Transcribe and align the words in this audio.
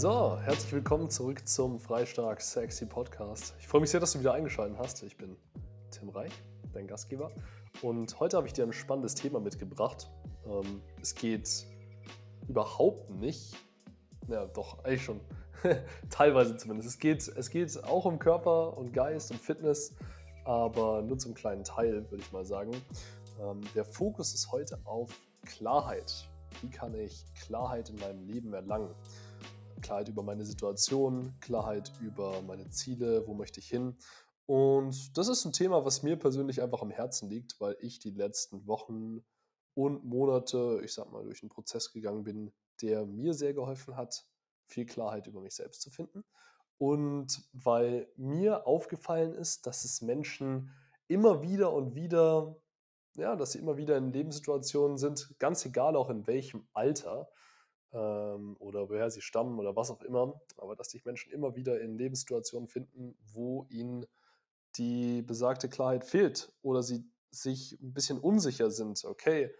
So, 0.00 0.38
herzlich 0.38 0.72
willkommen 0.72 1.10
zurück 1.10 1.48
zum 1.48 1.80
Freistark 1.80 2.40
Sexy 2.40 2.86
Podcast. 2.86 3.56
Ich 3.58 3.66
freue 3.66 3.80
mich 3.80 3.90
sehr, 3.90 3.98
dass 3.98 4.12
du 4.12 4.20
wieder 4.20 4.32
eingeschaltet 4.32 4.78
hast. 4.78 5.02
Ich 5.02 5.16
bin 5.16 5.36
Tim 5.90 6.10
Reich, 6.10 6.30
dein 6.72 6.86
Gastgeber. 6.86 7.32
Und 7.82 8.20
heute 8.20 8.36
habe 8.36 8.46
ich 8.46 8.52
dir 8.52 8.62
ein 8.62 8.72
spannendes 8.72 9.16
Thema 9.16 9.40
mitgebracht. 9.40 10.08
Ähm, 10.46 10.82
es 11.02 11.16
geht 11.16 11.66
überhaupt 12.46 13.10
nicht, 13.10 13.56
ja 14.28 14.46
doch, 14.46 14.84
eigentlich 14.84 15.02
schon, 15.02 15.20
teilweise 16.10 16.56
zumindest. 16.56 16.90
Es 16.90 17.00
geht, 17.00 17.26
es 17.26 17.50
geht 17.50 17.82
auch 17.82 18.04
um 18.04 18.20
Körper 18.20 18.78
und 18.78 18.92
Geist 18.92 19.32
und 19.32 19.40
Fitness, 19.40 19.96
aber 20.44 21.02
nur 21.02 21.18
zum 21.18 21.34
kleinen 21.34 21.64
Teil, 21.64 22.08
würde 22.08 22.22
ich 22.22 22.30
mal 22.30 22.44
sagen. 22.44 22.70
Ähm, 23.40 23.62
der 23.74 23.84
Fokus 23.84 24.32
ist 24.32 24.52
heute 24.52 24.78
auf 24.84 25.10
Klarheit. 25.44 26.28
Wie 26.62 26.70
kann 26.70 26.94
ich 26.94 27.24
Klarheit 27.34 27.90
in 27.90 27.96
meinem 27.96 28.24
Leben 28.28 28.54
erlangen? 28.54 28.94
Klarheit 29.88 30.08
über 30.10 30.22
meine 30.22 30.44
Situation, 30.44 31.34
Klarheit 31.40 31.90
über 32.02 32.42
meine 32.42 32.68
Ziele, 32.68 33.26
wo 33.26 33.32
möchte 33.32 33.58
ich 33.58 33.68
hin. 33.68 33.96
Und 34.44 35.16
das 35.16 35.28
ist 35.28 35.46
ein 35.46 35.54
Thema, 35.54 35.82
was 35.86 36.02
mir 36.02 36.18
persönlich 36.18 36.60
einfach 36.60 36.82
am 36.82 36.90
Herzen 36.90 37.30
liegt, 37.30 37.58
weil 37.58 37.74
ich 37.80 37.98
die 37.98 38.10
letzten 38.10 38.66
Wochen 38.66 39.24
und 39.72 40.04
Monate, 40.04 40.82
ich 40.84 40.92
sag 40.92 41.10
mal, 41.10 41.24
durch 41.24 41.42
einen 41.42 41.48
Prozess 41.48 41.90
gegangen 41.90 42.22
bin, 42.22 42.52
der 42.82 43.06
mir 43.06 43.32
sehr 43.32 43.54
geholfen 43.54 43.96
hat, 43.96 44.26
viel 44.66 44.84
Klarheit 44.84 45.26
über 45.26 45.40
mich 45.40 45.54
selbst 45.54 45.80
zu 45.80 45.90
finden. 45.90 46.22
Und 46.76 47.48
weil 47.54 48.12
mir 48.16 48.66
aufgefallen 48.66 49.32
ist, 49.32 49.66
dass 49.66 49.86
es 49.86 50.02
Menschen 50.02 50.70
immer 51.06 51.40
wieder 51.40 51.72
und 51.72 51.94
wieder, 51.94 52.60
ja, 53.16 53.36
dass 53.36 53.52
sie 53.52 53.58
immer 53.58 53.78
wieder 53.78 53.96
in 53.96 54.12
Lebenssituationen 54.12 54.98
sind, 54.98 55.34
ganz 55.38 55.64
egal 55.64 55.96
auch 55.96 56.10
in 56.10 56.26
welchem 56.26 56.68
Alter, 56.74 57.30
ähm, 57.92 58.56
oder 58.58 58.88
woher 58.88 59.10
sie 59.10 59.20
stammen 59.20 59.58
oder 59.58 59.76
was 59.76 59.90
auch 59.90 60.02
immer, 60.02 60.40
aber 60.56 60.76
dass 60.76 60.90
sich 60.90 61.04
Menschen 61.04 61.32
immer 61.32 61.56
wieder 61.56 61.80
in 61.80 61.96
Lebenssituationen 61.96 62.68
finden, 62.68 63.16
wo 63.32 63.66
ihnen 63.70 64.06
die 64.76 65.22
besagte 65.22 65.68
Klarheit 65.68 66.04
fehlt 66.04 66.52
oder 66.62 66.82
sie 66.82 67.04
sich 67.30 67.78
ein 67.80 67.92
bisschen 67.92 68.18
unsicher 68.18 68.70
sind, 68.70 69.04
okay, 69.04 69.54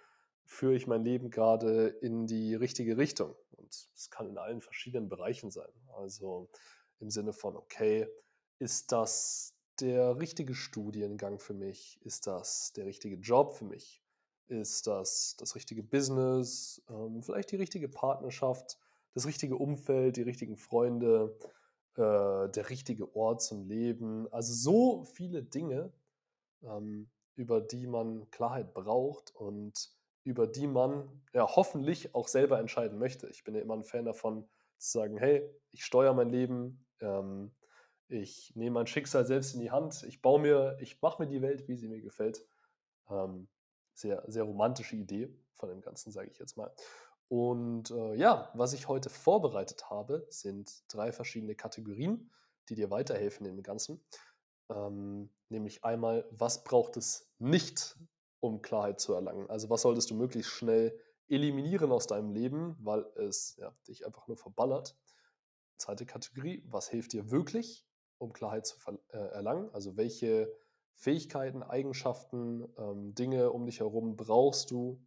führe 0.45 0.75
ich 0.75 0.87
mein 0.87 1.05
Leben 1.05 1.31
gerade 1.31 1.89
in 1.89 2.27
die 2.27 2.55
richtige 2.55 2.97
Richtung? 2.97 3.35
Und 3.53 3.91
es 3.95 4.11
kann 4.11 4.29
in 4.29 4.39
allen 4.39 4.63
verschiedenen 4.63 5.09
Bereichen 5.09 5.51
sein. 5.51 5.71
Also 5.95 6.49
im 7.01 7.11
Sinne 7.11 7.33
von, 7.33 7.57
okay, 7.57 8.09
ist 8.59 8.93
das 8.93 9.55
der 9.81 10.19
richtige 10.19 10.55
Studiengang 10.55 11.39
für 11.39 11.55
mich? 11.55 12.01
Ist 12.03 12.27
das 12.27 12.73
der 12.73 12.87
richtige 12.87 13.17
Job 13.17 13.55
für 13.55 13.65
mich? 13.65 14.03
Ist 14.49 14.87
das 14.87 15.37
das 15.39 15.55
richtige 15.55 15.83
Business, 15.83 16.83
ähm, 16.89 17.23
vielleicht 17.23 17.53
die 17.53 17.57
richtige 17.57 17.89
Partnerschaft, 17.89 18.79
das 19.15 19.27
richtige 19.27 19.57
Umfeld, 19.57 20.17
die 20.17 20.23
richtigen 20.23 20.57
Freunde, 20.57 21.37
äh, 21.97 22.49
der 22.49 22.71
richtige 22.71 23.15
Ort 23.15 23.43
zum 23.43 23.69
Leben? 23.69 24.27
Also 24.33 24.55
so 24.55 25.05
viele 25.05 25.43
Dinge, 25.43 25.93
ähm, 26.63 27.11
über 27.37 27.61
die 27.61 27.87
man 27.87 28.31
Klarheit 28.31 28.73
braucht 28.73 29.35
und 29.37 29.91
über 30.25 30.47
die 30.47 30.67
man 30.67 31.23
ja 31.35 31.47
hoffentlich 31.47 32.15
auch 32.15 32.29
selber 32.29 32.59
entscheiden 32.59 32.99
möchte. 32.99 33.29
Ich 33.29 33.45
bin 33.45 33.55
ja 33.55 33.61
immer 33.61 33.75
ein 33.75 33.85
Fan 33.85 34.05
davon, 34.05 34.49
zu 34.79 34.99
sagen, 34.99 35.19
hey, 35.19 35.49
ich 35.73 35.85
steuere 35.85 36.15
mein 36.15 36.31
Leben, 36.31 36.87
ähm, 37.01 37.53
ich 38.09 38.53
nehme 38.55 38.75
mein 38.75 38.87
Schicksal 38.87 39.27
selbst 39.27 39.55
in 39.55 39.61
die 39.61 39.71
Hand, 39.71 40.05
ich 40.05 40.23
baue 40.23 40.41
mir, 40.41 40.79
ich 40.81 41.01
mache 41.03 41.23
mir 41.23 41.29
die 41.29 41.43
Welt, 41.43 41.69
wie 41.69 41.77
sie 41.77 41.89
mir 41.89 42.01
gefällt. 42.01 42.47
Ähm, 43.11 43.49
sehr, 43.99 44.23
sehr 44.27 44.45
romantische 44.45 44.97
Idee 44.97 45.35
von 45.55 45.69
dem 45.69 45.81
Ganzen, 45.81 46.13
sage 46.13 46.31
ich 46.31 46.39
jetzt 46.39 46.57
mal. 46.57 46.73
Und 47.29 47.91
äh, 47.91 48.15
ja, 48.15 48.51
was 48.55 48.73
ich 48.73 48.89
heute 48.89 49.11
vorbereitet 49.11 49.91
habe, 49.91 50.27
sind 50.31 50.83
drei 50.89 51.13
verschiedene 51.13 51.55
Kategorien, 51.55 52.31
die 52.69 52.75
dir 52.75 52.91
weiterhelfen 52.91 53.47
im 53.47 53.63
Ganzen. 53.63 54.01
Ähm, 54.71 55.31
nämlich 55.49 55.85
einmal, 55.85 56.27
was 56.31 56.65
braucht 56.65 56.97
es 56.97 57.31
nicht, 57.39 57.97
um 58.41 58.63
Klarheit 58.63 59.01
zu 59.01 59.13
erlangen? 59.13 59.51
Also 59.51 59.69
was 59.69 59.83
solltest 59.83 60.11
du 60.11 60.15
möglichst 60.15 60.53
schnell 60.53 60.99
eliminieren 61.29 61.93
aus 61.93 62.07
deinem 62.07 62.31
Leben, 62.31 62.77
weil 62.81 63.05
es 63.17 63.57
ja, 63.57 63.75
dich 63.87 64.07
einfach 64.07 64.27
nur 64.29 64.37
verballert. 64.37 64.97
Zweite 65.77 66.07
Kategorie, 66.07 66.65
was 66.67 66.89
hilft 66.89 67.13
dir 67.13 67.31
wirklich, 67.31 67.87
um 68.19 68.33
Klarheit 68.33 68.67
zu 68.67 68.79
äh, 69.09 69.19
erlangen? 69.19 69.71
Also 69.75 69.97
welche 69.97 70.51
Fähigkeiten, 70.99 71.63
Eigenschaften, 71.63 72.69
ähm, 72.77 73.15
Dinge 73.15 73.53
um 73.53 73.67
dich 73.67 73.79
herum 73.79 74.17
brauchst 74.17 74.73
du, 74.73 75.01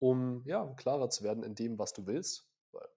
um 0.00 0.42
ja, 0.46 0.66
klarer 0.74 1.10
zu 1.10 1.22
werden 1.22 1.44
in 1.44 1.54
dem, 1.54 1.78
was 1.78 1.92
du 1.92 2.06
willst. 2.06 2.48
Weil 2.72 2.88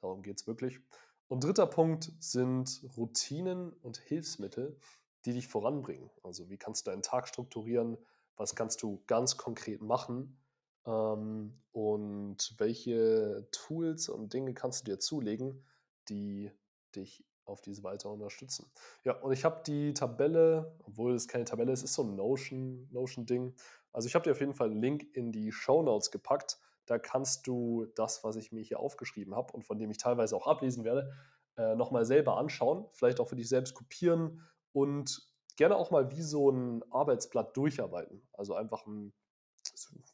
darum 0.00 0.22
geht 0.22 0.40
es 0.40 0.46
wirklich. 0.46 0.78
Und 1.26 1.42
dritter 1.42 1.66
Punkt 1.66 2.12
sind 2.20 2.80
Routinen 2.96 3.72
und 3.72 3.98
Hilfsmittel, 3.98 4.78
die 5.24 5.32
dich 5.32 5.48
voranbringen. 5.48 6.10
Also 6.22 6.48
wie 6.48 6.58
kannst 6.58 6.86
du 6.86 6.92
deinen 6.92 7.02
Tag 7.02 7.26
strukturieren? 7.26 7.98
Was 8.36 8.54
kannst 8.54 8.80
du 8.84 9.02
ganz 9.08 9.36
konkret 9.36 9.82
machen? 9.82 10.38
Ähm, 10.86 11.60
und 11.72 12.54
welche 12.58 13.48
Tools 13.50 14.08
und 14.08 14.32
Dinge 14.32 14.54
kannst 14.54 14.82
du 14.86 14.92
dir 14.92 15.00
zulegen, 15.00 15.64
die 16.08 16.52
dich 16.94 17.24
auf 17.46 17.60
diese 17.60 17.82
Weise 17.82 18.08
unterstützen. 18.08 18.70
Ja, 19.04 19.18
und 19.20 19.32
ich 19.32 19.44
habe 19.44 19.62
die 19.66 19.94
Tabelle, 19.94 20.76
obwohl 20.84 21.14
es 21.14 21.28
keine 21.28 21.44
Tabelle 21.44 21.72
ist, 21.72 21.82
ist 21.82 21.94
so 21.94 22.02
ein 22.02 22.14
Notion, 22.14 22.88
Notion-Ding. 22.92 23.54
Also 23.92 24.08
ich 24.08 24.14
habe 24.14 24.24
dir 24.24 24.32
auf 24.32 24.40
jeden 24.40 24.54
Fall 24.54 24.70
einen 24.70 24.80
Link 24.80 25.06
in 25.14 25.32
die 25.32 25.52
Show 25.52 25.82
Notes 25.82 26.10
gepackt. 26.10 26.58
Da 26.86 26.98
kannst 26.98 27.46
du 27.46 27.86
das, 27.94 28.24
was 28.24 28.36
ich 28.36 28.52
mir 28.52 28.62
hier 28.62 28.80
aufgeschrieben 28.80 29.34
habe 29.34 29.52
und 29.52 29.64
von 29.64 29.78
dem 29.78 29.90
ich 29.90 29.98
teilweise 29.98 30.36
auch 30.36 30.46
ablesen 30.46 30.84
werde, 30.84 31.12
äh, 31.56 31.74
nochmal 31.76 32.04
selber 32.04 32.36
anschauen. 32.36 32.86
Vielleicht 32.92 33.20
auch 33.20 33.28
für 33.28 33.36
dich 33.36 33.48
selbst 33.48 33.74
kopieren 33.74 34.42
und 34.72 35.26
gerne 35.56 35.76
auch 35.76 35.90
mal 35.90 36.10
wie 36.10 36.22
so 36.22 36.50
ein 36.50 36.82
Arbeitsblatt 36.90 37.56
durcharbeiten. 37.56 38.26
Also 38.32 38.54
einfach 38.54 38.86
ein, 38.86 39.12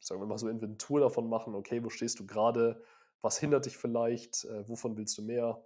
sagen 0.00 0.20
wir 0.20 0.26
mal 0.26 0.38
so 0.38 0.48
Inventur 0.48 1.00
davon 1.00 1.28
machen, 1.28 1.54
okay, 1.54 1.82
wo 1.82 1.88
stehst 1.88 2.20
du 2.20 2.26
gerade, 2.26 2.82
was 3.22 3.38
hindert 3.38 3.66
dich 3.66 3.76
vielleicht, 3.76 4.44
äh, 4.44 4.68
wovon 4.68 4.96
willst 4.96 5.16
du 5.18 5.22
mehr, 5.22 5.62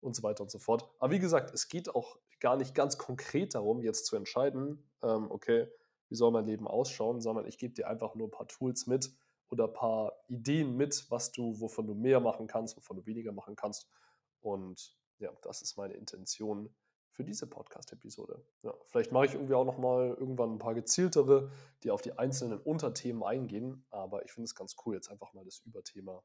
und 0.00 0.14
so 0.14 0.22
weiter 0.22 0.42
und 0.42 0.50
so 0.50 0.58
fort. 0.58 0.88
Aber 0.98 1.12
wie 1.12 1.18
gesagt, 1.18 1.52
es 1.52 1.68
geht 1.68 1.94
auch 1.94 2.18
gar 2.40 2.56
nicht 2.56 2.74
ganz 2.74 2.98
konkret 2.98 3.54
darum, 3.54 3.82
jetzt 3.82 4.06
zu 4.06 4.16
entscheiden, 4.16 4.88
ähm, 5.02 5.30
okay, 5.30 5.68
wie 6.08 6.14
soll 6.14 6.30
mein 6.30 6.46
Leben 6.46 6.66
ausschauen, 6.66 7.20
sondern 7.20 7.46
ich 7.46 7.58
gebe 7.58 7.74
dir 7.74 7.88
einfach 7.88 8.14
nur 8.14 8.28
ein 8.28 8.32
paar 8.32 8.48
Tools 8.48 8.86
mit 8.86 9.12
oder 9.50 9.64
ein 9.64 9.72
paar 9.72 10.12
Ideen 10.28 10.76
mit, 10.76 11.10
was 11.10 11.32
du, 11.32 11.60
wovon 11.60 11.86
du 11.86 11.94
mehr 11.94 12.20
machen 12.20 12.46
kannst, 12.46 12.76
wovon 12.76 12.96
du 12.96 13.06
weniger 13.06 13.32
machen 13.32 13.56
kannst. 13.56 13.88
Und 14.40 14.96
ja, 15.18 15.32
das 15.42 15.62
ist 15.62 15.76
meine 15.76 15.94
Intention 15.94 16.74
für 17.10 17.24
diese 17.24 17.46
Podcast-Episode. 17.46 18.44
Ja, 18.62 18.74
vielleicht 18.86 19.10
mache 19.10 19.26
ich 19.26 19.34
irgendwie 19.34 19.54
auch 19.54 19.64
nochmal 19.64 20.10
irgendwann 20.10 20.54
ein 20.54 20.58
paar 20.58 20.74
gezieltere, 20.74 21.50
die 21.82 21.90
auf 21.90 22.00
die 22.00 22.12
einzelnen 22.12 22.60
Unterthemen 22.60 23.24
eingehen. 23.24 23.84
Aber 23.90 24.24
ich 24.24 24.32
finde 24.32 24.44
es 24.44 24.54
ganz 24.54 24.76
cool, 24.84 24.94
jetzt 24.94 25.10
einfach 25.10 25.32
mal 25.34 25.44
das 25.44 25.58
Überthema 25.60 26.22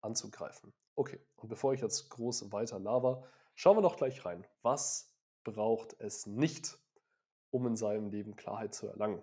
anzugreifen. 0.00 0.72
Okay, 0.94 1.20
und 1.36 1.48
bevor 1.48 1.74
ich 1.74 1.80
jetzt 1.80 2.08
groß 2.10 2.52
weiter 2.52 2.78
laber, 2.78 3.28
schauen 3.54 3.76
wir 3.76 3.82
doch 3.82 3.96
gleich 3.96 4.24
rein. 4.24 4.46
Was 4.62 5.14
braucht 5.44 5.94
es 6.00 6.26
nicht, 6.26 6.78
um 7.50 7.66
in 7.66 7.76
seinem 7.76 8.08
Leben 8.08 8.36
Klarheit 8.36 8.74
zu 8.74 8.86
erlangen? 8.86 9.22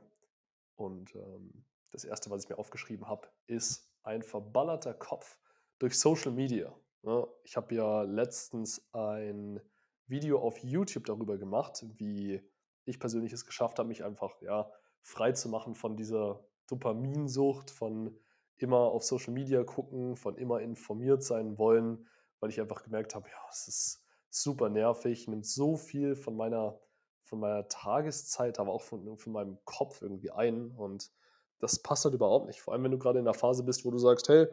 Und 0.76 1.16
ähm, 1.16 1.66
das 1.92 2.04
Erste, 2.04 2.30
was 2.30 2.44
ich 2.44 2.50
mir 2.50 2.58
aufgeschrieben 2.58 3.08
habe, 3.08 3.28
ist 3.48 3.90
ein 4.04 4.24
verballerter 4.24 4.94
Kopf 4.94 5.38
durch 5.80 6.00
Social 6.00 6.32
Media. 6.32 6.74
Ne? 7.04 7.28
ich 7.44 7.58
habe 7.58 7.76
ja 7.76 8.04
letztens 8.04 8.90
ein 8.94 9.60
Video 10.08 10.40
auf 10.40 10.58
YouTube 10.60 11.06
darüber 11.06 11.38
gemacht, 11.38 11.86
wie 11.98 12.42
ich 12.86 13.00
persönlich 13.00 13.34
es 13.34 13.46
geschafft 13.46 13.80
habe, 13.80 13.90
mich 13.90 14.04
einfach 14.04 14.42
ja, 14.42 14.72
frei 15.02 15.34
zu 15.34 15.50
machen 15.50 15.76
von 15.76 15.98
dieser 15.98 16.46
Dopaminsucht, 16.68 17.72
von 17.72 18.18
immer 18.58 18.78
auf 18.78 19.04
Social 19.04 19.34
Media 19.34 19.64
gucken, 19.64 20.16
von 20.16 20.38
immer 20.38 20.62
informiert 20.62 21.24
sein 21.24 21.58
wollen, 21.58 22.08
weil 22.40 22.50
ich 22.50 22.60
einfach 22.60 22.84
gemerkt 22.84 23.16
habe, 23.16 23.30
ja, 23.30 23.38
es 23.50 23.68
ist 23.68 24.06
super 24.30 24.70
nervig, 24.70 25.28
nimmt 25.28 25.46
so 25.46 25.78
viel 25.78 26.16
von 26.16 26.36
meiner, 26.36 26.80
von 27.24 27.40
meiner 27.40 27.68
Tageszeit, 27.68 28.60
aber 28.60 28.72
auch 28.72 28.82
von, 28.82 29.18
von 29.18 29.34
meinem 29.34 29.58
Kopf 29.66 30.02
irgendwie 30.02 30.32
ein. 30.32 30.72
Und 30.72 31.12
das 31.60 31.80
passt 31.80 32.06
halt 32.06 32.16
überhaupt 32.16 32.48
nicht. 32.48 32.62
Vor 32.62 32.74
allem, 32.74 32.84
wenn 32.84 32.92
du 32.92 32.98
gerade 32.98 33.20
in 33.20 33.26
der 33.26 33.34
Phase 33.34 33.64
bist, 33.64 33.86
wo 33.86 33.92
du 33.92 33.98
sagst, 33.98 34.28
hey, 34.30 34.48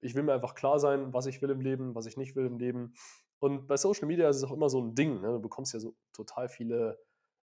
ich 0.00 0.14
will 0.14 0.22
mir 0.22 0.34
einfach 0.34 0.54
klar 0.54 0.78
sein, 0.78 1.12
was 1.12 1.26
ich 1.26 1.40
will 1.42 1.50
im 1.50 1.60
Leben, 1.60 1.94
was 1.94 2.06
ich 2.06 2.16
nicht 2.16 2.36
will 2.36 2.46
im 2.46 2.58
Leben. 2.58 2.94
Und 3.38 3.66
bei 3.66 3.76
Social 3.76 4.06
Media 4.06 4.28
ist 4.28 4.36
es 4.36 4.44
auch 4.44 4.52
immer 4.52 4.68
so 4.68 4.80
ein 4.80 4.94
Ding. 4.94 5.20
Ne? 5.20 5.28
Du 5.28 5.40
bekommst 5.40 5.74
ja 5.74 5.80
so 5.80 5.94
total 6.12 6.48
viele 6.48 6.98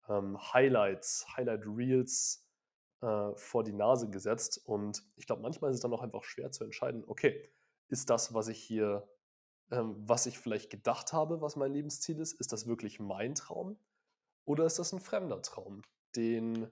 ähm, 0.08 0.38
Highlights, 0.52 1.26
Highlight 1.36 1.64
Reels, 1.66 2.47
äh, 3.00 3.34
vor 3.34 3.64
die 3.64 3.72
Nase 3.72 4.10
gesetzt. 4.10 4.60
Und 4.64 5.02
ich 5.16 5.26
glaube, 5.26 5.42
manchmal 5.42 5.70
ist 5.70 5.76
es 5.76 5.82
dann 5.82 5.92
auch 5.92 6.02
einfach 6.02 6.24
schwer 6.24 6.50
zu 6.50 6.64
entscheiden, 6.64 7.04
okay, 7.06 7.48
ist 7.88 8.10
das, 8.10 8.34
was 8.34 8.48
ich 8.48 8.60
hier, 8.62 9.08
ähm, 9.70 9.96
was 9.98 10.26
ich 10.26 10.38
vielleicht 10.38 10.70
gedacht 10.70 11.12
habe, 11.12 11.40
was 11.40 11.56
mein 11.56 11.72
Lebensziel 11.72 12.20
ist, 12.20 12.38
ist 12.40 12.52
das 12.52 12.66
wirklich 12.66 13.00
mein 13.00 13.34
Traum? 13.34 13.78
Oder 14.44 14.64
ist 14.64 14.78
das 14.78 14.92
ein 14.92 15.00
fremder 15.00 15.42
Traum, 15.42 15.82
den 16.16 16.70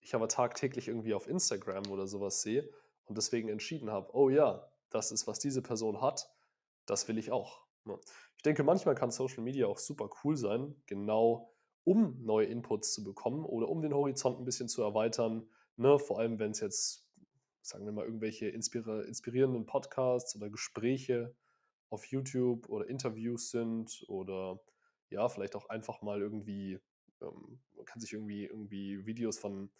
ich 0.00 0.14
aber 0.14 0.28
tagtäglich 0.28 0.88
irgendwie 0.88 1.14
auf 1.14 1.26
Instagram 1.26 1.90
oder 1.90 2.06
sowas 2.06 2.42
sehe 2.42 2.68
und 3.04 3.18
deswegen 3.18 3.48
entschieden 3.48 3.90
habe, 3.90 4.14
oh 4.14 4.30
ja, 4.30 4.70
das 4.90 5.10
ist, 5.10 5.26
was 5.26 5.38
diese 5.38 5.62
Person 5.62 6.00
hat, 6.00 6.30
das 6.86 7.08
will 7.08 7.18
ich 7.18 7.32
auch. 7.32 7.66
Ne? 7.84 7.98
Ich 8.36 8.42
denke, 8.42 8.62
manchmal 8.62 8.94
kann 8.94 9.10
Social 9.10 9.42
Media 9.42 9.66
auch 9.66 9.78
super 9.78 10.08
cool 10.22 10.36
sein, 10.36 10.80
genau 10.86 11.52
um 11.84 12.24
neue 12.24 12.46
Inputs 12.46 12.92
zu 12.92 13.04
bekommen 13.04 13.44
oder 13.44 13.68
um 13.68 13.80
den 13.80 13.94
Horizont 13.94 14.38
ein 14.38 14.44
bisschen 14.44 14.68
zu 14.68 14.82
erweitern. 14.82 15.48
Ne? 15.76 15.98
Vor 15.98 16.18
allem, 16.18 16.38
wenn 16.38 16.50
es 16.50 16.60
jetzt, 16.60 17.06
sagen 17.62 17.84
wir 17.84 17.92
mal, 17.92 18.04
irgendwelche 18.04 18.48
inspirierenden 18.48 19.66
Podcasts 19.66 20.34
oder 20.36 20.50
Gespräche 20.50 21.34
auf 21.90 22.06
YouTube 22.06 22.68
oder 22.68 22.88
Interviews 22.88 23.50
sind 23.50 24.04
oder 24.08 24.60
ja, 25.10 25.28
vielleicht 25.28 25.54
auch 25.54 25.68
einfach 25.68 26.02
mal 26.02 26.20
irgendwie, 26.20 26.80
ähm, 27.20 27.60
man 27.74 27.84
kann 27.84 28.00
sich 28.00 28.12
irgendwie, 28.12 28.44
irgendwie 28.44 29.06
Videos 29.06 29.38
von, 29.38 29.70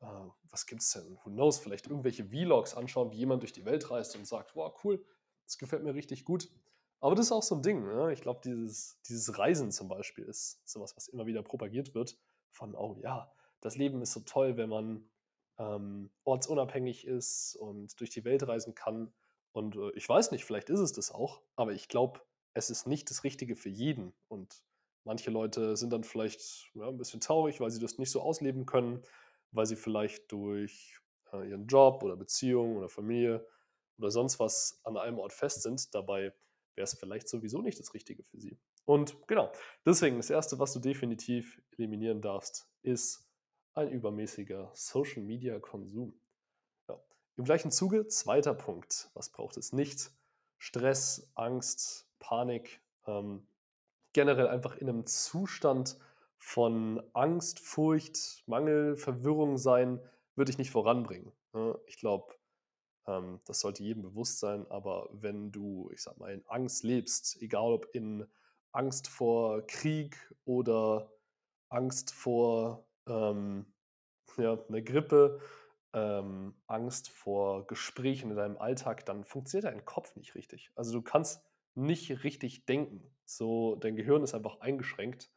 äh, 0.00 0.06
was 0.50 0.66
gibt's 0.66 0.92
denn, 0.92 1.16
who 1.22 1.30
knows, 1.30 1.58
vielleicht 1.58 1.86
irgendwelche 1.86 2.24
Vlogs 2.24 2.74
anschauen, 2.74 3.12
wie 3.12 3.18
jemand 3.18 3.42
durch 3.42 3.52
die 3.52 3.64
Welt 3.64 3.90
reist 3.90 4.16
und 4.16 4.26
sagt, 4.26 4.56
wow, 4.56 4.74
cool, 4.84 5.04
das 5.44 5.58
gefällt 5.58 5.84
mir 5.84 5.94
richtig 5.94 6.24
gut. 6.24 6.50
Aber 7.00 7.14
das 7.14 7.26
ist 7.26 7.32
auch 7.32 7.42
so 7.42 7.54
ein 7.54 7.62
Ding. 7.62 7.84
Ne? 7.84 8.12
Ich 8.12 8.22
glaube, 8.22 8.40
dieses, 8.42 8.98
dieses 9.02 9.38
Reisen 9.38 9.70
zum 9.70 9.88
Beispiel 9.88 10.24
ist 10.24 10.66
sowas, 10.66 10.96
was 10.96 11.08
immer 11.08 11.26
wieder 11.26 11.42
propagiert 11.42 11.94
wird. 11.94 12.18
Von, 12.50 12.74
oh 12.74 12.96
ja, 13.02 13.30
das 13.60 13.76
Leben 13.76 14.00
ist 14.00 14.12
so 14.12 14.20
toll, 14.20 14.56
wenn 14.56 14.70
man 14.70 15.08
ähm, 15.58 16.10
ortsunabhängig 16.24 17.06
ist 17.06 17.56
und 17.56 17.98
durch 18.00 18.10
die 18.10 18.24
Welt 18.24 18.46
reisen 18.46 18.74
kann. 18.74 19.12
Und 19.52 19.76
äh, 19.76 19.90
ich 19.94 20.08
weiß 20.08 20.30
nicht, 20.30 20.44
vielleicht 20.44 20.70
ist 20.70 20.80
es 20.80 20.92
das 20.92 21.12
auch, 21.12 21.42
aber 21.56 21.72
ich 21.72 21.88
glaube, 21.88 22.20
es 22.54 22.70
ist 22.70 22.86
nicht 22.86 23.10
das 23.10 23.24
Richtige 23.24 23.56
für 23.56 23.68
jeden. 23.68 24.12
Und 24.28 24.62
manche 25.04 25.30
Leute 25.30 25.76
sind 25.76 25.92
dann 25.92 26.04
vielleicht 26.04 26.70
ja, 26.74 26.88
ein 26.88 26.98
bisschen 26.98 27.20
traurig, 27.20 27.60
weil 27.60 27.70
sie 27.70 27.80
das 27.80 27.98
nicht 27.98 28.10
so 28.10 28.20
ausleben 28.20 28.66
können, 28.66 29.02
weil 29.50 29.66
sie 29.66 29.76
vielleicht 29.76 30.30
durch 30.32 30.98
äh, 31.32 31.48
ihren 31.48 31.66
Job 31.66 32.02
oder 32.02 32.16
Beziehung 32.16 32.76
oder 32.76 32.88
Familie 32.88 33.46
oder 33.98 34.10
sonst 34.10 34.40
was 34.40 34.80
an 34.84 34.96
einem 34.96 35.18
Ort 35.18 35.32
fest 35.32 35.62
sind. 35.62 35.94
Dabei 35.94 36.32
wäre 36.74 36.84
es 36.84 36.98
vielleicht 36.98 37.28
sowieso 37.28 37.62
nicht 37.62 37.78
das 37.78 37.94
Richtige 37.94 38.24
für 38.24 38.40
sie. 38.40 38.58
Und 38.84 39.16
genau, 39.26 39.50
deswegen 39.86 40.16
das 40.16 40.30
Erste, 40.30 40.58
was 40.58 40.72
du 40.72 40.80
definitiv 40.80 41.60
eliminieren 41.78 42.20
darfst, 42.20 42.68
ist 42.82 43.23
ein 43.74 43.90
übermäßiger 43.90 44.70
Social-Media-Konsum. 44.74 46.18
Im 47.36 47.44
gleichen 47.44 47.72
Zuge, 47.72 48.06
zweiter 48.06 48.54
Punkt, 48.54 49.10
was 49.14 49.30
braucht 49.30 49.56
es 49.56 49.72
nicht? 49.72 50.12
Stress, 50.56 51.32
Angst, 51.34 52.08
Panik, 52.20 52.80
ähm, 53.06 53.48
generell 54.12 54.46
einfach 54.46 54.76
in 54.76 54.88
einem 54.88 55.04
Zustand 55.04 55.98
von 56.38 57.02
Angst, 57.12 57.58
Furcht, 57.58 58.44
Mangel, 58.46 58.96
Verwirrung 58.96 59.58
sein, 59.58 60.00
würde 60.36 60.52
ich 60.52 60.58
nicht 60.58 60.70
voranbringen. 60.70 61.32
Ne? 61.52 61.76
Ich 61.86 61.98
glaube, 61.98 62.32
ähm, 63.08 63.40
das 63.46 63.60
sollte 63.60 63.82
jedem 63.82 64.02
bewusst 64.02 64.38
sein, 64.38 64.64
aber 64.70 65.08
wenn 65.10 65.50
du, 65.50 65.90
ich 65.92 66.02
sag 66.02 66.16
mal, 66.18 66.32
in 66.32 66.46
Angst 66.46 66.84
lebst, 66.84 67.42
egal 67.42 67.72
ob 67.72 67.92
in 67.94 68.26
Angst 68.70 69.08
vor 69.08 69.66
Krieg 69.66 70.16
oder 70.44 71.10
Angst 71.68 72.12
vor 72.12 72.86
ähm, 73.06 73.66
ja, 74.38 74.58
einer 74.68 74.82
Grippe 74.82 75.40
ähm, 75.92 76.54
Angst 76.66 77.08
vor 77.10 77.66
Gesprächen 77.66 78.30
in 78.30 78.36
deinem 78.36 78.58
Alltag, 78.58 79.06
dann 79.06 79.24
funktioniert 79.24 79.72
dein 79.72 79.84
Kopf 79.84 80.16
nicht 80.16 80.34
richtig. 80.34 80.70
Also 80.74 80.92
du 80.92 81.02
kannst 81.02 81.42
nicht 81.74 82.24
richtig 82.24 82.66
denken. 82.66 83.14
So, 83.24 83.76
dein 83.76 83.96
Gehirn 83.96 84.22
ist 84.22 84.34
einfach 84.34 84.60
eingeschränkt 84.60 85.30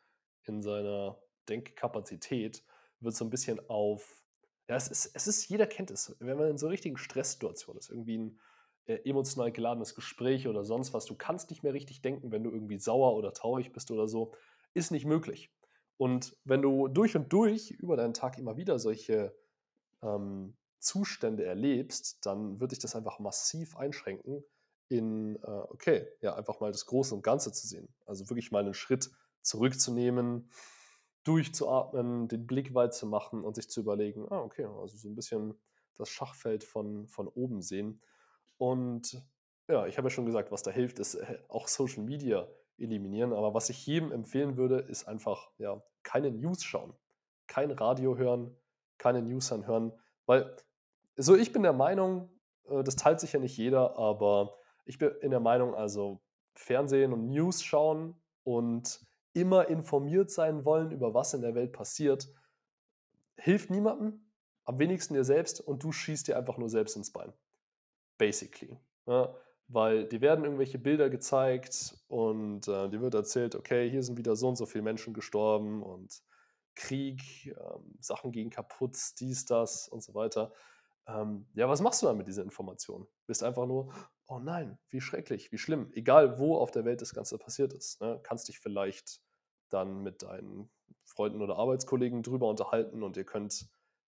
in 0.43 0.61
seiner 0.61 1.21
Denkkapazität, 1.47 2.63
wird 2.99 3.15
so 3.15 3.25
ein 3.25 3.29
bisschen 3.29 3.59
auf, 3.69 4.23
ja, 4.67 4.75
es 4.75 4.87
ist, 4.87 5.11
es 5.13 5.27
ist, 5.27 5.47
jeder 5.47 5.67
kennt 5.67 5.91
es, 5.91 6.15
wenn 6.19 6.37
man 6.37 6.49
in 6.49 6.57
so 6.57 6.67
richtigen 6.67 6.97
Stresssituation 6.97 7.77
ist, 7.77 7.89
irgendwie 7.89 8.17
ein 8.17 8.39
äh, 8.85 8.99
emotional 9.09 9.51
geladenes 9.51 9.95
Gespräch 9.95 10.47
oder 10.47 10.65
sonst 10.65 10.93
was, 10.93 11.05
du 11.05 11.15
kannst 11.15 11.49
nicht 11.49 11.63
mehr 11.63 11.73
richtig 11.73 12.01
denken, 12.01 12.31
wenn 12.31 12.43
du 12.43 12.51
irgendwie 12.51 12.79
sauer 12.79 13.15
oder 13.15 13.33
traurig 13.33 13.71
bist 13.71 13.91
oder 13.91 14.07
so, 14.07 14.33
ist 14.73 14.91
nicht 14.91 15.05
möglich. 15.05 15.51
Und 15.97 16.37
wenn 16.43 16.61
du 16.61 16.87
durch 16.87 17.15
und 17.15 17.33
durch 17.33 17.71
über 17.71 17.97
deinen 17.97 18.13
Tag 18.13 18.37
immer 18.37 18.55
wieder 18.55 18.79
solche 18.79 19.35
ähm, 20.01 20.55
Zustände 20.79 21.43
erlebst, 21.43 22.25
dann 22.25 22.59
würde 22.59 22.73
ich 22.73 22.79
das 22.79 22.95
einfach 22.95 23.19
massiv 23.19 23.75
einschränken 23.77 24.43
in, 24.89 25.35
äh, 25.37 25.61
okay, 25.69 26.07
ja, 26.21 26.35
einfach 26.35 26.59
mal 26.59 26.71
das 26.71 26.85
Große 26.85 27.13
und 27.13 27.23
Ganze 27.23 27.51
zu 27.51 27.67
sehen. 27.67 27.89
Also 28.05 28.29
wirklich 28.29 28.51
mal 28.51 28.63
einen 28.63 28.73
Schritt 28.73 29.09
zurückzunehmen, 29.41 30.49
durchzuatmen, 31.23 32.27
den 32.27 32.47
Blick 32.47 32.73
weit 32.73 32.93
zu 32.93 33.05
machen 33.05 33.43
und 33.43 33.55
sich 33.55 33.69
zu 33.69 33.81
überlegen, 33.81 34.25
ah, 34.31 34.39
okay, 34.39 34.65
also 34.65 34.95
so 34.97 35.09
ein 35.09 35.15
bisschen 35.15 35.55
das 35.97 36.09
Schachfeld 36.09 36.63
von, 36.63 37.07
von 37.07 37.27
oben 37.27 37.61
sehen. 37.61 38.01
Und 38.57 39.21
ja, 39.67 39.85
ich 39.87 39.97
habe 39.97 40.07
ja 40.07 40.09
schon 40.09 40.25
gesagt, 40.25 40.51
was 40.51 40.63
da 40.63 40.71
hilft, 40.71 40.99
ist 40.99 41.15
äh, 41.15 41.39
auch 41.49 41.67
Social 41.67 42.03
Media 42.03 42.47
eliminieren. 42.77 43.33
Aber 43.33 43.53
was 43.53 43.69
ich 43.69 43.85
jedem 43.85 44.11
empfehlen 44.11 44.57
würde, 44.57 44.79
ist 44.79 45.07
einfach, 45.07 45.49
ja, 45.57 45.81
keine 46.03 46.31
News 46.31 46.63
schauen, 46.63 46.93
kein 47.47 47.71
Radio 47.71 48.17
hören, 48.17 48.55
keine 48.97 49.21
News 49.21 49.51
anhören, 49.51 49.93
weil 50.25 50.55
so 51.15 51.35
ich 51.35 51.51
bin 51.51 51.63
der 51.63 51.73
Meinung, 51.73 52.29
äh, 52.69 52.83
das 52.83 52.95
teilt 52.95 53.19
sich 53.19 53.33
ja 53.33 53.39
nicht 53.39 53.57
jeder, 53.57 53.97
aber 53.97 54.55
ich 54.85 54.97
bin 54.97 55.11
in 55.21 55.31
der 55.31 55.39
Meinung, 55.39 55.75
also 55.75 56.21
Fernsehen 56.53 57.13
und 57.13 57.29
News 57.29 57.63
schauen 57.63 58.15
und 58.43 59.05
immer 59.33 59.67
informiert 59.67 60.31
sein 60.31 60.65
wollen 60.65 60.91
über 60.91 61.13
was 61.13 61.33
in 61.33 61.41
der 61.41 61.55
Welt 61.55 61.73
passiert, 61.73 62.27
hilft 63.37 63.69
niemandem, 63.69 64.25
am 64.65 64.79
wenigsten 64.79 65.13
dir 65.13 65.23
selbst 65.23 65.61
und 65.61 65.83
du 65.83 65.91
schießt 65.91 66.27
dir 66.27 66.37
einfach 66.37 66.57
nur 66.57 66.69
selbst 66.69 66.95
ins 66.95 67.11
Bein. 67.11 67.31
Basically. 68.17 68.79
Ja, 69.05 69.33
weil 69.67 70.05
dir 70.05 70.21
werden 70.21 70.45
irgendwelche 70.45 70.79
Bilder 70.79 71.09
gezeigt 71.09 71.97
und 72.07 72.67
äh, 72.67 72.89
dir 72.89 73.01
wird 73.01 73.13
erzählt, 73.13 73.55
okay, 73.55 73.89
hier 73.89 74.03
sind 74.03 74.17
wieder 74.17 74.35
so 74.35 74.47
und 74.47 74.55
so 74.55 74.65
viele 74.65 74.83
Menschen 74.83 75.13
gestorben 75.13 75.83
und 75.83 76.21
Krieg, 76.75 77.47
ähm, 77.47 77.97
Sachen 77.99 78.31
gehen 78.31 78.49
kaputt, 78.49 78.97
dies, 79.19 79.45
das 79.45 79.87
und 79.89 80.03
so 80.03 80.13
weiter. 80.13 80.53
Ähm, 81.07 81.47
ja, 81.53 81.67
was 81.67 81.81
machst 81.81 82.01
du 82.01 82.05
dann 82.05 82.17
mit 82.17 82.27
dieser 82.27 82.43
Information? 82.43 83.07
Bist 83.25 83.43
einfach 83.43 83.65
nur, 83.65 83.91
oh 84.27 84.39
nein, 84.39 84.77
wie 84.89 85.01
schrecklich, 85.01 85.51
wie 85.51 85.57
schlimm. 85.57 85.91
Egal, 85.93 86.37
wo 86.39 86.55
auf 86.57 86.71
der 86.71 86.85
Welt 86.85 87.01
das 87.01 87.13
Ganze 87.13 87.37
passiert 87.37 87.73
ist. 87.73 87.99
Ne? 88.01 88.19
Kannst 88.23 88.47
dich 88.47 88.59
vielleicht 88.59 89.21
dann 89.69 90.03
mit 90.03 90.21
deinen 90.23 90.69
Freunden 91.03 91.41
oder 91.41 91.57
Arbeitskollegen 91.57 92.23
drüber 92.23 92.47
unterhalten 92.47 93.03
und 93.03 93.17
ihr 93.17 93.25
könnt 93.25 93.67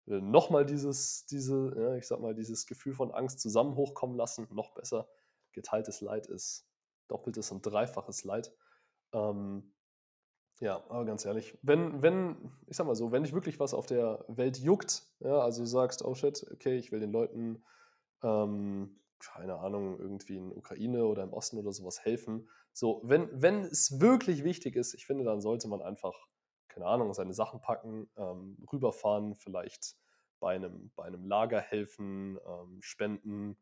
äh, 0.06 0.20
nochmal 0.20 0.64
dieses, 0.64 1.26
diese, 1.26 1.74
ja, 1.76 1.96
ich 1.96 2.06
sag 2.06 2.20
mal, 2.20 2.34
dieses 2.34 2.66
Gefühl 2.66 2.94
von 2.94 3.12
Angst 3.12 3.40
zusammen 3.40 3.76
hochkommen 3.76 4.16
lassen. 4.16 4.46
Noch 4.50 4.72
besser, 4.74 5.08
geteiltes 5.54 6.00
Leid 6.00 6.26
ist 6.26 6.66
doppeltes 7.08 7.50
und 7.50 7.62
dreifaches 7.62 8.24
Leid. 8.24 8.54
Ähm, 9.12 9.74
ja, 10.60 10.76
aber 10.88 11.04
ganz 11.04 11.24
ehrlich, 11.24 11.58
wenn, 11.62 12.02
wenn, 12.02 12.52
ich 12.66 12.76
sag 12.76 12.86
mal 12.86 12.94
so, 12.94 13.10
wenn 13.10 13.24
dich 13.24 13.32
wirklich 13.32 13.58
was 13.58 13.74
auf 13.74 13.86
der 13.86 14.24
Welt 14.28 14.58
juckt, 14.58 15.02
ja, 15.20 15.40
also 15.40 15.62
du 15.62 15.66
sagst, 15.66 16.04
oh 16.04 16.14
shit, 16.14 16.46
okay, 16.52 16.76
ich 16.76 16.92
will 16.92 17.00
den 17.00 17.10
Leuten, 17.12 17.64
ähm, 18.22 19.00
keine 19.18 19.58
Ahnung, 19.58 19.98
irgendwie 19.98 20.36
in 20.36 20.52
Ukraine 20.52 21.06
oder 21.06 21.22
im 21.22 21.32
Osten 21.32 21.58
oder 21.58 21.72
sowas 21.72 22.04
helfen. 22.04 22.48
So, 22.72 23.00
wenn, 23.04 23.28
wenn 23.32 23.62
es 23.64 24.00
wirklich 24.00 24.44
wichtig 24.44 24.76
ist, 24.76 24.94
ich 24.94 25.06
finde, 25.06 25.24
dann 25.24 25.40
sollte 25.40 25.66
man 25.66 25.82
einfach, 25.82 26.14
keine 26.68 26.86
Ahnung, 26.86 27.12
seine 27.14 27.34
Sachen 27.34 27.60
packen, 27.60 28.08
ähm, 28.16 28.56
rüberfahren, 28.72 29.34
vielleicht 29.34 29.96
bei 30.40 30.54
einem, 30.54 30.92
bei 30.94 31.04
einem 31.04 31.24
Lager 31.24 31.60
helfen, 31.60 32.38
ähm, 32.46 32.78
spenden, 32.80 33.56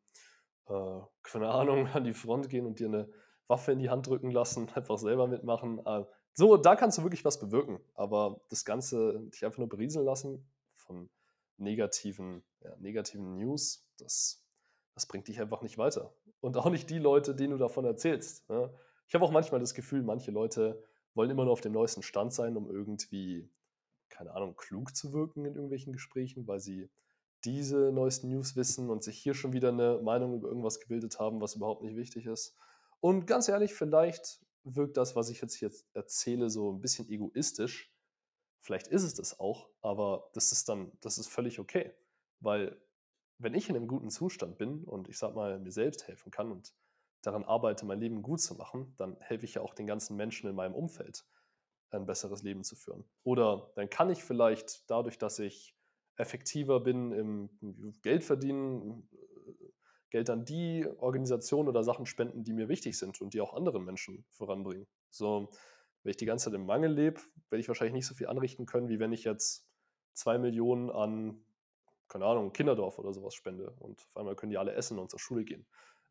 äh, 0.69 1.00
keine 1.23 1.50
Ahnung, 1.50 1.87
an 1.92 2.04
die 2.04 2.14
Front 2.14 2.49
gehen 2.49 2.66
und 2.66 2.78
dir 2.78 2.88
eine 2.88 3.09
Waffe 3.49 3.73
in 3.73 3.78
die 3.78 3.90
Hand 3.90 4.07
drücken 4.07 4.31
lassen, 4.31 4.69
einfach 4.75 4.99
selber 4.99 5.26
mitmachen. 5.26 5.85
Äh, 5.85 6.04
so, 6.35 6.57
da 6.57 6.76
kannst 6.76 6.99
du 6.99 7.02
wirklich 7.02 7.25
was 7.25 7.38
bewirken. 7.38 7.81
Aber 7.95 8.40
das 8.49 8.64
Ganze 8.64 9.21
dich 9.33 9.45
einfach 9.45 9.59
nur 9.59 9.69
berieseln 9.69 10.04
lassen 10.04 10.50
von 10.75 11.11
negativen, 11.59 12.42
ja, 12.61 12.75
negativen 12.78 13.37
News, 13.37 13.87
das, 13.99 14.45
das 14.95 15.07
bringt 15.07 15.28
dich 15.28 15.40
einfach 15.40 15.62
nicht 15.62 15.78
weiter. 15.78 16.14
Und 16.40 16.57
auch 16.57 16.71
nicht 16.71 16.90
die 16.90 16.99
Leute, 16.99 17.35
denen 17.35 17.52
du 17.52 17.59
davon 17.59 17.85
erzählst. 17.85 18.49
Ne? 18.49 18.73
Ich 19.07 19.14
habe 19.14 19.25
auch 19.25 19.31
manchmal 19.31 19.61
das 19.61 19.75
Gefühl, 19.75 20.02
manche 20.02 20.31
Leute 20.31 20.83
wollen 21.14 21.31
immer 21.31 21.45
nur 21.45 21.52
auf 21.52 21.61
dem 21.61 21.73
neuesten 21.73 22.02
Stand 22.02 22.33
sein, 22.33 22.57
um 22.57 22.71
irgendwie, 22.71 23.49
keine 24.09 24.33
Ahnung, 24.33 24.57
klug 24.57 24.97
zu 24.97 25.12
wirken 25.12 25.45
in 25.45 25.54
irgendwelchen 25.54 25.92
Gesprächen, 25.92 26.47
weil 26.47 26.61
sie 26.61 26.90
diese 27.45 27.93
neuesten 27.93 28.29
News 28.29 28.57
wissen 28.57 28.91
und 28.91 29.03
sich 29.03 29.19
hier 29.19 29.35
schon 29.35 29.53
wieder 29.53 29.69
eine 29.69 30.01
Meinung 30.03 30.35
über 30.35 30.49
irgendwas 30.49 30.81
gebildet 30.81 31.19
haben, 31.19 31.41
was 31.41 31.57
überhaupt 31.57 31.83
nicht 31.83 31.97
wichtig 31.97 32.27
ist. 32.27 32.57
Und 33.01 33.27
ganz 33.27 33.49
ehrlich, 33.49 33.75
vielleicht 33.75 34.41
wirkt 34.65 34.97
das, 34.97 35.17
was 35.17 35.29
ich 35.29 35.41
jetzt 35.41 35.55
hier 35.55 35.71
erzähle, 35.93 36.51
so 36.51 36.73
ein 36.73 36.81
bisschen 36.81 37.09
egoistisch. 37.09 37.93
Vielleicht 38.61 38.87
ist 38.89 39.03
es 39.03 39.15
das 39.15 39.41
auch, 39.41 39.69
aber 39.81 40.31
das 40.35 40.53
ist 40.53 40.69
dann, 40.69 40.93
das 41.01 41.19
ist 41.19 41.29
völlig 41.29 41.59
okay. 41.59 41.93
Weil 42.39 42.81
wenn 43.39 43.55
ich 43.55 43.69
in 43.69 43.77
einem 43.77 43.89
guten 43.89 44.11
Zustand 44.11 44.57
bin 44.57 44.85
und 44.85 45.09
ich 45.09 45.19
sag 45.19 45.35
mal, 45.35 45.59
mir 45.59 45.73
selbst 45.73 46.07
helfen 46.07 46.31
kann 46.31 46.53
und 46.53 46.73
daran 47.23 47.45
arbeite, 47.45 47.85
mein 47.87 48.01
Leben 48.01 48.23
gut 48.23 48.41
zu 48.41 48.55
machen, 48.55 48.95
dann 48.97 49.17
helfe 49.21 49.45
ich 49.45 49.55
ja 49.55 49.63
auch 49.63 49.75
den 49.75 49.87
ganzen 49.87 50.17
Menschen 50.17 50.49
in 50.49 50.55
meinem 50.55 50.75
Umfeld, 50.75 51.25
ein 51.91 52.07
besseres 52.07 52.43
Leben 52.43 52.63
zu 52.63 52.77
führen. 52.77 53.05
Oder 53.25 53.73
dann 53.75 53.91
kann 53.91 54.11
ich 54.11 54.23
vielleicht 54.23 54.89
dadurch, 54.91 55.19
dass 55.19 55.39
ich 55.39 55.77
effektiver 56.16 56.81
bin 56.81 57.12
im 57.12 57.95
Geld 58.02 58.25
verdienen, 58.25 59.09
Geld 60.11 60.28
an 60.28 60.45
die 60.45 60.87
Organisationen 60.99 61.69
oder 61.69 61.83
Sachen 61.83 62.04
spenden, 62.04 62.45
die 62.45 62.52
mir 62.52 62.69
wichtig 62.69 62.99
sind 62.99 63.21
und 63.21 63.33
die 63.33 63.40
auch 63.40 63.54
anderen 63.54 63.85
Menschen 63.85 64.25
voranbringen. 64.31 64.87
So, 65.11 65.50
wenn 66.02 66.11
ich 66.11 66.19
die 66.19 66.26
ganze 66.26 66.47
Zeit 66.47 66.54
im 66.54 66.66
Mangel 66.66 66.92
lebe, 66.92 67.21
werde 67.49 67.61
ich 67.61 67.69
wahrscheinlich 67.69 67.95
nicht 67.95 68.07
so 68.07 68.14
viel 68.14 68.26
anrichten 68.26 68.66
können, 68.66 68.88
wie 68.88 68.99
wenn 68.99 69.12
ich 69.12 69.25
jetzt 69.25 69.66
zwei 70.12 70.38
Millionen 70.38 70.90
an, 70.90 71.42
keine 72.09 72.26
Ahnung, 72.26 72.52
Kinderdorf 72.52 72.99
oder 72.99 73.12
sowas 73.14 73.35
spende 73.35 73.71
und 73.78 74.02
auf 74.02 74.16
einmal 74.16 74.37
können 74.37 74.50
die 74.50 74.59
alle 74.59 74.75
essen 74.75 74.99
und 74.99 75.11
zur 75.11 75.19
Schule 75.19 75.45
gehen. 75.45 75.66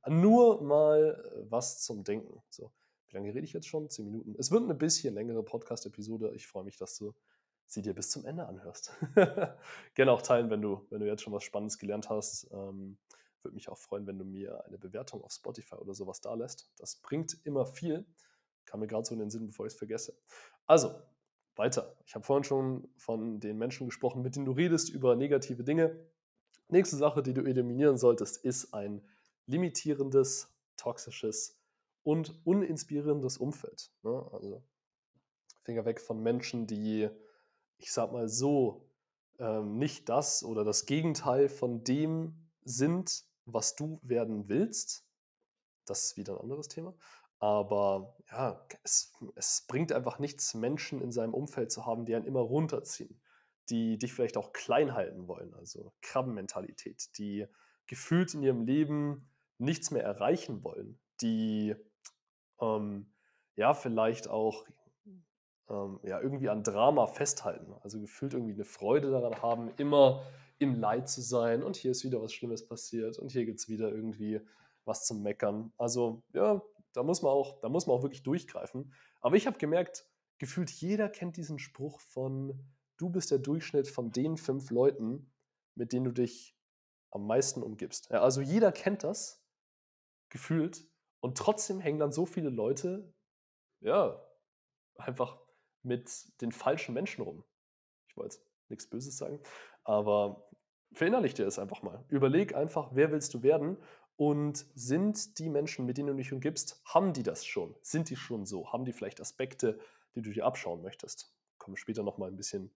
Nur 0.07 0.63
mal 0.63 1.23
äh, 1.23 1.51
was 1.51 1.83
zum 1.83 2.03
Denken. 2.03 2.41
So, 2.49 2.71
wie 3.09 3.15
lange 3.15 3.33
rede 3.33 3.45
ich 3.45 3.53
jetzt 3.53 3.67
schon? 3.67 3.89
Zehn 3.89 4.05
Minuten. 4.05 4.35
Es 4.39 4.49
wird 4.49 4.63
eine 4.63 4.73
bisschen 4.73 5.13
längere 5.13 5.43
Podcast-Episode. 5.43 6.33
Ich 6.33 6.47
freue 6.47 6.63
mich, 6.63 6.77
dass 6.77 6.97
du 6.97 7.13
sie 7.73 7.81
dir 7.81 7.93
bis 7.93 8.09
zum 8.09 8.25
Ende 8.25 8.47
anhörst. 8.47 8.91
Gerne 9.95 10.11
auch 10.11 10.21
teilen, 10.21 10.49
wenn 10.49 10.61
du, 10.61 10.85
wenn 10.89 10.99
du 10.99 11.07
jetzt 11.07 11.21
schon 11.21 11.33
was 11.33 11.43
Spannendes 11.43 11.77
gelernt 11.77 12.09
hast. 12.09 12.49
Ähm, 12.51 12.97
würde 13.41 13.55
mich 13.55 13.69
auch 13.69 13.77
freuen, 13.77 14.05
wenn 14.07 14.19
du 14.19 14.25
mir 14.25 14.65
eine 14.65 14.77
Bewertung 14.77 15.23
auf 15.23 15.31
Spotify 15.31 15.75
oder 15.75 15.93
sowas 15.93 16.21
da 16.21 16.33
lässt. 16.33 16.69
Das 16.77 16.97
bringt 16.97 17.37
immer 17.43 17.65
viel. 17.65 18.05
Kam 18.65 18.81
mir 18.81 18.87
gerade 18.87 19.05
so 19.05 19.13
in 19.13 19.19
den 19.19 19.29
Sinn, 19.29 19.47
bevor 19.47 19.65
ich 19.65 19.73
es 19.73 19.77
vergesse. 19.77 20.15
Also, 20.65 21.01
weiter. 21.55 21.95
Ich 22.05 22.15
habe 22.15 22.25
vorhin 22.25 22.43
schon 22.43 22.87
von 22.97 23.39
den 23.39 23.57
Menschen 23.57 23.87
gesprochen, 23.87 24.21
mit 24.21 24.35
denen 24.35 24.45
du 24.45 24.51
redest 24.51 24.89
über 24.89 25.15
negative 25.15 25.63
Dinge. 25.63 25.99
Nächste 26.67 26.95
Sache, 26.95 27.23
die 27.23 27.33
du 27.33 27.41
eliminieren 27.41 27.97
solltest, 27.97 28.37
ist 28.37 28.73
ein 28.73 29.01
limitierendes, 29.47 30.53
toxisches 30.77 31.59
und 32.03 32.39
uninspirierendes 32.45 33.37
Umfeld. 33.37 33.91
Ne? 34.03 34.29
Also 34.31 34.63
Finger 35.63 35.85
weg 35.85 35.99
von 35.99 36.21
Menschen, 36.21 36.67
die, 36.67 37.09
ich 37.81 37.91
sag 37.91 38.11
mal 38.11 38.29
so, 38.29 38.87
ähm, 39.39 39.77
nicht 39.77 40.07
das 40.07 40.43
oder 40.43 40.63
das 40.63 40.85
Gegenteil 40.85 41.49
von 41.49 41.83
dem 41.83 42.35
sind, 42.63 43.25
was 43.45 43.75
du 43.75 43.99
werden 44.03 44.47
willst. 44.47 45.05
Das 45.85 46.05
ist 46.05 46.17
wieder 46.17 46.35
ein 46.35 46.41
anderes 46.41 46.67
Thema. 46.67 46.93
Aber 47.39 48.15
ja, 48.29 48.63
es, 48.83 49.11
es 49.35 49.65
bringt 49.67 49.91
einfach 49.91 50.19
nichts, 50.19 50.53
Menschen 50.53 51.01
in 51.01 51.11
seinem 51.11 51.33
Umfeld 51.33 51.71
zu 51.71 51.87
haben, 51.87 52.05
die 52.05 52.13
einen 52.13 52.25
immer 52.25 52.41
runterziehen, 52.41 53.19
die 53.69 53.97
dich 53.97 54.13
vielleicht 54.13 54.37
auch 54.37 54.53
klein 54.53 54.93
halten 54.93 55.27
wollen, 55.27 55.53
also 55.55 55.91
Krabbenmentalität, 56.01 57.17
die 57.17 57.47
gefühlt 57.87 58.35
in 58.35 58.43
ihrem 58.43 58.61
Leben 58.61 59.27
nichts 59.57 59.89
mehr 59.89 60.03
erreichen 60.03 60.63
wollen, 60.63 60.99
die 61.19 61.75
ähm, 62.59 63.11
ja 63.55 63.73
vielleicht 63.73 64.27
auch 64.27 64.65
ähm, 65.71 65.99
ja, 66.03 66.19
irgendwie 66.19 66.49
an 66.49 66.63
Drama 66.63 67.07
festhalten, 67.07 67.73
also 67.81 67.99
gefühlt 67.99 68.33
irgendwie 68.33 68.53
eine 68.53 68.65
Freude 68.65 69.11
daran 69.11 69.41
haben, 69.41 69.71
immer 69.77 70.23
im 70.59 70.75
Leid 70.75 71.09
zu 71.09 71.21
sein 71.21 71.63
und 71.63 71.75
hier 71.75 71.91
ist 71.91 72.03
wieder 72.03 72.21
was 72.21 72.33
Schlimmes 72.33 72.67
passiert 72.67 73.17
und 73.17 73.31
hier 73.31 73.45
gibt 73.45 73.59
es 73.59 73.69
wieder 73.69 73.89
irgendwie 73.89 74.41
was 74.85 75.05
zum 75.05 75.23
Meckern. 75.23 75.71
Also 75.77 76.23
ja, 76.33 76.61
da 76.93 77.03
muss 77.03 77.21
man 77.21 77.31
auch, 77.31 77.59
da 77.61 77.69
muss 77.69 77.87
man 77.87 77.95
auch 77.95 78.03
wirklich 78.03 78.23
durchgreifen. 78.23 78.93
Aber 79.21 79.35
ich 79.35 79.47
habe 79.47 79.57
gemerkt, 79.57 80.05
gefühlt 80.37 80.69
jeder 80.69 81.09
kennt 81.09 81.37
diesen 81.37 81.57
Spruch 81.57 81.99
von, 82.01 82.67
du 82.97 83.09
bist 83.09 83.31
der 83.31 83.39
Durchschnitt 83.39 83.87
von 83.87 84.11
den 84.11 84.37
fünf 84.37 84.69
Leuten, 84.71 85.31
mit 85.75 85.93
denen 85.93 86.05
du 86.05 86.11
dich 86.11 86.55
am 87.11 87.25
meisten 87.25 87.63
umgibst. 87.63 88.09
Ja, 88.11 88.21
also 88.21 88.41
jeder 88.41 88.71
kennt 88.71 89.03
das, 89.03 89.43
gefühlt, 90.29 90.85
und 91.21 91.37
trotzdem 91.37 91.79
hängen 91.79 91.99
dann 91.99 92.11
so 92.11 92.25
viele 92.25 92.49
Leute, 92.49 93.13
ja, 93.79 94.19
einfach 94.95 95.39
mit 95.83 96.09
den 96.41 96.51
falschen 96.51 96.93
Menschen 96.93 97.23
rum. 97.23 97.43
Ich 98.07 98.17
wollte 98.17 98.39
nichts 98.69 98.87
Böses 98.87 99.17
sagen, 99.17 99.39
aber 99.83 100.49
verinnerlich 100.93 101.33
dir 101.33 101.45
das 101.45 101.59
einfach 101.59 101.81
mal. 101.81 102.03
Überleg 102.09 102.55
einfach, 102.55 102.89
wer 102.93 103.11
willst 103.11 103.33
du 103.33 103.43
werden 103.43 103.77
und 104.15 104.65
sind 104.75 105.39
die 105.39 105.49
Menschen, 105.49 105.85
mit 105.85 105.97
denen 105.97 106.09
du 106.09 106.15
dich 106.15 106.33
umgibst, 106.33 106.81
haben 106.85 107.13
die 107.13 107.23
das 107.23 107.45
schon? 107.45 107.75
Sind 107.81 108.09
die 108.09 108.15
schon 108.15 108.45
so? 108.45 108.71
Haben 108.71 108.85
die 108.85 108.93
vielleicht 108.93 109.21
Aspekte, 109.21 109.79
die 110.15 110.21
du 110.21 110.31
dir 110.31 110.45
abschauen 110.45 110.81
möchtest? 110.81 111.33
Kommen 111.57 111.77
später 111.77 112.03
noch 112.03 112.17
mal 112.17 112.29
ein 112.29 112.37
bisschen 112.37 112.71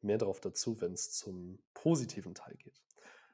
mehr 0.00 0.18
darauf 0.18 0.40
dazu, 0.40 0.80
wenn 0.80 0.92
es 0.92 1.12
zum 1.12 1.58
positiven 1.74 2.34
Teil 2.34 2.54
geht. 2.56 2.82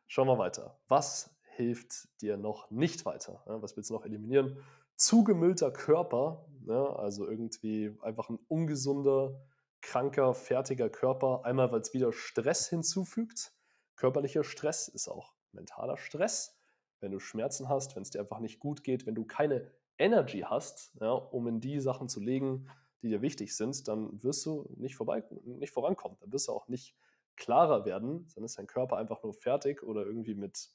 Schauen 0.07 0.29
wir 0.29 0.39
weiter. 0.39 0.79
Was 0.89 1.35
hilft 1.57 2.09
dir 2.21 2.37
noch 2.37 2.71
nicht 2.71 3.05
weiter? 3.05 3.43
was 3.47 3.77
willst 3.77 3.91
du 3.91 3.95
noch 3.95 4.05
eliminieren? 4.05 4.63
Zugemüllter 5.03 5.71
Körper, 5.71 6.47
also 6.69 7.29
irgendwie 7.29 7.97
einfach 8.03 8.29
ein 8.29 8.39
ungesunder, 8.49 9.41
kranker, 9.81 10.35
fertiger 10.35 10.89
Körper. 10.89 11.45
Einmal, 11.45 11.73
weil 11.73 11.81
es 11.81 11.93
wieder 11.93 12.13
Stress 12.13 12.69
hinzufügt. 12.69 13.53
Körperlicher 13.97 14.45
Stress 14.45 14.89
ist 14.89 15.09
auch 15.09 15.35
mentaler 15.53 15.97
Stress 15.97 16.63
wenn 17.03 17.13
du 17.13 17.19
Schmerzen 17.19 17.69
hast, 17.69 17.95
wenn 17.97 18.03
es 18.03 18.11
dir 18.11 18.21
einfach 18.21 18.39
nicht 18.39 18.61
gut 18.61 18.85
geht, 18.85 19.07
wenn 19.07 19.15
du 19.15 19.25
keine 19.25 19.71
Energy 19.99 20.41
hast, 20.41 20.95
ja, 21.01 21.11
um 21.11 21.47
in 21.49 21.61
die 21.61 21.81
Sachen 21.81 22.09
zu 22.09 22.21
legen, 22.21 22.71
die 23.03 23.09
dir 23.09 23.21
wichtig 23.21 23.55
sind, 23.57 23.87
dann 23.89 24.23
wirst 24.23 24.47
du 24.47 24.65
nicht, 24.77 24.95
vorbei, 24.95 25.25
nicht 25.45 25.73
vorankommen. 25.73 26.17
Dann 26.21 26.33
wirst 26.33 26.49
du 26.49 26.53
auch 26.53 26.69
nicht 26.69 26.97
klarer 27.37 27.85
werden, 27.85 28.29
dann 28.35 28.45
ist 28.45 28.59
dein 28.59 28.67
Körper 28.67 28.97
einfach 28.97 29.23
nur 29.23 29.35
fertig 29.35 29.83
oder 29.83 30.07
irgendwie 30.07 30.35
mit 30.35 30.71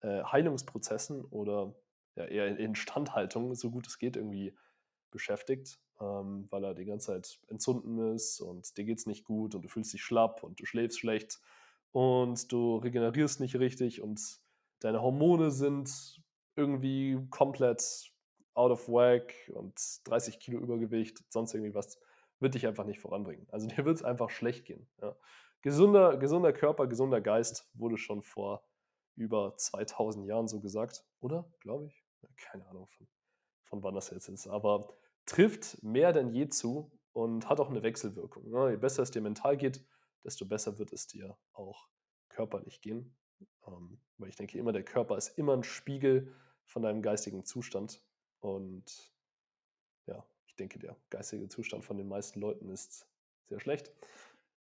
äh, 0.00 0.22
Heilungsprozessen 0.22 1.24
oder 1.24 1.74
ja, 2.16 2.24
eher 2.24 2.48
in 2.48 2.56
Instandhaltung, 2.56 3.54
so 3.54 3.70
gut 3.70 3.86
es 3.86 3.98
geht, 3.98 4.16
irgendwie 4.16 4.54
beschäftigt, 5.10 5.78
ähm, 6.00 6.46
weil 6.50 6.64
er 6.64 6.74
die 6.74 6.84
ganze 6.84 7.08
Zeit 7.08 7.40
entzünden 7.48 8.14
ist 8.14 8.40
und 8.40 8.76
dir 8.76 8.84
geht 8.84 8.98
es 8.98 9.06
nicht 9.06 9.24
gut 9.24 9.54
und 9.54 9.62
du 9.62 9.68
fühlst 9.68 9.92
dich 9.92 10.02
schlapp 10.02 10.42
und 10.42 10.60
du 10.60 10.64
schläfst 10.64 10.98
schlecht 10.98 11.40
und 11.92 12.50
du 12.50 12.76
regenerierst 12.76 13.40
nicht 13.40 13.56
richtig 13.56 14.02
und 14.02 14.40
deine 14.80 15.02
Hormone 15.02 15.50
sind 15.50 16.22
irgendwie 16.56 17.18
komplett 17.30 18.12
out 18.54 18.70
of 18.70 18.88
whack 18.88 19.34
und 19.54 19.74
30 20.04 20.38
Kilo 20.40 20.58
Übergewicht, 20.58 21.22
sonst 21.28 21.54
irgendwie 21.54 21.74
was, 21.74 21.98
wird 22.40 22.54
dich 22.54 22.66
einfach 22.66 22.84
nicht 22.84 23.00
voranbringen. 23.00 23.46
Also 23.50 23.66
dir 23.68 23.84
wird 23.84 23.96
es 23.96 24.02
einfach 24.02 24.30
schlecht 24.30 24.64
gehen. 24.64 24.86
Ja. 25.00 25.16
Gesunder, 25.62 26.16
gesunder 26.16 26.52
Körper, 26.52 26.86
gesunder 26.88 27.20
Geist 27.20 27.70
wurde 27.74 27.96
schon 27.96 28.22
vor 28.22 28.64
über 29.14 29.56
2000 29.56 30.26
Jahren 30.26 30.48
so 30.48 30.60
gesagt, 30.60 31.04
oder? 31.20 31.44
Glaube 31.60 31.86
ich. 31.86 32.01
Keine 32.36 32.66
Ahnung 32.66 32.86
von, 32.88 33.08
von 33.64 33.82
wann 33.82 33.94
das 33.94 34.10
jetzt 34.10 34.28
ist. 34.28 34.46
Aber 34.46 34.96
trifft 35.26 35.82
mehr 35.82 36.12
denn 36.12 36.30
je 36.30 36.48
zu 36.48 36.90
und 37.12 37.48
hat 37.48 37.60
auch 37.60 37.70
eine 37.70 37.82
Wechselwirkung. 37.82 38.50
Ja, 38.52 38.70
je 38.70 38.76
besser 38.76 39.02
es 39.02 39.10
dir 39.10 39.22
mental 39.22 39.56
geht, 39.56 39.84
desto 40.24 40.46
besser 40.46 40.78
wird 40.78 40.92
es 40.92 41.06
dir 41.06 41.36
auch 41.52 41.88
körperlich 42.28 42.80
gehen. 42.80 43.16
Ähm, 43.66 44.00
weil 44.18 44.28
ich 44.28 44.36
denke 44.36 44.58
immer, 44.58 44.72
der 44.72 44.84
Körper 44.84 45.16
ist 45.16 45.38
immer 45.38 45.54
ein 45.54 45.64
Spiegel 45.64 46.34
von 46.64 46.82
deinem 46.82 47.02
geistigen 47.02 47.44
Zustand. 47.44 48.02
Und 48.40 49.12
ja, 50.06 50.24
ich 50.46 50.56
denke, 50.56 50.78
der 50.78 50.96
geistige 51.10 51.48
Zustand 51.48 51.84
von 51.84 51.96
den 51.96 52.08
meisten 52.08 52.40
Leuten 52.40 52.68
ist 52.68 53.06
sehr 53.48 53.60
schlecht. 53.60 53.92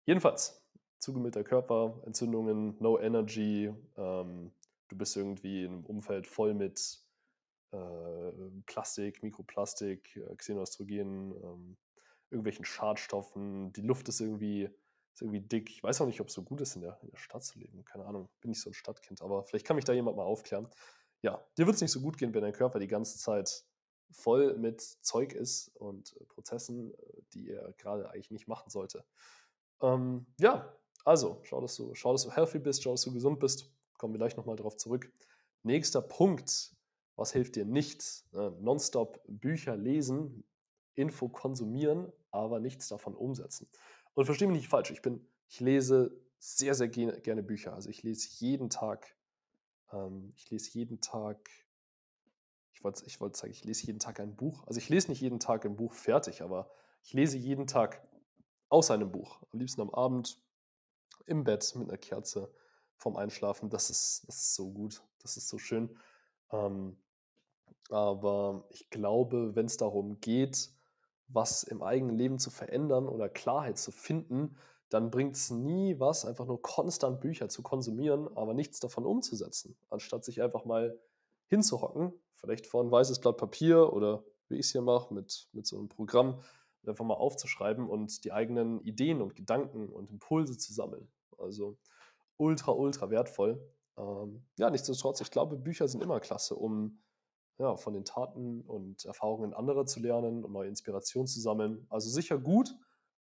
Jedenfalls, 0.06 0.66
zugemüllter 0.98 1.44
Körper, 1.44 2.00
Entzündungen, 2.04 2.76
no 2.80 2.98
energy, 2.98 3.72
ähm, 3.96 4.52
du 4.88 4.96
bist 4.96 5.16
irgendwie 5.16 5.64
in 5.64 5.72
einem 5.72 5.86
Umfeld 5.86 6.26
voll 6.26 6.54
mit 6.54 7.00
Plastik, 8.66 9.22
Mikroplastik, 9.22 10.16
äh, 10.16 10.34
Xenostrogen, 10.36 11.32
ähm, 11.42 11.76
irgendwelchen 12.30 12.64
Schadstoffen, 12.64 13.72
die 13.72 13.82
Luft 13.82 14.08
ist 14.08 14.20
irgendwie 14.20 14.70
ist 15.14 15.22
irgendwie 15.22 15.40
dick. 15.40 15.70
Ich 15.70 15.82
weiß 15.82 16.00
auch 16.00 16.06
nicht, 16.06 16.20
ob 16.20 16.28
es 16.28 16.34
so 16.34 16.42
gut 16.42 16.60
ist, 16.60 16.76
in 16.76 16.82
der, 16.82 16.98
in 17.02 17.10
der 17.10 17.16
Stadt 17.16 17.44
zu 17.44 17.58
leben. 17.58 17.84
Keine 17.84 18.06
Ahnung, 18.06 18.28
bin 18.40 18.50
nicht 18.50 18.62
so 18.62 18.70
ein 18.70 18.74
Stadtkind, 18.74 19.22
aber 19.22 19.44
vielleicht 19.44 19.66
kann 19.66 19.76
mich 19.76 19.84
da 19.84 19.92
jemand 19.92 20.16
mal 20.16 20.24
aufklären. 20.24 20.68
Ja, 21.22 21.44
dir 21.58 21.66
wird 21.66 21.76
es 21.76 21.82
nicht 21.82 21.92
so 21.92 22.00
gut 22.00 22.16
gehen, 22.16 22.32
wenn 22.32 22.42
dein 22.42 22.52
Körper 22.52 22.78
die 22.78 22.86
ganze 22.86 23.18
Zeit 23.18 23.64
voll 24.12 24.56
mit 24.56 24.80
Zeug 24.80 25.32
ist 25.32 25.68
und 25.76 26.16
äh, 26.16 26.24
Prozessen, 26.24 26.94
äh, 26.94 27.22
die 27.34 27.50
er 27.50 27.72
gerade 27.74 28.10
eigentlich 28.10 28.30
nicht 28.30 28.48
machen 28.48 28.70
sollte. 28.70 29.04
Ähm, 29.82 30.26
ja, 30.38 30.74
also 31.04 31.40
schau 31.44 31.60
dass, 31.60 31.76
du, 31.76 31.94
schau, 31.94 32.12
dass 32.12 32.24
du 32.24 32.30
healthy 32.30 32.58
bist, 32.58 32.82
schau, 32.82 32.92
dass 32.92 33.02
du 33.02 33.12
gesund 33.12 33.38
bist. 33.38 33.70
Kommen 33.98 34.14
wir 34.14 34.18
gleich 34.18 34.36
nochmal 34.36 34.56
drauf 34.56 34.76
zurück. 34.76 35.12
Nächster 35.62 36.00
Punkt, 36.00 36.74
was 37.16 37.32
hilft 37.32 37.56
dir 37.56 37.64
nicht? 37.64 38.24
Äh, 38.32 38.50
nonstop 38.60 39.22
Bücher 39.28 39.76
lesen, 39.76 40.44
Info 40.94 41.28
konsumieren, 41.28 42.12
aber 42.30 42.60
nichts 42.60 42.88
davon 42.88 43.14
umsetzen. 43.14 43.68
Und 44.14 44.24
verstehe 44.24 44.48
mich 44.48 44.58
nicht 44.58 44.68
falsch, 44.68 44.90
ich 44.90 45.02
bin, 45.02 45.26
ich 45.48 45.60
lese 45.60 46.20
sehr, 46.38 46.74
sehr 46.74 46.88
gerne 46.88 47.42
Bücher. 47.42 47.74
Also 47.74 47.90
ich 47.90 48.02
lese 48.02 48.28
jeden 48.44 48.70
Tag, 48.70 49.14
ähm, 49.92 50.32
ich 50.36 50.50
lese 50.50 50.70
jeden 50.70 51.00
Tag, 51.00 51.50
ich 52.72 52.82
wollte 52.82 53.04
ich 53.06 53.20
wollt 53.20 53.36
sagen, 53.36 53.52
ich 53.52 53.64
lese 53.64 53.86
jeden 53.86 53.98
Tag 53.98 54.20
ein 54.20 54.36
Buch. 54.36 54.66
Also 54.66 54.78
ich 54.78 54.88
lese 54.88 55.08
nicht 55.08 55.20
jeden 55.20 55.38
Tag 55.38 55.64
ein 55.64 55.76
Buch 55.76 55.92
fertig, 55.92 56.42
aber 56.42 56.70
ich 57.02 57.12
lese 57.12 57.36
jeden 57.36 57.66
Tag 57.66 58.06
aus 58.68 58.90
einem 58.90 59.10
Buch. 59.12 59.42
Am 59.52 59.58
liebsten 59.58 59.82
am 59.82 59.90
Abend, 59.90 60.40
im 61.26 61.44
Bett 61.44 61.74
mit 61.76 61.88
einer 61.88 61.98
Kerze 61.98 62.52
vorm 62.96 63.16
Einschlafen. 63.16 63.70
Das 63.70 63.90
ist, 63.90 64.24
das 64.26 64.36
ist 64.36 64.54
so 64.54 64.70
gut, 64.72 65.02
das 65.20 65.36
ist 65.36 65.48
so 65.48 65.58
schön. 65.58 65.96
Ähm, 66.52 66.96
aber 67.90 68.64
ich 68.70 68.90
glaube, 68.90 69.54
wenn 69.54 69.66
es 69.66 69.76
darum 69.76 70.20
geht, 70.20 70.70
was 71.28 71.62
im 71.62 71.82
eigenen 71.82 72.16
Leben 72.16 72.38
zu 72.38 72.50
verändern 72.50 73.08
oder 73.08 73.28
Klarheit 73.28 73.78
zu 73.78 73.90
finden, 73.92 74.56
dann 74.88 75.10
bringt 75.10 75.36
es 75.36 75.50
nie 75.50 75.98
was, 76.00 76.24
einfach 76.24 76.46
nur 76.46 76.60
konstant 76.62 77.20
Bücher 77.20 77.48
zu 77.48 77.62
konsumieren, 77.62 78.28
aber 78.36 78.54
nichts 78.54 78.80
davon 78.80 79.06
umzusetzen, 79.06 79.76
anstatt 79.88 80.24
sich 80.24 80.42
einfach 80.42 80.64
mal 80.64 80.98
hinzuhocken, 81.46 82.12
vielleicht 82.34 82.66
vor 82.66 82.82
ein 82.82 82.90
weißes 82.90 83.20
Blatt 83.20 83.36
Papier 83.36 83.92
oder 83.92 84.24
wie 84.48 84.56
ich 84.56 84.66
es 84.66 84.72
hier 84.72 84.82
mache, 84.82 85.14
mit, 85.14 85.48
mit 85.52 85.66
so 85.66 85.78
einem 85.78 85.88
Programm, 85.88 86.40
einfach 86.86 87.04
mal 87.04 87.14
aufzuschreiben 87.14 87.88
und 87.88 88.24
die 88.24 88.32
eigenen 88.32 88.80
Ideen 88.80 89.20
und 89.20 89.36
Gedanken 89.36 89.88
und 89.88 90.10
Impulse 90.10 90.56
zu 90.56 90.72
sammeln. 90.72 91.08
Also 91.38 91.76
ultra, 92.36 92.72
ultra 92.72 93.10
wertvoll. 93.10 93.60
Ähm, 93.96 94.44
ja, 94.58 94.70
nichtsdestotrotz, 94.70 95.20
ich 95.20 95.30
glaube, 95.30 95.56
Bücher 95.56 95.88
sind 95.88 96.02
immer 96.02 96.20
klasse, 96.20 96.54
um 96.54 97.02
ja, 97.58 97.76
von 97.76 97.92
den 97.92 98.04
Taten 98.04 98.62
und 98.62 99.04
Erfahrungen 99.04 99.52
anderer 99.52 99.84
zu 99.84 100.00
lernen 100.00 100.44
und 100.44 100.52
neue 100.52 100.68
Inspiration 100.68 101.26
zu 101.26 101.40
sammeln. 101.40 101.86
Also 101.90 102.08
sicher 102.08 102.38
gut, 102.38 102.74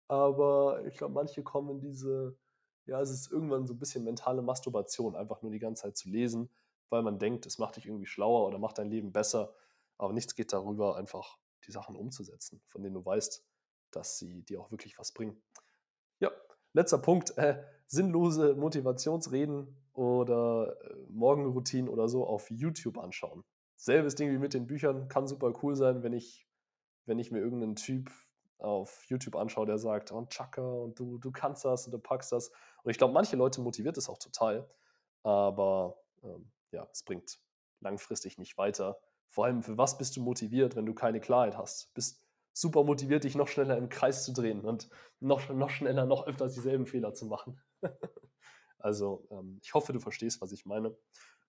aber 0.06 0.84
ich 0.86 0.96
glaube, 0.96 1.14
manche 1.14 1.42
kommen 1.42 1.70
in 1.70 1.80
diese, 1.80 2.38
ja, 2.86 3.00
es 3.00 3.10
ist 3.10 3.30
irgendwann 3.30 3.66
so 3.66 3.74
ein 3.74 3.78
bisschen 3.78 4.04
mentale 4.04 4.40
Masturbation, 4.40 5.16
einfach 5.16 5.42
nur 5.42 5.50
die 5.50 5.58
ganze 5.58 5.82
Zeit 5.82 5.96
zu 5.96 6.08
lesen, 6.08 6.50
weil 6.88 7.02
man 7.02 7.18
denkt, 7.18 7.46
es 7.46 7.58
macht 7.58 7.76
dich 7.76 7.86
irgendwie 7.86 8.06
schlauer 8.06 8.46
oder 8.46 8.58
macht 8.58 8.78
dein 8.78 8.90
Leben 8.90 9.12
besser. 9.12 9.54
Aber 9.98 10.12
nichts 10.12 10.36
geht 10.36 10.52
darüber, 10.52 10.96
einfach 10.96 11.38
die 11.66 11.72
Sachen 11.72 11.96
umzusetzen, 11.96 12.62
von 12.68 12.82
denen 12.82 12.94
du 12.94 13.04
weißt, 13.04 13.44
dass 13.90 14.18
sie 14.18 14.42
dir 14.44 14.60
auch 14.60 14.70
wirklich 14.70 14.98
was 14.98 15.12
bringen. 15.12 15.42
Ja, 16.20 16.30
letzter 16.72 16.98
Punkt. 16.98 17.36
Äh, 17.36 17.62
sinnlose 17.88 18.54
Motivationsreden 18.54 19.87
oder 19.98 20.76
äh, 20.80 20.94
Morgenroutinen 21.10 21.88
oder 21.88 22.08
so 22.08 22.24
auf 22.24 22.50
YouTube 22.50 22.98
anschauen. 22.98 23.42
Selbes 23.76 24.14
Ding 24.14 24.30
wie 24.30 24.38
mit 24.38 24.54
den 24.54 24.66
Büchern, 24.66 25.08
kann 25.08 25.26
super 25.26 25.52
cool 25.62 25.74
sein, 25.74 26.04
wenn 26.04 26.12
ich, 26.12 26.46
wenn 27.06 27.18
ich 27.18 27.32
mir 27.32 27.40
irgendeinen 27.40 27.74
Typ 27.74 28.10
auf 28.58 29.04
YouTube 29.06 29.34
anschaue, 29.34 29.66
der 29.66 29.78
sagt, 29.78 30.12
und 30.12 30.24
oh, 30.24 30.28
Chaka, 30.28 30.62
und 30.62 30.98
du, 30.98 31.18
du 31.18 31.32
kannst 31.32 31.64
das 31.64 31.86
und 31.86 31.92
du 31.92 31.98
packst 31.98 32.30
das. 32.30 32.50
Und 32.82 32.90
ich 32.90 32.98
glaube, 32.98 33.12
manche 33.12 33.36
Leute 33.36 33.60
motiviert 33.60 33.96
das 33.96 34.08
auch 34.08 34.18
total, 34.18 34.68
aber 35.24 35.98
ähm, 36.22 36.50
ja, 36.70 36.88
es 36.92 37.02
bringt 37.02 37.40
langfristig 37.80 38.38
nicht 38.38 38.56
weiter. 38.56 39.00
Vor 39.28 39.46
allem, 39.46 39.62
für 39.62 39.78
was 39.78 39.98
bist 39.98 40.16
du 40.16 40.22
motiviert, 40.22 40.76
wenn 40.76 40.86
du 40.86 40.94
keine 40.94 41.20
Klarheit 41.20 41.56
hast? 41.56 41.92
Bist 41.94 42.24
super 42.52 42.84
motiviert, 42.84 43.24
dich 43.24 43.34
noch 43.34 43.48
schneller 43.48 43.76
im 43.76 43.88
Kreis 43.88 44.24
zu 44.24 44.32
drehen 44.32 44.64
und 44.64 44.88
noch, 45.18 45.48
noch 45.48 45.70
schneller, 45.70 46.06
noch 46.06 46.26
öfters 46.26 46.54
dieselben 46.54 46.86
Fehler 46.86 47.14
zu 47.14 47.26
machen. 47.26 47.60
also, 48.78 49.26
ähm, 49.30 49.58
ich 49.62 49.74
hoffe, 49.74 49.92
du 49.92 50.00
verstehst, 50.00 50.40
was 50.40 50.52
ich 50.52 50.66
meine. 50.66 50.96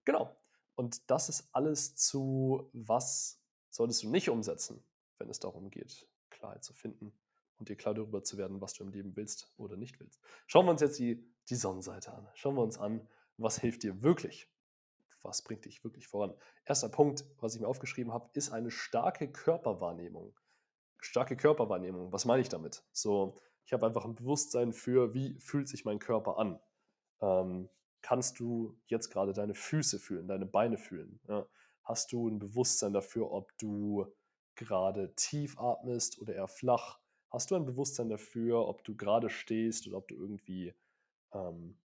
Genau. 0.06 0.36
Und 0.76 1.10
das 1.10 1.30
ist 1.30 1.50
alles 1.52 1.96
zu, 1.96 2.70
was 2.74 3.42
solltest 3.70 4.04
du 4.04 4.10
nicht 4.10 4.30
umsetzen, 4.30 4.84
wenn 5.18 5.30
es 5.30 5.40
darum 5.40 5.70
geht, 5.70 6.08
Klarheit 6.30 6.64
zu 6.64 6.74
finden 6.74 7.14
und 7.58 7.70
dir 7.70 7.76
klar 7.76 7.94
darüber 7.94 8.24
zu 8.24 8.38
werden, 8.38 8.62
was 8.62 8.74
du 8.74 8.84
im 8.84 8.90
Leben 8.90 9.16
willst 9.16 9.52
oder 9.58 9.76
nicht 9.76 10.00
willst. 10.00 10.22
Schauen 10.48 10.66
wir 10.66 10.72
uns 10.72 10.82
jetzt 10.82 10.98
die, 11.00 11.24
die 11.50 11.56
Sonnenseite 11.56 12.14
an. 12.14 12.28
Schauen 12.34 12.56
wir 12.56 12.64
uns 12.64 12.78
an, 12.78 13.08
was 13.38 13.60
hilft 13.60 13.84
dir 13.84 14.02
wirklich 14.02 14.50
was 15.24 15.42
bringt 15.42 15.66
dich 15.66 15.84
wirklich 15.84 16.08
voran? 16.08 16.34
Erster 16.66 16.90
Punkt, 16.90 17.26
was 17.40 17.56
ich 17.56 17.62
mir 17.62 17.68
aufgeschrieben 17.68 18.14
habe, 18.14 18.30
ist 18.34 18.52
eine 18.52 18.72
starke 18.72 19.32
Körperwahrnehmung. 19.32 20.34
Starke 21.00 21.38
Körperwahrnehmung, 21.38 22.12
was 22.12 22.26
meine 22.26 22.42
ich 22.42 22.50
damit? 22.50 22.84
So, 22.92 23.40
ich 23.66 23.74
habe 23.74 23.86
einfach 23.86 24.06
ein 24.06 24.16
Bewusstsein 24.16 24.74
für, 24.74 25.14
wie 25.14 25.40
fühlt 25.40 25.68
sich 25.68 25.86
mein 25.86 26.00
Körper 26.00 26.38
an. 26.38 26.60
Ähm, 27.22 27.70
kannst 28.02 28.40
du 28.40 28.78
jetzt 28.88 29.10
gerade 29.10 29.34
deine 29.34 29.56
Füße 29.56 30.00
fühlen, 30.00 30.28
deine 30.28 30.46
Beine 30.46 30.78
fühlen? 30.78 31.20
Ja? 31.28 31.48
Hast 31.84 32.12
du 32.12 32.30
ein 32.30 32.40
Bewusstsein 32.40 32.94
dafür, 32.94 33.32
ob 33.32 33.58
du 33.58 34.06
gerade 34.56 35.14
tief 35.16 35.58
atmest 35.60 36.20
oder 36.20 36.36
eher 36.36 36.48
flach? 36.48 37.00
Hast 37.30 37.52
du 37.52 37.56
ein 37.56 37.66
Bewusstsein 37.66 38.10
dafür, 38.10 38.68
ob 38.68 38.84
du 38.84 38.96
gerade 38.96 39.30
stehst 39.30 39.88
oder 39.88 39.98
ob 39.98 40.08
du 40.08 40.16
irgendwie 40.16 40.74
ähm, 41.34 41.78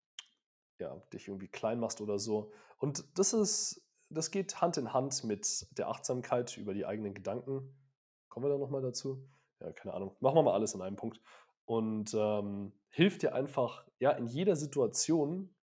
ja, 0.78 0.96
dich 1.12 1.28
irgendwie 1.28 1.48
klein 1.48 1.80
machst 1.80 2.00
oder 2.00 2.18
so. 2.18 2.52
Und 2.78 3.18
das 3.18 3.32
ist, 3.32 3.86
das 4.10 4.30
geht 4.30 4.60
Hand 4.60 4.76
in 4.76 4.92
Hand 4.92 5.24
mit 5.24 5.66
der 5.78 5.88
Achtsamkeit 5.88 6.56
über 6.56 6.74
die 6.74 6.86
eigenen 6.86 7.14
Gedanken. 7.14 7.74
Kommen 8.28 8.46
wir 8.46 8.50
da 8.50 8.58
nochmal 8.58 8.82
dazu? 8.82 9.28
Ja, 9.60 9.72
keine 9.72 9.94
Ahnung. 9.94 10.16
Machen 10.20 10.36
wir 10.36 10.42
mal 10.42 10.54
alles 10.54 10.74
in 10.74 10.82
einem 10.82 10.96
Punkt. 10.96 11.20
Und 11.64 12.14
ähm, 12.14 12.72
hilft 12.88 13.22
dir 13.22 13.34
einfach, 13.34 13.86
ja, 13.98 14.10
in 14.12 14.26
jeder 14.26 14.56
Situation, 14.56 15.54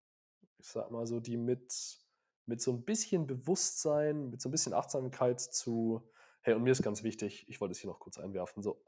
ich 0.57 0.67
sag 0.67 0.91
mal 0.91 1.05
so, 1.05 1.19
die 1.19 1.37
mit, 1.37 1.99
mit 2.45 2.61
so 2.61 2.71
ein 2.71 2.83
bisschen 2.83 3.27
Bewusstsein, 3.27 4.29
mit 4.29 4.41
so 4.41 4.49
ein 4.49 4.51
bisschen 4.51 4.73
Achtsamkeit 4.73 5.39
zu, 5.39 6.09
hey, 6.41 6.53
und 6.53 6.63
mir 6.63 6.71
ist 6.71 6.83
ganz 6.83 7.03
wichtig, 7.03 7.45
ich 7.47 7.61
wollte 7.61 7.73
es 7.73 7.79
hier 7.79 7.89
noch 7.89 7.99
kurz 7.99 8.17
einwerfen, 8.17 8.63
so, 8.63 8.83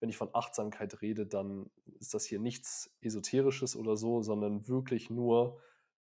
wenn 0.00 0.08
ich 0.08 0.16
von 0.16 0.34
Achtsamkeit 0.34 1.00
rede, 1.02 1.26
dann 1.26 1.70
ist 1.98 2.14
das 2.14 2.24
hier 2.24 2.38
nichts 2.38 2.94
Esoterisches 3.00 3.76
oder 3.76 3.96
so, 3.96 4.22
sondern 4.22 4.68
wirklich 4.68 5.08
nur 5.08 5.60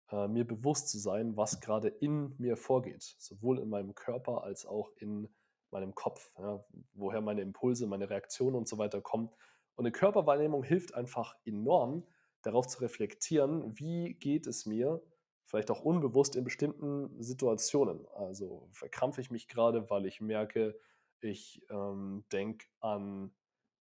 äh, 0.10 0.28
mir 0.28 0.46
bewusst 0.46 0.90
zu 0.90 0.98
sein, 0.98 1.38
was 1.38 1.60
gerade 1.60 1.88
in 1.88 2.36
mir 2.38 2.58
vorgeht, 2.58 3.16
sowohl 3.20 3.60
in 3.60 3.70
meinem 3.70 3.94
Körper 3.94 4.44
als 4.44 4.66
auch 4.66 4.92
in 4.98 5.28
meinem 5.72 5.96
Kopf, 5.96 6.32
ja, 6.38 6.64
woher 6.94 7.22
meine 7.22 7.42
Impulse, 7.42 7.88
meine 7.88 8.10
Reaktionen 8.10 8.56
und 8.56 8.68
so 8.68 8.78
weiter 8.78 9.02
kommen. 9.02 9.30
Und 9.76 9.86
eine 9.86 9.92
Körperwahrnehmung 9.92 10.64
hilft 10.64 10.94
einfach 10.96 11.36
enorm, 11.46 12.06
darauf 12.42 12.68
zu 12.68 12.82
reflektieren, 12.82 13.78
wie 13.80 14.16
geht 14.16 14.48
es 14.48 14.66
mir, 14.66 15.02
vielleicht 15.46 15.72
auch 15.72 15.82
unbewusst 15.82 16.36
in 16.36 16.44
bestimmten 16.44 17.22
Situationen. 17.22 18.08
Also 18.16 18.70
verkrampfe 18.72 19.22
ich 19.22 19.32
mich 19.32 19.48
gerade, 19.48 19.90
weil 19.90 20.06
ich 20.06 20.22
merke, 20.22 20.80
ich 21.20 21.62
ähm, 21.70 22.24
denke 22.32 22.66
an 22.80 23.32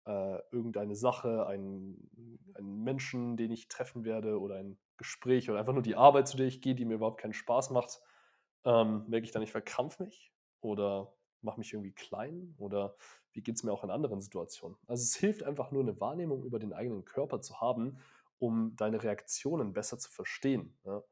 äh, 0.06 0.40
irgendeine 0.52 0.96
Sache, 0.96 1.48
einen, 1.48 2.40
einen 2.54 2.84
Menschen, 2.84 3.36
den 3.36 3.52
ich 3.52 3.68
treffen 3.68 4.06
werde 4.06 4.40
oder 4.40 4.56
ein 4.56 4.78
Gespräch 4.98 5.50
oder 5.50 5.60
einfach 5.60 5.74
nur 5.74 5.82
die 5.82 5.96
Arbeit, 5.96 6.28
zu 6.28 6.38
der 6.38 6.46
ich 6.46 6.62
gehe, 6.62 6.76
die 6.76 6.86
mir 6.86 6.96
überhaupt 6.96 7.20
keinen 7.20 7.34
Spaß 7.34 7.72
macht, 7.72 8.00
ähm, 8.64 9.06
merke 9.08 9.26
ich 9.26 9.32
dann, 9.32 9.42
ich 9.42 9.52
verkrampfe 9.52 10.04
mich 10.04 10.32
oder 10.62 11.15
mache 11.46 11.60
mich 11.60 11.74
irgendwie 11.74 11.94
klein 11.94 12.54
oder 12.58 12.96
wie 13.32 13.42
geht 13.42 13.56
es 13.56 13.64
mir 13.64 13.72
auch 13.72 13.84
in 13.84 13.90
anderen 13.90 14.22
Situationen. 14.22 14.78
Also 14.88 15.04
es 15.04 15.16
hilft 15.16 15.44
einfach 15.44 15.72
nur 15.72 15.82
eine 15.82 16.00
Wahrnehmung 16.00 16.44
über 16.44 16.60
den 16.60 16.74
eigenen 16.74 17.06
Körper 17.06 17.42
zu 17.42 17.62
haben, 17.62 17.98
um 18.40 18.76
deine 18.76 19.04
Reaktionen 19.04 19.74
besser 19.74 19.98
zu 19.98 20.12
verstehen. 20.12 20.78
Ja. 20.84 21.04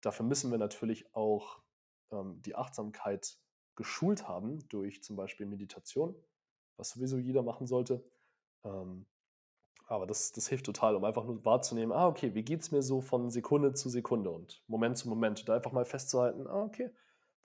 Dafür 0.00 0.26
müssen 0.26 0.50
wir 0.50 0.58
natürlich 0.58 1.14
auch 1.14 1.62
ähm, 2.10 2.40
die 2.42 2.54
Achtsamkeit 2.54 3.38
geschult 3.76 4.26
haben 4.26 4.66
durch 4.68 5.02
zum 5.02 5.16
Beispiel 5.16 5.46
Meditation, 5.46 6.16
was 6.76 6.90
sowieso 6.90 7.18
jeder 7.18 7.42
machen 7.42 7.66
sollte. 7.66 8.04
Ähm, 8.64 9.06
aber 9.88 10.06
das, 10.06 10.32
das 10.32 10.48
hilft 10.48 10.66
total, 10.66 10.96
um 10.96 11.04
einfach 11.04 11.24
nur 11.24 11.44
wahrzunehmen, 11.44 11.92
ah, 11.92 12.08
okay, 12.08 12.34
wie 12.34 12.42
geht 12.42 12.60
es 12.60 12.72
mir 12.72 12.82
so 12.82 13.00
von 13.00 13.30
Sekunde 13.30 13.72
zu 13.72 13.88
Sekunde 13.88 14.30
und 14.30 14.62
Moment 14.66 14.98
zu 14.98 15.08
Moment. 15.08 15.48
Da 15.48 15.54
einfach 15.54 15.72
mal 15.72 15.84
festzuhalten, 15.84 16.46
ah, 16.48 16.64
okay, 16.64 16.90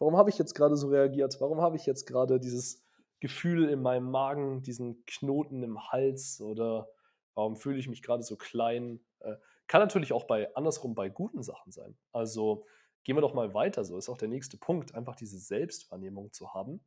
warum 0.02 0.18
habe 0.18 0.32
ich 0.32 0.40
jetzt 0.40 0.56
gerade 0.56 0.76
so 0.76 0.88
reagiert? 0.88 1.40
Warum 1.40 1.62
habe 1.62 1.78
ich 1.78 1.86
jetzt 1.86 2.08
gerade 2.08 2.40
dieses 2.40 2.84
Gefühl 3.20 3.70
in 3.70 3.84
meinem 3.84 4.10
Magen, 4.10 4.64
diesen 4.64 5.06
Knoten 5.06 5.62
im 5.62 5.92
Hals 5.92 6.42
oder 6.42 6.90
warum 7.36 7.56
fühle 7.56 7.78
ich 7.78 7.88
mich 7.88 8.02
gerade 8.02 8.24
so 8.24 8.36
klein? 8.36 9.00
Äh, 9.20 9.36
kann 9.68 9.80
natürlich 9.80 10.12
auch 10.12 10.24
bei 10.24 10.54
andersrum 10.56 10.96
bei 10.96 11.08
guten 11.08 11.44
Sachen 11.44 11.72
sein. 11.72 11.96
Also 12.12 12.66
gehen 13.04 13.16
wir 13.16 13.22
doch 13.22 13.36
mal 13.36 13.54
weiter. 13.54 13.86
So 13.86 13.96
ist 13.96 14.10
auch 14.10 14.18
der 14.18 14.28
nächste 14.28 14.58
Punkt, 14.58 14.96
einfach 14.96 15.16
diese 15.16 15.38
Selbstwahrnehmung 15.38 16.34
zu 16.34 16.52
haben. 16.52 16.84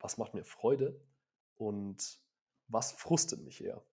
Was 0.00 0.18
macht 0.18 0.34
mir 0.34 0.44
Freude 0.44 1.00
und 1.58 2.20
was 2.66 2.90
frustet 2.90 3.40
mich 3.44 3.62
eher? 3.62 3.84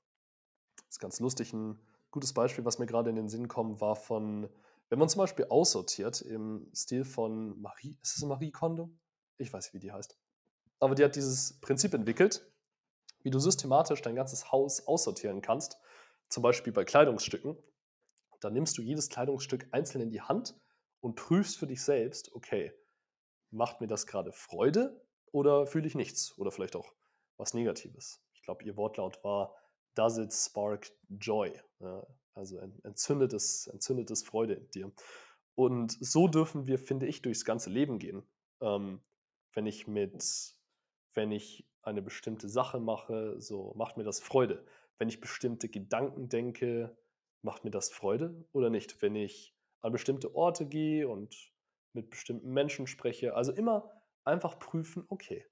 Das 0.78 0.96
ist 0.96 1.00
ganz 1.00 1.20
lustig. 1.20 1.54
Ein 1.54 1.80
gutes 2.10 2.34
Beispiel, 2.34 2.66
was 2.66 2.80
mir 2.80 2.88
gerade 2.88 3.12
in 3.12 3.16
den 3.16 3.30
Sinn 3.30 3.48
kommt, 3.48 3.80
war 3.80 3.96
von, 3.96 4.50
wenn 4.90 5.00
man 5.00 5.10
zum 5.10 5.20
Beispiel 5.20 5.46
aussortiert 5.46 6.22
im 6.22 6.70
Stil 6.74 7.06
von 7.06 7.60
Marie, 7.62 7.98
ist 8.02 8.18
es 8.18 8.24
Marie 8.24 8.52
Kondo? 8.52 8.90
Ich 9.38 9.54
weiß 9.54 9.66
nicht, 9.66 9.74
wie 9.74 9.80
die 9.80 9.92
heißt. 9.92 10.18
Aber 10.80 10.96
die 10.96 11.04
hat 11.04 11.16
dieses 11.16 11.60
Prinzip 11.62 11.94
entwickelt, 11.94 12.52
wie 13.22 13.30
du 13.30 13.40
systematisch 13.40 14.02
dein 14.02 14.16
ganzes 14.16 14.52
Haus 14.52 14.88
aussortieren 14.88 15.42
kannst. 15.42 15.78
Zum 16.30 16.44
Beispiel 16.44 16.74
bei 16.74 16.86
Kleidungsstücken. 16.86 17.58
Dann 18.40 18.54
nimmst 18.54 18.78
du 18.78 18.82
jedes 18.82 19.10
Kleidungsstück 19.10 19.68
einzeln 19.72 20.02
in 20.02 20.10
die 20.10 20.22
Hand 20.22 20.60
und 21.02 21.16
prüfst 21.16 21.58
für 21.58 21.68
dich 21.68 21.84
selbst, 21.84 22.34
okay, 22.34 22.74
macht 23.52 23.82
mir 23.82 23.88
das 23.88 24.08
gerade 24.08 24.32
Freude 24.32 25.06
oder 25.32 25.68
fühle 25.68 25.88
ich 25.88 25.96
nichts? 25.96 26.38
Oder 26.38 26.52
vielleicht 26.52 26.76
auch 26.76 26.94
was 27.38 27.54
Negatives. 27.54 28.24
Ich 28.34 28.42
glaube, 28.44 28.64
ihr 28.64 28.78
Wortlaut 28.78 29.24
war, 29.24 29.56
does 29.96 30.18
it 30.18 30.34
spark 30.34 30.92
joy? 31.10 31.54
Also 32.34 32.58
entzündet 32.58 33.34
es, 33.34 33.68
entzündet 33.68 34.12
es 34.12 34.24
Freude 34.24 34.54
in 34.56 34.70
dir. 34.72 34.92
Und 35.56 35.98
so 36.00 36.28
dürfen 36.28 36.68
wir, 36.68 36.80
finde 36.80 37.08
ich, 37.08 37.22
durchs 37.22 37.44
ganze 37.44 37.70
Leben 37.70 38.00
gehen. 38.00 38.24
Ähm, 38.62 39.02
wenn 39.54 39.66
ich 39.66 39.88
mit, 39.88 40.56
wenn 41.14 41.32
ich 41.32 41.68
eine 41.82 42.02
bestimmte 42.02 42.48
Sache 42.48 42.80
mache, 42.80 43.40
so 43.42 43.74
macht 43.76 43.98
mir 43.98 44.04
das 44.04 44.20
Freude. 44.20 44.66
Wenn 44.98 45.10
ich 45.10 45.20
bestimmte 45.20 45.70
Gedanken 45.70 46.30
denke, 46.30 46.98
macht 47.42 47.64
mir 47.64 47.72
das 47.72 47.90
Freude 47.90 48.46
oder 48.52 48.70
nicht? 48.70 49.02
Wenn 49.02 49.16
ich 49.16 49.56
an 49.82 49.92
bestimmte 49.92 50.36
Orte 50.36 50.66
gehe 50.66 51.08
und 51.08 51.52
mit 51.94 52.10
bestimmten 52.10 52.52
Menschen 52.52 52.88
spreche, 52.88 53.36
also 53.36 53.52
immer 53.52 53.92
einfach 54.24 54.60
prüfen, 54.60 55.06
okay, 55.10 55.46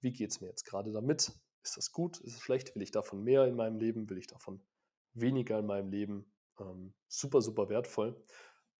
wie 0.00 0.12
geht 0.12 0.30
es 0.30 0.40
mir 0.40 0.48
jetzt 0.48 0.64
gerade 0.64 0.92
damit? 0.92 1.32
Ist 1.62 1.76
das 1.76 1.92
gut? 1.92 2.18
Ist 2.20 2.34
es 2.34 2.40
schlecht? 2.40 2.74
Will 2.74 2.82
ich 2.82 2.90
davon 2.90 3.22
mehr 3.22 3.46
in 3.46 3.56
meinem 3.56 3.78
Leben? 3.78 4.08
Will 4.08 4.18
ich 4.18 4.26
davon 4.26 4.60
weniger 5.20 5.58
in 5.58 5.66
meinem 5.66 5.90
Leben? 5.90 6.32
Ähm, 6.58 6.94
super, 7.08 7.40
super 7.40 7.68
wertvoll. 7.68 8.22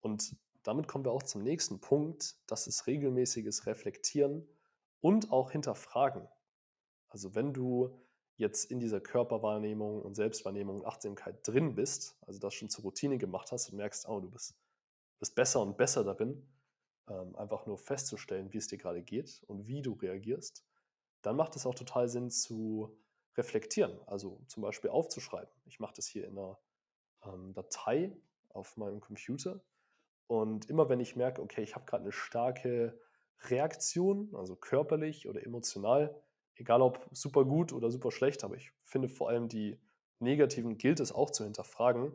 Und 0.01 0.37
damit 0.62 0.88
kommen 0.88 1.05
wir 1.05 1.12
auch 1.12 1.22
zum 1.22 1.42
nächsten 1.42 1.81
Punkt. 1.81 2.37
Das 2.46 2.66
ist 2.66 2.87
regelmäßiges 2.87 3.66
Reflektieren 3.66 4.49
und 5.01 5.31
auch 5.31 5.51
Hinterfragen. 5.51 6.29
Also 7.09 7.35
wenn 7.35 7.53
du 7.53 7.99
jetzt 8.37 8.70
in 8.70 8.81
dieser 8.81 9.01
Körperwahrnehmung 9.01 10.03
und 10.03 10.14
Selbstwahrnehmung 10.14 10.81
und 10.81 10.87
Achtsamkeit 10.87 11.46
drin 11.46 11.75
bist, 11.75 12.18
also 12.27 12.38
das 12.38 12.55
schon 12.55 12.68
zur 12.68 12.83
Routine 12.85 13.18
gemacht 13.18 13.51
hast 13.53 13.70
und 13.70 13.77
merkst, 13.77 14.09
oh, 14.09 14.20
du 14.20 14.31
bist, 14.31 14.55
bist 15.18 15.35
besser 15.35 15.62
und 15.62 15.77
besser 15.77 16.05
darin, 16.05 16.46
ähm, 17.09 17.35
einfach 17.37 17.66
nur 17.66 17.79
festzustellen, 17.79 18.53
wie 18.53 18.59
es 18.59 18.66
dir 18.66 18.79
gerade 18.79 19.03
geht 19.03 19.42
und 19.46 19.66
wie 19.66 19.81
du 19.81 19.92
reagierst, 19.92 20.66
dann 21.22 21.37
macht 21.37 21.57
es 21.57 21.66
auch 21.66 21.75
total 21.75 22.09
Sinn 22.09 22.31
zu 22.31 22.99
reflektieren, 23.37 23.99
also 24.07 24.40
zum 24.46 24.62
Beispiel 24.62 24.90
aufzuschreiben. 24.90 25.53
Ich 25.64 25.81
mache 25.81 25.94
das 25.94 26.07
hier 26.07 26.27
in 26.27 26.38
einer 26.38 26.59
ähm, 27.25 27.53
Datei 27.53 28.16
auf 28.49 28.77
meinem 28.77 29.01
Computer 29.01 29.61
und 30.27 30.68
immer 30.68 30.88
wenn 30.88 31.01
ich 31.01 31.16
merke, 31.16 31.42
okay, 31.42 31.62
ich 31.62 31.75
habe 31.75 31.85
gerade 31.85 32.03
eine 32.03 32.12
starke 32.12 32.99
Reaktion, 33.42 34.35
also 34.35 34.57
körperlich 34.57 35.29
oder 35.29 35.44
emotional, 35.44 36.20
egal 36.55 36.83
ob 36.83 37.07
super 37.12 37.44
gut 37.44 37.72
oder 37.72 37.90
super 37.90 38.11
schlecht, 38.11 38.44
aber 38.44 38.57
ich 38.57 38.72
finde 38.85 39.09
vor 39.09 39.29
allem 39.29 39.49
die 39.49 39.79
negativen 40.18 40.79
gilt 40.79 41.01
es 41.01 41.12
auch 41.12 41.31
zu 41.31 41.44
hinterfragen. 41.44 42.14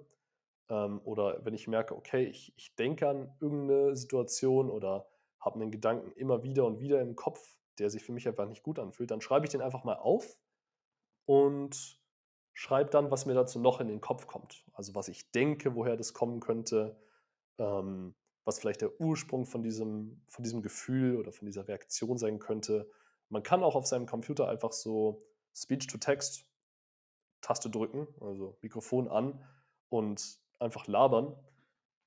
Ähm, 0.69 0.99
oder 1.03 1.45
wenn 1.45 1.53
ich 1.53 1.67
merke, 1.67 1.95
okay, 1.95 2.25
ich, 2.25 2.53
ich 2.57 2.75
denke 2.75 3.07
an 3.07 3.35
irgendeine 3.39 3.95
Situation 3.95 4.69
oder 4.69 5.07
habe 5.39 5.59
einen 5.59 5.71
Gedanken 5.71 6.11
immer 6.13 6.43
wieder 6.43 6.65
und 6.65 6.79
wieder 6.79 7.01
im 7.01 7.15
Kopf, 7.15 7.55
der 7.79 7.89
sich 7.89 8.03
für 8.03 8.11
mich 8.11 8.27
einfach 8.27 8.47
nicht 8.47 8.63
gut 8.63 8.79
anfühlt, 8.79 9.11
dann 9.11 9.21
schreibe 9.21 9.45
ich 9.45 9.51
den 9.51 9.61
einfach 9.61 9.83
mal 9.83 9.95
auf 9.95 10.37
und 11.31 11.97
schreibe 12.51 12.89
dann, 12.89 13.09
was 13.09 13.25
mir 13.25 13.33
dazu 13.33 13.57
noch 13.57 13.79
in 13.79 13.87
den 13.87 14.01
Kopf 14.01 14.27
kommt. 14.27 14.65
Also 14.73 14.95
was 14.95 15.07
ich 15.07 15.31
denke, 15.31 15.75
woher 15.75 15.95
das 15.95 16.13
kommen 16.13 16.41
könnte, 16.41 16.99
ähm, 17.57 18.15
was 18.43 18.59
vielleicht 18.59 18.81
der 18.81 18.99
Ursprung 18.99 19.45
von 19.45 19.63
diesem, 19.63 20.25
von 20.27 20.43
diesem 20.43 20.61
Gefühl 20.61 21.15
oder 21.15 21.31
von 21.31 21.45
dieser 21.45 21.69
Reaktion 21.69 22.17
sein 22.17 22.39
könnte. 22.39 22.91
Man 23.29 23.43
kann 23.43 23.63
auch 23.63 23.75
auf 23.75 23.87
seinem 23.87 24.07
Computer 24.07 24.49
einfach 24.49 24.73
so 24.73 25.21
Speech-to-Text 25.55 26.45
Taste 27.39 27.69
drücken, 27.69 28.09
also 28.19 28.57
Mikrofon 28.61 29.07
an 29.07 29.41
und 29.87 30.37
einfach 30.59 30.85
labern 30.87 31.33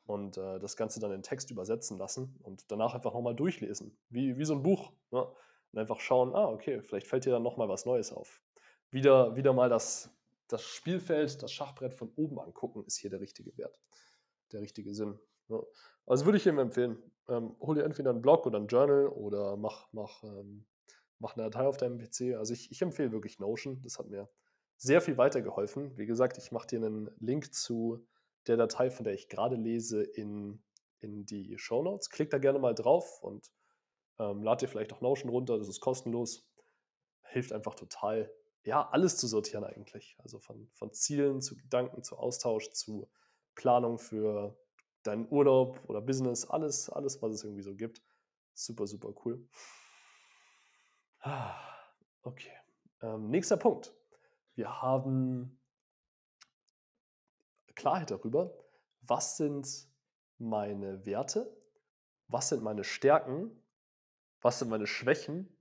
und 0.05 0.37
äh, 0.37 0.59
das 0.59 0.77
Ganze 0.77 1.01
dann 1.01 1.13
in 1.13 1.23
Text 1.23 1.51
übersetzen 1.51 1.97
lassen 1.97 2.39
und 2.43 2.71
danach 2.71 2.95
einfach 2.95 3.15
nochmal 3.15 3.35
durchlesen, 3.35 3.97
wie, 4.11 4.37
wie 4.37 4.45
so 4.45 4.53
ein 4.53 4.63
Buch. 4.63 4.93
Ne? 5.13 5.27
Und 5.73 5.79
einfach 5.79 6.01
schauen, 6.01 6.35
ah, 6.35 6.47
okay, 6.47 6.83
vielleicht 6.83 7.07
fällt 7.07 7.25
dir 7.25 7.33
dann 7.33 7.43
nochmal 7.43 7.71
was 7.71 7.87
Neues 7.87 8.13
auf. 8.13 8.43
Wieder, 8.95 9.35
wieder 9.35 9.53
mal 9.53 9.69
das, 9.69 10.09
das 10.47 10.63
Spielfeld, 10.63 11.43
das 11.43 11.51
Schachbrett 11.51 11.95
von 11.95 12.13
oben 12.15 12.39
angucken, 12.39 12.85
ist 12.87 12.97
hier 12.97 13.11
der 13.11 13.19
richtige 13.19 13.59
Wert, 13.59 13.81
der 14.53 14.61
richtige 14.61 14.95
Sinn. 14.95 15.19
Ne? 15.49 15.61
Also 16.07 16.27
würde 16.27 16.39
ich 16.39 16.47
ihm 16.47 16.61
empfehlen, 16.61 17.03
ähm, 17.29 17.57
hol 17.61 17.75
dir 17.75 17.83
entweder 17.83 18.11
einen 18.11 18.23
Blog 18.23 18.47
oder 18.47 18.61
ein 18.61 18.69
Journal 18.69 19.09
oder 19.09 19.57
mach, 19.57 19.89
mach, 19.91 20.23
ähm, 20.23 20.65
mach 21.19 21.35
eine 21.35 21.51
Datei 21.51 21.67
auf 21.67 21.77
deinem 21.77 21.99
PC. 21.99 22.37
Also 22.37 22.53
ich, 22.53 22.71
ich 22.71 22.83
empfehle 22.83 23.11
wirklich 23.11 23.41
Notion, 23.41 23.83
das 23.83 23.99
hat 23.99 24.11
mir 24.11 24.29
sehr 24.77 25.01
viel 25.01 25.17
weitergeholfen. 25.17 25.99
Wie 25.99 26.07
gesagt, 26.07 26.39
ich 26.39 26.53
mache 26.53 26.69
dir 26.69 26.77
einen 26.77 27.11
Link 27.19 27.53
zu 27.53 28.07
der 28.47 28.57
Datei, 28.57 28.93
von 28.93 29.03
der 29.03 29.15
ich 29.15 29.29
gerade 29.29 29.57
lese, 29.57 30.05
in, 30.05 30.63
in 31.01 31.27
die 31.27 31.59
Show 31.59 31.83
Notes. 31.83 32.11
Klick 32.11 32.31
da 32.31 32.39
gerne 32.39 32.61
mal 32.61 32.77
drauf 32.77 33.21
und 33.25 33.51
ähm, 34.21 34.45
lad 34.45 34.63
dir 34.63 34.69
vielleicht 34.69 34.93
auch 34.93 35.01
Notion 35.01 35.31
runter, 35.31 35.59
das 35.59 35.67
ist 35.67 35.81
kostenlos. 35.81 36.47
Hilft 37.23 37.53
einfach 37.53 37.75
total, 37.75 38.31
ja, 38.65 38.89
alles 38.91 39.17
zu 39.17 39.27
sortieren 39.27 39.65
eigentlich. 39.65 40.17
Also 40.19 40.39
von, 40.39 40.69
von 40.73 40.93
Zielen 40.93 41.41
zu 41.41 41.57
Gedanken, 41.57 42.03
zu 42.03 42.17
Austausch, 42.17 42.71
zu 42.71 43.11
Planung 43.55 43.99
für 43.99 44.59
deinen 45.03 45.31
Urlaub 45.31 45.81
oder 45.89 46.01
Business, 46.01 46.47
alles, 46.47 46.89
alles, 46.89 47.21
was 47.23 47.35
es 47.35 47.45
irgendwie 47.45 47.63
so 47.63 47.75
gibt. 47.75 48.03
Super, 48.55 48.87
super 48.87 49.13
cool. 49.25 49.47
Okay. 52.23 52.53
Ähm, 53.03 53.29
nächster 53.29 53.57
Punkt. 53.57 53.95
Wir 54.55 54.81
haben 54.81 55.61
Klarheit 57.75 58.11
darüber, 58.11 58.57
was 59.03 59.37
sind 59.37 59.89
meine 60.39 61.05
Werte, 61.05 61.55
was 62.29 62.49
sind 62.49 62.63
meine 62.63 62.85
Stärken, 62.85 63.63
was 64.41 64.59
sind 64.59 64.69
meine 64.69 64.87
Schwächen, 64.87 65.55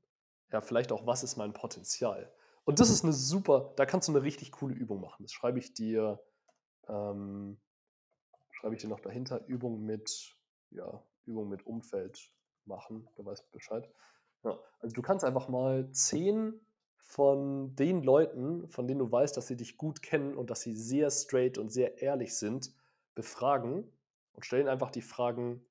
ja, 0.51 0.61
vielleicht 0.61 0.91
auch, 0.91 1.05
was 1.05 1.23
ist 1.23 1.35
mein 1.35 1.53
Potenzial. 1.53 2.33
Und 2.65 2.79
das 2.79 2.89
ist 2.89 3.03
eine 3.03 3.13
super, 3.13 3.73
da 3.75 3.85
kannst 3.85 4.07
du 4.07 4.13
eine 4.13 4.23
richtig 4.23 4.51
coole 4.51 4.73
Übung 4.73 5.01
machen. 5.01 5.23
Das 5.23 5.31
schreibe 5.31 5.59
ich 5.59 5.73
dir, 5.73 6.23
ähm, 6.87 7.59
schreibe 8.51 8.75
ich 8.75 8.81
dir 8.81 8.87
noch 8.87 9.01
dahinter, 9.01 9.45
Übung 9.47 9.83
mit, 9.83 10.35
ja, 10.71 11.03
Übung 11.25 11.49
mit 11.49 11.65
Umfeld 11.65 12.31
machen, 12.65 13.07
du 13.15 13.25
weißt 13.25 13.51
Bescheid. 13.51 13.89
Ja, 14.43 14.57
also 14.79 14.93
du 14.93 15.01
kannst 15.01 15.25
einfach 15.25 15.49
mal 15.49 15.89
zehn 15.91 16.59
von 16.97 17.75
den 17.75 18.01
Leuten, 18.01 18.67
von 18.69 18.87
denen 18.87 18.99
du 18.99 19.11
weißt, 19.11 19.35
dass 19.35 19.47
sie 19.47 19.57
dich 19.57 19.77
gut 19.77 20.01
kennen 20.01 20.37
und 20.37 20.49
dass 20.49 20.61
sie 20.61 20.73
sehr 20.73 21.11
straight 21.11 21.57
und 21.57 21.69
sehr 21.69 22.01
ehrlich 22.01 22.35
sind, 22.35 22.73
befragen 23.13 23.91
und 24.33 24.45
stellen 24.45 24.67
einfach 24.67 24.89
die 24.89 25.01
Fragen, 25.01 25.65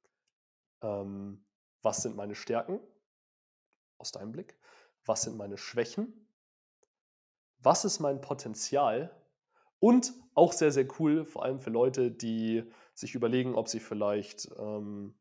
ähm, 0.82 1.44
was 1.80 2.02
sind 2.02 2.16
meine 2.16 2.34
Stärken 2.34 2.80
aus 3.98 4.12
deinem 4.12 4.32
Blick, 4.32 4.56
was 5.04 5.22
sind 5.22 5.36
meine 5.36 5.56
Schwächen, 5.56 6.28
was 7.62 7.84
ist 7.84 8.00
mein 8.00 8.20
Potenzial 8.20 9.10
und 9.78 10.12
auch 10.34 10.52
sehr, 10.52 10.72
sehr 10.72 10.86
cool, 10.98 11.24
vor 11.24 11.44
allem 11.44 11.58
für 11.58 11.70
Leute, 11.70 12.10
die 12.10 12.64
sich 12.94 13.14
überlegen, 13.14 13.54
ob 13.54 13.68
sie 13.68 13.80
vielleicht, 13.80 14.50
ähm, 14.58 15.14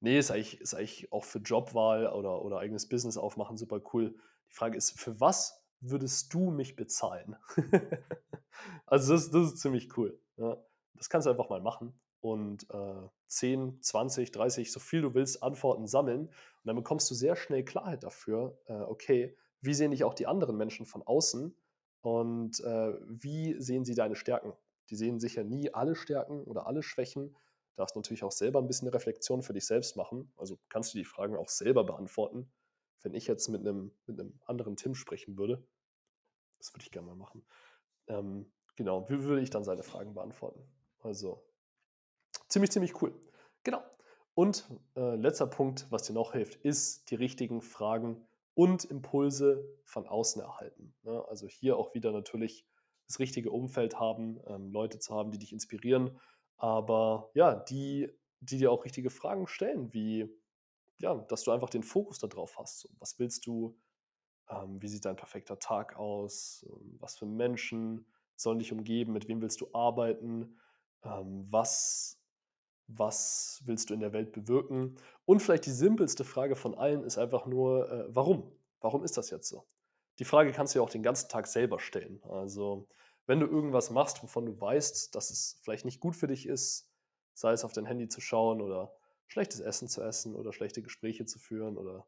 nee, 0.00 0.18
ist 0.18 0.30
eigentlich, 0.30 0.60
ist 0.60 0.74
eigentlich 0.74 1.12
auch 1.12 1.24
für 1.24 1.38
Jobwahl 1.38 2.06
oder, 2.08 2.42
oder 2.42 2.58
eigenes 2.58 2.88
Business 2.88 3.16
aufmachen 3.16 3.56
super 3.56 3.80
cool, 3.92 4.14
die 4.48 4.54
Frage 4.54 4.76
ist, 4.76 4.98
für 4.98 5.20
was 5.20 5.64
würdest 5.80 6.32
du 6.34 6.50
mich 6.50 6.76
bezahlen? 6.76 7.36
also 8.86 9.14
das, 9.14 9.30
das, 9.30 9.52
ist 9.52 9.58
ziemlich 9.58 9.96
cool. 9.96 10.20
Ja. 10.36 10.56
Das 10.94 11.08
kannst 11.08 11.26
du 11.26 11.30
einfach 11.30 11.48
mal 11.48 11.60
machen 11.60 11.98
und 12.20 12.68
äh, 12.70 13.08
10, 13.28 13.80
20, 13.80 14.32
30, 14.32 14.72
so 14.72 14.80
viel 14.80 15.02
du 15.02 15.14
willst, 15.14 15.42
Antworten 15.42 15.86
sammeln. 15.86 16.26
Und 16.26 16.34
dann 16.64 16.76
bekommst 16.76 17.10
du 17.10 17.14
sehr 17.14 17.36
schnell 17.36 17.64
Klarheit 17.64 18.02
dafür, 18.02 18.58
äh, 18.66 18.74
okay, 18.74 19.36
wie 19.60 19.74
sehen 19.74 19.90
dich 19.90 20.04
auch 20.04 20.14
die 20.14 20.26
anderen 20.26 20.56
Menschen 20.56 20.86
von 20.86 21.02
außen 21.02 21.54
und 22.02 22.60
äh, 22.60 22.94
wie 23.06 23.60
sehen 23.60 23.84
sie 23.84 23.94
deine 23.94 24.16
Stärken? 24.16 24.52
Die 24.88 24.96
sehen 24.96 25.20
sicher 25.20 25.44
nie 25.44 25.72
alle 25.72 25.94
Stärken 25.94 26.42
oder 26.44 26.66
alle 26.66 26.82
Schwächen. 26.82 27.32
Du 27.32 27.76
darfst 27.76 27.96
natürlich 27.96 28.24
auch 28.24 28.32
selber 28.32 28.58
ein 28.58 28.66
bisschen 28.66 28.88
Reflexion 28.88 29.42
für 29.42 29.52
dich 29.52 29.66
selbst 29.66 29.96
machen. 29.96 30.32
Also 30.36 30.58
kannst 30.68 30.94
du 30.94 30.98
die 30.98 31.04
Fragen 31.04 31.36
auch 31.36 31.48
selber 31.48 31.84
beantworten 31.84 32.50
wenn 33.02 33.14
ich 33.14 33.26
jetzt 33.26 33.48
mit 33.48 33.60
einem, 33.60 33.92
mit 34.06 34.20
einem 34.20 34.38
anderen 34.46 34.76
Tim 34.76 34.94
sprechen 34.94 35.38
würde, 35.38 35.66
das 36.58 36.72
würde 36.74 36.84
ich 36.84 36.90
gerne 36.90 37.08
mal 37.08 37.16
machen. 37.16 37.44
Ähm, 38.08 38.52
genau, 38.76 39.08
wie 39.08 39.22
würde 39.22 39.42
ich 39.42 39.50
dann 39.50 39.64
seine 39.64 39.82
Fragen 39.82 40.14
beantworten? 40.14 40.62
Also 41.00 41.42
ziemlich, 42.48 42.70
ziemlich 42.70 43.00
cool. 43.00 43.14
Genau. 43.62 43.82
Und 44.34 44.68
äh, 44.96 45.16
letzter 45.16 45.46
Punkt, 45.46 45.86
was 45.90 46.04
dir 46.04 46.12
noch 46.12 46.32
hilft, 46.32 46.56
ist 46.56 47.10
die 47.10 47.14
richtigen 47.14 47.62
Fragen 47.62 48.26
und 48.60 48.84
Impulse 48.84 49.64
von 49.84 50.06
außen 50.06 50.42
erhalten. 50.42 50.94
Ne? 51.02 51.24
Also 51.28 51.48
hier 51.48 51.78
auch 51.78 51.94
wieder 51.94 52.12
natürlich 52.12 52.66
das 53.06 53.18
richtige 53.18 53.50
Umfeld 53.50 53.98
haben, 53.98 54.38
ähm, 54.46 54.70
Leute 54.70 54.98
zu 54.98 55.14
haben, 55.14 55.30
die 55.30 55.38
dich 55.38 55.54
inspirieren, 55.54 56.20
aber 56.58 57.30
ja, 57.32 57.54
die, 57.54 58.12
die 58.40 58.58
dir 58.58 58.70
auch 58.70 58.84
richtige 58.84 59.08
Fragen 59.08 59.46
stellen, 59.46 59.94
wie 59.94 60.28
ja, 60.98 61.14
dass 61.14 61.44
du 61.44 61.52
einfach 61.52 61.70
den 61.70 61.82
Fokus 61.82 62.18
darauf 62.18 62.58
hast. 62.58 62.86
was 62.98 63.18
willst 63.18 63.46
du? 63.46 63.78
Ähm, 64.50 64.82
wie 64.82 64.88
sieht 64.88 65.06
dein 65.06 65.16
perfekter 65.16 65.58
Tag 65.58 65.96
aus? 65.96 66.66
Ähm, 66.68 66.96
was 66.98 67.16
für 67.16 67.24
Menschen 67.24 68.04
sollen 68.36 68.58
dich 68.58 68.72
umgeben? 68.72 69.14
Mit 69.14 69.26
wem 69.26 69.40
willst 69.40 69.62
du 69.62 69.70
arbeiten? 69.72 70.58
Ähm, 71.02 71.46
was, 71.48 72.19
was 72.96 73.62
willst 73.64 73.90
du 73.90 73.94
in 73.94 74.00
der 74.00 74.12
Welt 74.12 74.32
bewirken? 74.32 74.96
Und 75.24 75.40
vielleicht 75.40 75.66
die 75.66 75.70
simpelste 75.70 76.24
Frage 76.24 76.56
von 76.56 76.74
allen 76.74 77.04
ist 77.04 77.18
einfach 77.18 77.46
nur, 77.46 77.90
äh, 77.90 78.04
warum? 78.08 78.52
Warum 78.80 79.04
ist 79.04 79.16
das 79.16 79.30
jetzt 79.30 79.48
so? 79.48 79.66
Die 80.18 80.24
Frage 80.24 80.52
kannst 80.52 80.74
du 80.74 80.78
ja 80.78 80.84
auch 80.84 80.90
den 80.90 81.02
ganzen 81.02 81.28
Tag 81.28 81.46
selber 81.46 81.78
stellen. 81.78 82.22
Also, 82.24 82.88
wenn 83.26 83.40
du 83.40 83.46
irgendwas 83.46 83.90
machst, 83.90 84.22
wovon 84.22 84.46
du 84.46 84.60
weißt, 84.60 85.14
dass 85.14 85.30
es 85.30 85.60
vielleicht 85.62 85.84
nicht 85.84 86.00
gut 86.00 86.16
für 86.16 86.26
dich 86.26 86.46
ist, 86.46 86.90
sei 87.34 87.52
es 87.52 87.64
auf 87.64 87.72
dein 87.72 87.86
Handy 87.86 88.08
zu 88.08 88.20
schauen 88.20 88.60
oder 88.60 88.92
schlechtes 89.28 89.60
Essen 89.60 89.88
zu 89.88 90.02
essen 90.02 90.34
oder 90.34 90.52
schlechte 90.52 90.82
Gespräche 90.82 91.24
zu 91.24 91.38
führen 91.38 91.78
oder 91.78 92.06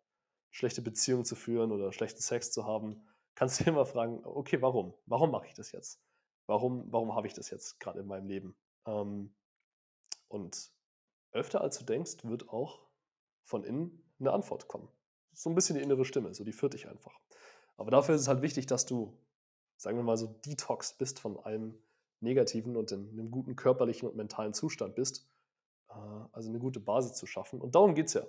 schlechte 0.50 0.82
Beziehungen 0.82 1.24
zu 1.24 1.36
führen 1.36 1.72
oder 1.72 1.92
schlechten 1.92 2.20
Sex 2.20 2.50
zu 2.50 2.66
haben, 2.66 3.06
kannst 3.34 3.60
du 3.60 3.64
immer 3.70 3.86
fragen, 3.86 4.20
okay, 4.24 4.60
warum? 4.60 4.94
Warum 5.06 5.30
mache 5.30 5.46
ich 5.46 5.54
das 5.54 5.72
jetzt? 5.72 6.00
Warum, 6.46 6.90
warum 6.92 7.14
habe 7.14 7.26
ich 7.26 7.34
das 7.34 7.50
jetzt 7.50 7.78
gerade 7.78 8.00
in 8.00 8.06
meinem 8.06 8.26
Leben? 8.26 8.56
Ähm, 8.86 9.34
und 10.32 10.72
öfter 11.32 11.60
als 11.60 11.78
du 11.78 11.84
denkst, 11.84 12.24
wird 12.24 12.48
auch 12.48 12.80
von 13.44 13.64
innen 13.64 14.02
eine 14.18 14.32
Antwort 14.32 14.68
kommen. 14.68 14.88
So 15.32 15.50
ein 15.50 15.54
bisschen 15.54 15.76
die 15.76 15.82
innere 15.82 16.04
Stimme, 16.04 16.34
so 16.34 16.44
die 16.44 16.52
führt 16.52 16.74
dich 16.74 16.88
einfach. 16.88 17.18
Aber 17.76 17.90
dafür 17.90 18.14
ist 18.14 18.22
es 18.22 18.28
halt 18.28 18.42
wichtig, 18.42 18.66
dass 18.66 18.86
du, 18.86 19.16
sagen 19.76 19.96
wir 19.96 20.04
mal 20.04 20.16
so, 20.16 20.26
detox 20.26 20.94
bist 20.94 21.20
von 21.20 21.38
allem 21.38 21.78
Negativen 22.20 22.76
und 22.76 22.92
in 22.92 23.10
einem 23.10 23.30
guten 23.30 23.56
körperlichen 23.56 24.08
und 24.08 24.16
mentalen 24.16 24.54
Zustand 24.54 24.94
bist 24.94 25.28
Äh, 25.92 25.94
also 26.32 26.48
eine 26.48 26.58
gute 26.58 26.80
Basis 26.80 27.14
zu 27.14 27.26
schaffen. 27.26 27.60
Und 27.60 27.74
darum 27.74 27.94
geht 27.94 28.06
es 28.06 28.14
ja. 28.14 28.26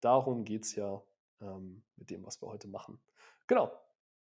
Darum 0.00 0.44
geht 0.44 0.64
es 0.64 0.74
ja 0.74 1.02
ähm, 1.40 1.82
mit 1.96 2.10
dem, 2.10 2.24
was 2.24 2.42
wir 2.42 2.48
heute 2.48 2.68
machen. 2.68 3.00
Genau, 3.46 3.72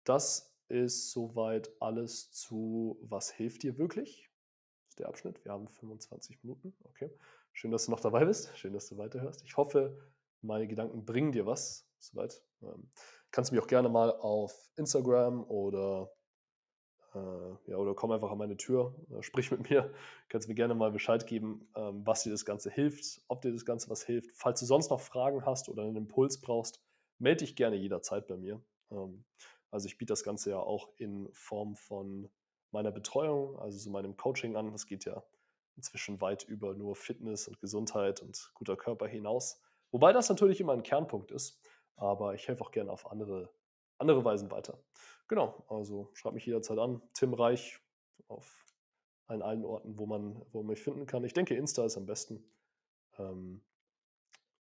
das 0.04 0.56
ist 0.68 1.12
soweit 1.12 1.72
alles 1.80 2.32
zu 2.32 2.98
Was 3.02 3.32
hilft 3.32 3.64
dir 3.64 3.78
wirklich? 3.78 4.27
Der 4.98 5.08
Abschnitt. 5.08 5.44
Wir 5.46 5.52
haben 5.52 5.68
25 5.68 6.44
Minuten. 6.44 6.74
Okay. 6.86 7.12
Schön, 7.54 7.72
dass 7.72 7.86
du 7.86 7.92
noch 7.92 8.00
dabei 8.00 8.26
bist. 8.26 8.56
Schön, 8.58 8.74
dass 8.74 8.88
du 8.88 8.98
weiterhörst. 8.98 9.44
Ich 9.44 9.58
hoffe, 9.58 9.98
meine 10.42 10.68
Gedanken 10.68 11.06
bringen 11.06 11.32
dir 11.32 11.46
was. 11.46 11.88
Soweit. 12.00 12.44
Ähm, 12.62 12.90
kannst 13.32 13.52
du 13.52 13.56
mich 13.56 13.64
auch 13.64 13.68
gerne 13.68 13.90
mal 13.90 14.12
auf 14.12 14.70
Instagram 14.76 15.44
oder 15.44 16.12
äh, 17.14 17.72
ja, 17.72 17.78
oder 17.78 17.96
komm 17.96 18.12
einfach 18.12 18.32
an 18.32 18.38
meine 18.38 18.58
Tür, 18.58 18.96
äh, 19.12 19.22
sprich 19.24 19.52
mit 19.52 19.70
mir, 19.70 19.94
kannst 20.30 20.48
mir 20.48 20.56
gerne 20.56 20.76
mal 20.76 20.92
Bescheid 20.92 21.26
geben, 21.26 21.68
ähm, 21.76 22.06
was 22.06 22.24
dir 22.24 22.32
das 22.32 22.46
Ganze 22.46 22.70
hilft, 22.70 23.22
ob 23.28 23.42
dir 23.42 23.52
das 23.52 23.66
Ganze 23.66 23.90
was 23.90 24.04
hilft. 24.04 24.32
Falls 24.36 24.60
du 24.60 24.66
sonst 24.66 24.90
noch 24.90 25.00
Fragen 25.00 25.46
hast 25.46 25.70
oder 25.70 25.84
einen 25.84 25.96
Impuls 25.96 26.42
brauchst, 26.42 26.82
melde 27.20 27.46
dich 27.46 27.56
gerne 27.56 27.76
jederzeit 27.76 28.28
bei 28.28 28.38
mir. 28.38 28.62
Ähm, 28.92 29.26
also 29.72 29.88
ich 29.88 29.98
biete 29.98 30.12
das 30.12 30.24
Ganze 30.24 30.52
ja 30.52 30.60
auch 30.60 30.90
in 30.98 31.30
Form 31.34 31.76
von 31.76 32.30
meiner 32.72 32.92
Betreuung, 32.92 33.58
also 33.60 33.78
so 33.78 33.90
meinem 33.90 34.18
Coaching 34.18 34.56
an. 34.56 34.72
Das 34.72 34.86
geht 34.86 35.06
ja 35.06 35.24
inzwischen 35.76 36.20
weit 36.22 36.44
über 36.44 36.74
nur 36.74 36.96
Fitness 36.96 37.48
und 37.48 37.60
Gesundheit 37.60 38.22
und 38.22 38.52
guter 38.56 38.76
Körper 38.76 39.08
hinaus. 39.08 39.62
Wobei 39.92 40.12
das 40.12 40.28
natürlich 40.30 40.60
immer 40.60 40.74
ein 40.74 40.84
Kernpunkt 40.84 41.32
ist, 41.32 41.62
aber 41.96 42.34
ich 42.34 42.48
helfe 42.48 42.64
auch 42.64 42.72
gerne 42.72 42.92
auf 42.92 43.10
andere, 43.10 43.50
andere 43.98 44.26
Weisen 44.26 44.52
weiter. 44.52 44.84
Genau, 45.28 45.64
also 45.70 46.10
schreib 46.14 46.34
mich 46.34 46.46
jederzeit 46.46 46.78
an. 46.78 47.02
Tim 47.14 47.34
Reich 47.34 47.80
auf 48.28 48.66
allen, 49.28 49.42
allen 49.42 49.66
Orten, 49.66 49.98
wo 49.98 50.06
man, 50.06 50.42
wo 50.52 50.60
man 50.60 50.68
mich 50.68 50.82
finden 50.82 51.06
kann. 51.06 51.24
Ich 51.24 51.34
denke, 51.34 51.56
Insta 51.56 51.86
ist 51.86 51.98
am 51.98 52.06
besten. 52.06 52.44
Ähm, 53.18 53.62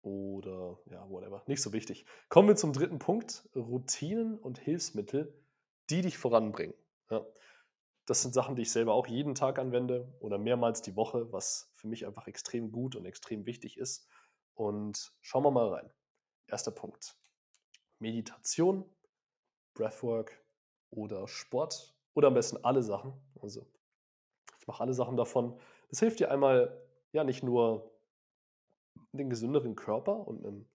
oder 0.03 0.79
ja, 0.89 1.07
whatever. 1.09 1.43
Nicht 1.47 1.61
so 1.61 1.73
wichtig. 1.73 2.05
Kommen 2.29 2.47
wir 2.47 2.55
zum 2.55 2.73
dritten 2.73 2.99
Punkt. 2.99 3.47
Routinen 3.55 4.37
und 4.37 4.57
Hilfsmittel, 4.57 5.33
die 5.89 6.01
dich 6.01 6.17
voranbringen. 6.17 6.75
Ja. 7.09 7.25
Das 8.05 8.21
sind 8.21 8.33
Sachen, 8.33 8.55
die 8.55 8.63
ich 8.63 8.71
selber 8.71 8.93
auch 8.93 9.07
jeden 9.07 9.35
Tag 9.35 9.59
anwende 9.59 10.11
oder 10.19 10.37
mehrmals 10.37 10.81
die 10.81 10.95
Woche, 10.95 11.31
was 11.31 11.71
für 11.75 11.87
mich 11.87 12.05
einfach 12.05 12.27
extrem 12.27 12.71
gut 12.71 12.95
und 12.95 13.05
extrem 13.05 13.45
wichtig 13.45 13.77
ist. 13.77 14.07
Und 14.53 15.13
schauen 15.21 15.43
wir 15.43 15.51
mal 15.51 15.69
rein. 15.69 15.91
Erster 16.47 16.71
Punkt. 16.71 17.15
Meditation, 17.99 18.83
Breathwork 19.73 20.43
oder 20.89 21.27
Sport 21.27 21.95
oder 22.13 22.27
am 22.27 22.33
besten 22.33 22.57
alle 22.63 22.83
Sachen. 22.83 23.13
Also 23.41 23.65
ich 24.59 24.67
mache 24.67 24.81
alle 24.81 24.93
Sachen 24.93 25.17
davon. 25.17 25.59
Das 25.89 25.99
hilft 25.99 26.19
dir 26.19 26.31
einmal, 26.31 26.81
ja, 27.13 27.23
nicht 27.23 27.43
nur 27.43 27.91
einen 29.13 29.29
gesünderen 29.29 29.75
Körper 29.75 30.27
und 30.27 30.45
einen 30.45 30.69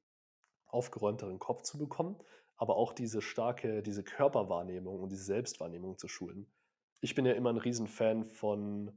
aufgeräumteren 0.66 1.38
Kopf 1.38 1.62
zu 1.62 1.78
bekommen, 1.78 2.16
aber 2.56 2.76
auch 2.76 2.92
diese 2.92 3.22
starke, 3.22 3.82
diese 3.82 4.02
Körperwahrnehmung 4.02 5.00
und 5.00 5.10
diese 5.10 5.24
Selbstwahrnehmung 5.24 5.98
zu 5.98 6.08
schulen. 6.08 6.46
Ich 7.00 7.14
bin 7.14 7.26
ja 7.26 7.32
immer 7.32 7.50
ein 7.50 7.58
Riesenfan 7.58 8.24
von, 8.24 8.92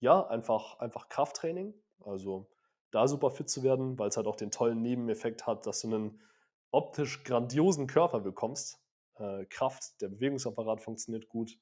ja, 0.00 0.26
einfach, 0.26 0.78
einfach 0.78 1.08
Krafttraining. 1.08 1.74
Also 2.00 2.50
da 2.90 3.08
super 3.08 3.30
fit 3.30 3.48
zu 3.48 3.62
werden, 3.62 3.98
weil 3.98 4.08
es 4.08 4.16
halt 4.16 4.26
auch 4.26 4.36
den 4.36 4.50
tollen 4.50 4.82
Nebeneffekt 4.82 5.46
hat, 5.46 5.66
dass 5.66 5.80
du 5.80 5.88
einen 5.88 6.20
optisch 6.70 7.24
grandiosen 7.24 7.86
Körper 7.86 8.20
bekommst. 8.20 8.80
Äh, 9.16 9.46
Kraft, 9.46 10.00
der 10.00 10.08
Bewegungsapparat 10.08 10.80
funktioniert 10.80 11.28
gut. 11.28 11.58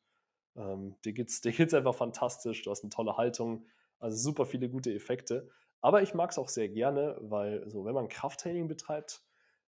Ähm, 0.57 0.97
dir 1.05 1.13
geht 1.13 1.29
es 1.29 1.41
dir 1.41 1.53
geht's 1.53 1.75
einfach 1.75 1.95
fantastisch, 1.95 2.63
du 2.63 2.71
hast 2.71 2.83
eine 2.83 2.91
tolle 2.91 3.17
Haltung, 3.17 3.67
also 3.99 4.17
super 4.17 4.47
viele 4.47 4.69
gute 4.69 4.93
Effekte. 4.93 5.51
Aber 5.81 6.03
ich 6.03 6.15
mag 6.15 6.31
es 6.31 6.39
auch 6.39 6.49
sehr 6.49 6.69
gerne, 6.69 7.17
weil 7.21 7.69
so, 7.69 7.85
wenn 7.85 7.95
man 7.95 8.09
Krafttraining 8.09 8.69
betreibt, 8.69 9.23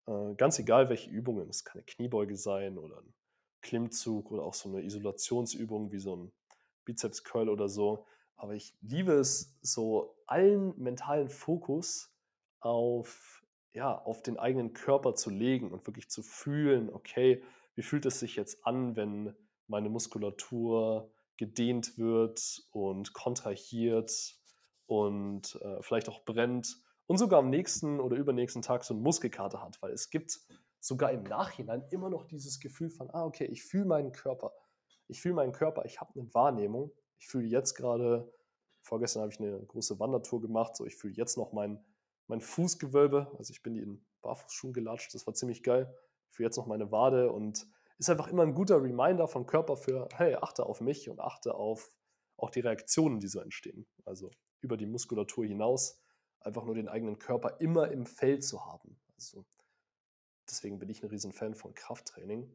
äh, 0.07 0.33
ganz 0.35 0.59
egal 0.59 0.89
welche 0.89 1.09
Übungen, 1.09 1.49
es 1.49 1.63
kann 1.63 1.79
eine 1.79 1.85
Kniebeuge 1.85 2.35
sein 2.35 2.77
oder 2.77 2.97
ein 2.97 3.13
Klimmzug 3.63 4.31
oder 4.31 4.43
auch 4.43 4.53
so 4.53 4.69
eine 4.69 4.83
Isolationsübung 4.83 5.91
wie 5.91 5.99
so 5.99 6.15
ein 6.15 6.31
Bizeps 6.85 7.23
Curl 7.23 7.49
oder 7.49 7.67
so. 7.67 8.05
Aber 8.35 8.53
ich 8.53 8.75
liebe 8.81 9.13
es, 9.13 9.55
so 9.61 10.15
allen 10.27 10.77
mentalen 10.77 11.29
Fokus 11.29 12.13
auf, 12.59 13.43
ja, 13.73 13.97
auf 13.97 14.21
den 14.21 14.37
eigenen 14.37 14.73
Körper 14.73 15.15
zu 15.15 15.29
legen 15.29 15.71
und 15.71 15.87
wirklich 15.87 16.09
zu 16.09 16.21
fühlen, 16.21 16.89
okay, 16.93 17.41
wie 17.75 17.81
fühlt 17.81 18.05
es 18.05 18.19
sich 18.19 18.35
jetzt 18.35 18.65
an, 18.65 18.95
wenn 18.95 19.35
meine 19.67 19.89
Muskulatur 19.89 21.09
gedehnt 21.37 21.97
wird 21.97 22.67
und 22.71 23.13
kontrahiert 23.13 24.35
und 24.85 25.59
äh, 25.61 25.81
vielleicht 25.81 26.09
auch 26.09 26.23
brennt 26.25 26.77
und 27.07 27.17
sogar 27.17 27.39
am 27.39 27.49
nächsten 27.49 27.99
oder 27.99 28.15
übernächsten 28.17 28.61
Tag 28.61 28.83
so 28.83 28.93
einen 28.93 29.03
Muskelkater 29.03 29.61
hat, 29.61 29.81
weil 29.81 29.91
es 29.91 30.09
gibt 30.09 30.39
sogar 30.83 31.13
im 31.13 31.23
Nachhinein 31.23 31.85
immer 31.91 32.09
noch 32.09 32.25
dieses 32.25 32.59
Gefühl 32.59 32.89
von, 32.89 33.09
ah, 33.11 33.23
okay, 33.23 33.45
ich 33.45 33.63
fühle 33.63 33.85
meinen 33.85 34.11
Körper. 34.11 34.53
Ich 35.07 35.21
fühle 35.21 35.35
meinen 35.35 35.53
Körper, 35.53 35.85
ich 35.85 36.01
habe 36.01 36.19
eine 36.19 36.33
Wahrnehmung. 36.33 36.91
Ich 37.19 37.27
fühle 37.29 37.47
jetzt 37.47 37.75
gerade, 37.75 38.29
vorgestern 38.81 39.21
habe 39.21 39.31
ich 39.31 39.39
eine 39.39 39.65
große 39.65 39.97
Wandertour 40.01 40.41
gemacht, 40.41 40.75
so 40.75 40.85
ich 40.85 40.97
fühle 40.97 41.13
jetzt 41.13 41.37
noch 41.37 41.53
mein, 41.53 41.81
mein 42.27 42.41
Fußgewölbe. 42.41 43.33
Also 43.37 43.51
ich 43.51 43.63
bin 43.63 43.77
in 43.77 44.05
Barfußschuhen 44.21 44.73
gelatscht, 44.73 45.13
das 45.13 45.25
war 45.25 45.33
ziemlich 45.33 45.63
geil. 45.63 45.95
Ich 46.29 46.35
fühle 46.35 46.47
jetzt 46.47 46.57
noch 46.57 46.67
meine 46.67 46.91
Wade 46.91 47.31
und 47.31 47.65
ist 47.97 48.09
einfach 48.09 48.27
immer 48.27 48.43
ein 48.43 48.53
guter 48.53 48.83
Reminder 48.83 49.29
vom 49.29 49.45
Körper 49.45 49.77
für, 49.77 50.09
hey, 50.17 50.35
achte 50.35 50.65
auf 50.65 50.81
mich 50.81 51.09
und 51.09 51.21
achte 51.21 51.55
auf 51.55 51.95
auch 52.35 52.49
die 52.49 52.59
Reaktionen, 52.59 53.21
die 53.21 53.27
so 53.29 53.39
entstehen. 53.39 53.87
Also 54.03 54.31
über 54.59 54.75
die 54.75 54.85
Muskulatur 54.85 55.45
hinaus, 55.45 56.03
einfach 56.41 56.65
nur 56.65 56.75
den 56.75 56.89
eigenen 56.89 57.19
Körper 57.19 57.61
immer 57.61 57.89
im 57.89 58.05
Feld 58.05 58.43
zu 58.43 58.65
haben. 58.65 58.99
Also 59.15 59.45
deswegen 60.49 60.79
bin 60.79 60.89
ich 60.89 61.03
ein 61.03 61.09
Riesenfan 61.09 61.55
von 61.55 61.73
Krafttraining, 61.73 62.49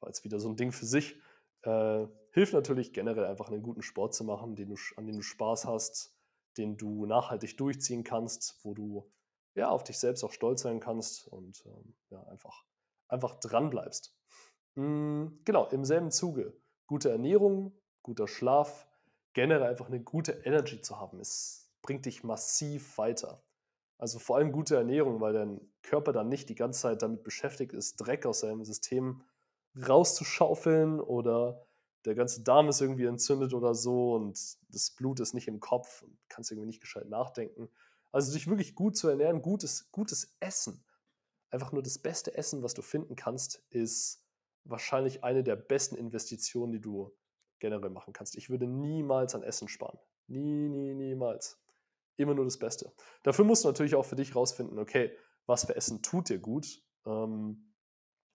weil 0.00 0.10
es 0.10 0.24
wieder 0.24 0.40
so 0.40 0.48
ein 0.48 0.56
Ding 0.56 0.72
für 0.72 0.86
sich. 0.86 1.16
Äh, 1.62 2.06
hilft 2.32 2.54
natürlich 2.54 2.92
generell 2.92 3.26
einfach 3.26 3.48
einen 3.48 3.62
guten 3.62 3.82
Sport 3.82 4.14
zu 4.14 4.24
machen, 4.24 4.56
den 4.56 4.68
du, 4.68 4.76
an 4.96 5.06
dem 5.06 5.16
du 5.16 5.22
Spaß 5.22 5.66
hast, 5.66 6.14
den 6.56 6.76
du 6.76 7.06
nachhaltig 7.06 7.56
durchziehen 7.56 8.04
kannst, 8.04 8.58
wo 8.64 8.74
du 8.74 9.10
ja 9.54 9.68
auf 9.68 9.84
dich 9.84 9.98
selbst 9.98 10.24
auch 10.24 10.32
stolz 10.32 10.62
sein 10.62 10.80
kannst 10.80 11.26
und 11.28 11.64
ähm, 11.66 11.94
ja, 12.10 12.22
einfach, 12.24 12.64
einfach 13.08 13.38
dran 13.40 13.70
bleibst. 13.70 14.16
Mhm, 14.76 15.40
genau, 15.44 15.66
im 15.68 15.84
selben 15.84 16.10
Zuge. 16.10 16.56
Gute 16.86 17.10
Ernährung, 17.10 17.78
guter 18.02 18.26
Schlaf, 18.26 18.88
generell 19.32 19.68
einfach 19.68 19.86
eine 19.86 20.02
gute 20.02 20.32
Energy 20.44 20.80
zu 20.80 20.98
haben. 20.98 21.20
Es 21.20 21.70
bringt 21.82 22.06
dich 22.06 22.24
massiv 22.24 22.98
weiter. 22.98 23.42
Also 24.00 24.18
vor 24.18 24.36
allem 24.38 24.50
gute 24.50 24.76
Ernährung, 24.76 25.20
weil 25.20 25.34
dein 25.34 25.60
Körper 25.82 26.12
dann 26.12 26.30
nicht 26.30 26.48
die 26.48 26.54
ganze 26.54 26.80
Zeit 26.80 27.02
damit 27.02 27.22
beschäftigt 27.22 27.74
ist, 27.74 27.96
Dreck 27.96 28.24
aus 28.24 28.40
seinem 28.40 28.64
System 28.64 29.22
rauszuschaufeln 29.76 31.00
oder 31.00 31.66
der 32.06 32.14
ganze 32.14 32.42
Darm 32.42 32.70
ist 32.70 32.80
irgendwie 32.80 33.04
entzündet 33.04 33.52
oder 33.52 33.74
so 33.74 34.14
und 34.14 34.56
das 34.70 34.90
Blut 34.92 35.20
ist 35.20 35.34
nicht 35.34 35.48
im 35.48 35.60
Kopf 35.60 36.00
und 36.00 36.16
kannst 36.30 36.50
irgendwie 36.50 36.68
nicht 36.68 36.80
gescheit 36.80 37.10
nachdenken. 37.10 37.68
Also 38.10 38.32
dich 38.32 38.46
wirklich 38.46 38.74
gut 38.74 38.96
zu 38.96 39.06
ernähren, 39.06 39.42
gutes, 39.42 39.92
gutes 39.92 40.34
Essen. 40.40 40.82
Einfach 41.50 41.70
nur 41.70 41.82
das 41.82 41.98
beste 41.98 42.34
Essen, 42.34 42.62
was 42.62 42.72
du 42.72 42.80
finden 42.80 43.16
kannst, 43.16 43.62
ist 43.68 44.24
wahrscheinlich 44.64 45.24
eine 45.24 45.44
der 45.44 45.56
besten 45.56 45.96
Investitionen, 45.96 46.72
die 46.72 46.80
du 46.80 47.14
generell 47.58 47.90
machen 47.90 48.14
kannst. 48.14 48.34
Ich 48.34 48.48
würde 48.48 48.66
niemals 48.66 49.34
an 49.34 49.42
Essen 49.42 49.68
sparen. 49.68 49.98
Nie, 50.26 50.70
nie, 50.70 50.94
niemals. 50.94 51.59
Immer 52.20 52.34
nur 52.34 52.44
das 52.44 52.58
Beste. 52.58 52.92
Dafür 53.22 53.46
musst 53.46 53.64
du 53.64 53.68
natürlich 53.68 53.94
auch 53.94 54.04
für 54.04 54.14
dich 54.14 54.36
rausfinden, 54.36 54.78
okay, 54.78 55.10
was 55.46 55.64
für 55.64 55.74
Essen 55.74 56.02
tut 56.02 56.28
dir 56.28 56.38
gut, 56.38 56.82
ähm, 57.06 57.72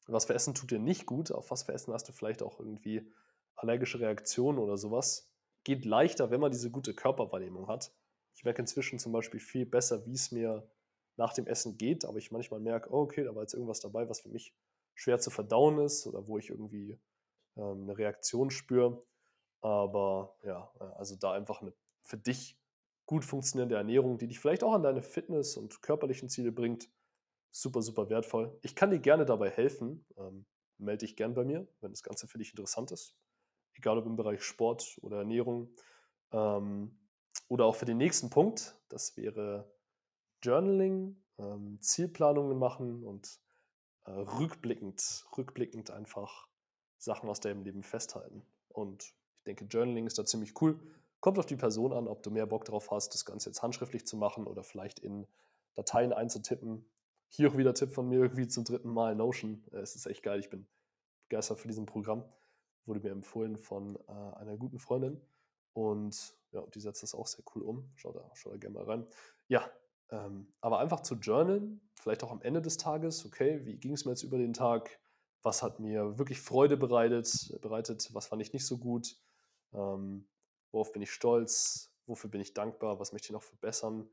was 0.07 0.25
für 0.25 0.33
Essen 0.33 0.55
tut 0.55 0.71
dir 0.71 0.79
nicht 0.79 1.05
gut, 1.05 1.31
auf 1.31 1.51
was 1.51 1.63
für 1.63 1.73
Essen 1.73 1.93
hast 1.93 2.09
du 2.09 2.11
vielleicht 2.11 2.41
auch 2.41 2.59
irgendwie 2.59 3.13
allergische 3.53 3.99
Reaktionen 3.99 4.57
oder 4.57 4.75
sowas. 4.75 5.31
Geht 5.63 5.85
leichter, 5.85 6.31
wenn 6.31 6.39
man 6.39 6.51
diese 6.51 6.71
gute 6.71 6.95
Körperwahrnehmung 6.95 7.67
hat. 7.67 7.93
Ich 8.33 8.43
merke 8.43 8.63
inzwischen 8.63 8.97
zum 8.97 9.11
Beispiel 9.11 9.39
viel 9.39 9.67
besser, 9.67 10.03
wie 10.07 10.15
es 10.15 10.31
mir 10.31 10.67
nach 11.15 11.33
dem 11.33 11.45
Essen 11.45 11.77
geht, 11.77 12.05
aber 12.05 12.17
ich 12.17 12.31
manchmal 12.31 12.61
merke, 12.61 12.91
oh, 12.91 13.01
okay, 13.01 13.23
da 13.23 13.35
war 13.35 13.43
jetzt 13.43 13.53
irgendwas 13.53 13.81
dabei, 13.81 14.09
was 14.09 14.21
für 14.21 14.29
mich 14.29 14.55
schwer 14.95 15.19
zu 15.19 15.29
verdauen 15.29 15.77
ist 15.77 16.07
oder 16.07 16.27
wo 16.27 16.39
ich 16.39 16.49
irgendwie 16.49 16.99
ähm, 17.55 17.83
eine 17.83 17.95
Reaktion 17.99 18.49
spüre. 18.49 19.05
Aber 19.61 20.37
ja, 20.41 20.71
also 20.97 21.15
da 21.15 21.33
einfach 21.33 21.61
eine 21.61 21.71
für 22.01 22.17
dich 22.17 22.59
gut 23.05 23.23
funktionierende 23.23 23.75
Ernährung, 23.75 24.17
die 24.17 24.27
dich 24.27 24.39
vielleicht 24.39 24.63
auch 24.63 24.73
an 24.73 24.83
deine 24.83 25.01
Fitness- 25.01 25.57
und 25.57 25.81
körperlichen 25.81 26.29
Ziele 26.29 26.51
bringt, 26.51 26.89
super, 27.51 27.81
super 27.81 28.09
wertvoll. 28.09 28.57
Ich 28.63 28.75
kann 28.75 28.91
dir 28.91 28.99
gerne 28.99 29.25
dabei 29.25 29.49
helfen. 29.49 30.05
Ähm, 30.17 30.45
melde 30.77 31.05
dich 31.05 31.15
gern 31.15 31.33
bei 31.33 31.43
mir, 31.43 31.67
wenn 31.81 31.91
das 31.91 32.03
Ganze 32.03 32.27
für 32.27 32.37
dich 32.37 32.51
interessant 32.51 32.91
ist. 32.91 33.15
Egal 33.75 33.97
ob 33.97 34.05
im 34.05 34.15
Bereich 34.15 34.43
Sport 34.43 34.97
oder 35.01 35.19
Ernährung. 35.19 35.73
Ähm, 36.31 36.99
oder 37.47 37.65
auch 37.65 37.75
für 37.75 37.85
den 37.85 37.97
nächsten 37.97 38.29
Punkt, 38.29 38.77
das 38.89 39.15
wäre 39.17 39.71
Journaling, 40.41 41.21
ähm, 41.37 41.79
Zielplanungen 41.81 42.57
machen 42.57 43.03
und 43.03 43.39
äh, 44.05 44.11
rückblickend, 44.11 45.25
rückblickend 45.37 45.91
einfach 45.91 46.47
Sachen 46.97 47.29
aus 47.29 47.39
deinem 47.39 47.63
Leben 47.63 47.83
festhalten. 47.83 48.45
Und 48.69 49.13
denke, 49.45 49.65
Journaling 49.65 50.07
ist 50.07 50.17
da 50.17 50.25
ziemlich 50.25 50.59
cool. 50.61 50.79
Kommt 51.25 51.39
auf 51.39 51.47
die 51.47 51.55
Person 51.55 51.91
an, 51.91 52.07
ob 52.07 52.21
du 52.21 52.29
mehr 52.29 52.45
Bock 52.45 52.65
darauf 52.65 52.91
hast, 52.91 53.15
das 53.15 53.25
Ganze 53.25 53.49
jetzt 53.49 53.63
handschriftlich 53.63 54.05
zu 54.05 54.15
machen 54.15 54.45
oder 54.45 54.61
vielleicht 54.61 54.99
in 54.99 55.25
Dateien 55.73 56.13
einzutippen. 56.13 56.87
Hier 57.29 57.49
auch 57.49 57.57
wieder 57.57 57.73
Tipp 57.73 57.89
von 57.89 58.07
mir, 58.07 58.19
irgendwie 58.19 58.47
zum 58.47 58.63
dritten 58.63 58.89
Mal 58.89 59.15
Notion. 59.15 59.63
Äh, 59.71 59.77
es 59.77 59.95
ist 59.95 60.05
echt 60.05 60.21
geil, 60.21 60.39
ich 60.39 60.51
bin 60.51 60.67
begeistert 61.27 61.59
für 61.59 61.67
diesem 61.67 61.87
Programm. 61.87 62.23
Wurde 62.85 62.99
mir 62.99 63.09
empfohlen 63.09 63.57
von 63.57 63.95
äh, 64.07 64.11
einer 64.35 64.55
guten 64.55 64.77
Freundin. 64.77 65.19
Und 65.73 66.37
ja, 66.51 66.61
die 66.67 66.79
setzt 66.79 67.01
das 67.01 67.15
auch 67.15 67.25
sehr 67.25 67.43
cool 67.55 67.63
um. 67.63 67.89
Schau 67.95 68.11
da, 68.11 68.29
schau 68.35 68.51
da 68.51 68.57
gerne 68.57 68.75
mal 68.75 68.83
rein. 68.83 69.07
Ja, 69.47 69.67
ähm, 70.11 70.53
aber 70.61 70.77
einfach 70.77 70.99
zu 70.99 71.15
journalen, 71.15 71.81
vielleicht 71.95 72.23
auch 72.23 72.31
am 72.31 72.43
Ende 72.43 72.61
des 72.61 72.77
Tages, 72.77 73.25
okay, 73.25 73.65
wie 73.65 73.77
ging 73.77 73.93
es 73.93 74.05
mir 74.05 74.11
jetzt 74.11 74.21
über 74.21 74.37
den 74.37 74.53
Tag? 74.53 74.99
Was 75.41 75.63
hat 75.63 75.79
mir 75.79 76.19
wirklich 76.19 76.39
Freude 76.39 76.77
bereitet, 76.77 77.57
bereitet 77.63 78.13
was 78.13 78.27
fand 78.27 78.43
ich 78.43 78.53
nicht 78.53 78.67
so 78.67 78.77
gut? 78.77 79.17
Ähm, 79.73 80.27
worauf 80.75 80.91
bin 80.91 81.01
ich 81.01 81.11
stolz? 81.11 81.89
Wofür 82.05 82.29
bin 82.29 82.41
ich 82.41 82.53
dankbar? 82.53 82.99
Was 82.99 83.13
möchte 83.13 83.27
ich 83.27 83.31
noch 83.31 83.41
verbessern? 83.41 84.07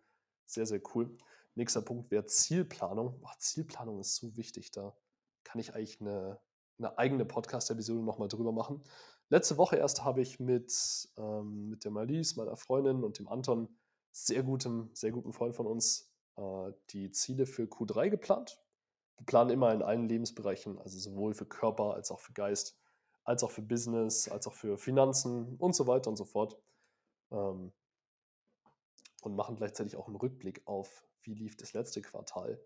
Sehr, 0.47 0.65
sehr 0.65 0.81
cool. 0.95 1.19
Nächster 1.57 1.83
Punkt 1.83 2.11
wäre 2.11 2.25
Zielplanung. 2.25 3.21
Boah, 3.21 3.35
Zielplanung 3.39 3.99
ist 3.99 4.15
so 4.15 4.37
wichtig. 4.37 4.71
Da 4.71 4.97
kann 5.43 5.61
ich 5.61 5.75
eigentlich 5.75 6.01
eine, 6.01 6.41
eine 6.79 6.97
eigene 6.99 7.27
Podcast-Episode 7.27 8.03
nochmal 8.03 8.29
drüber 8.29 8.53
machen. 8.53 8.83
Letzte 9.29 9.59
Woche 9.59 9.77
erst 9.77 10.05
habe 10.05 10.23
ich 10.23 10.39
mit, 10.39 10.73
ähm, 11.17 11.69
mit 11.69 11.85
der 11.85 11.91
Malise, 11.91 12.37
meiner 12.37 12.57
Freundin 12.57 13.03
und 13.03 13.19
dem 13.19 13.29
Anton, 13.29 13.69
sehr 14.13 14.43
gutem, 14.43 14.91
sehr 14.95 15.11
guten 15.11 15.33
Freund 15.33 15.57
von 15.57 15.67
uns, 15.67 16.15
äh, 16.37 16.73
die 16.91 17.11
Ziele 17.11 17.47
für 17.47 17.65
Q3 17.65 18.09
geplant. 18.09 18.63
Wir 19.17 19.27
planen 19.27 19.51
immer 19.51 19.73
in 19.73 19.83
allen 19.83 20.09
Lebensbereichen, 20.09 20.79
also 20.79 20.99
sowohl 20.99 21.35
für 21.35 21.47
Körper 21.47 21.95
als 21.95 22.11
auch 22.11 22.21
für 22.21 22.35
Geist, 22.35 22.79
als 23.25 23.45
auch 23.45 23.51
für 23.51 23.63
Business, 23.63 24.29
als 24.29 24.47
auch 24.47 24.53
für 24.53 24.79
Finanzen 24.79 25.57
und 25.57 25.75
so 25.75 25.87
weiter 25.87 26.11
und 26.11 26.17
so 26.17 26.25
fort. 26.25 26.59
Ähm, 27.31 27.73
und 29.23 29.37
machen 29.37 29.57
gleichzeitig 29.57 29.97
auch 29.97 30.09
einen 30.09 30.17
Rückblick 30.17 30.63
auf, 30.67 31.05
wie 31.23 31.35
lief 31.35 31.57
das 31.57 31.73
letzte 31.73 32.03
Quartal. 32.03 32.61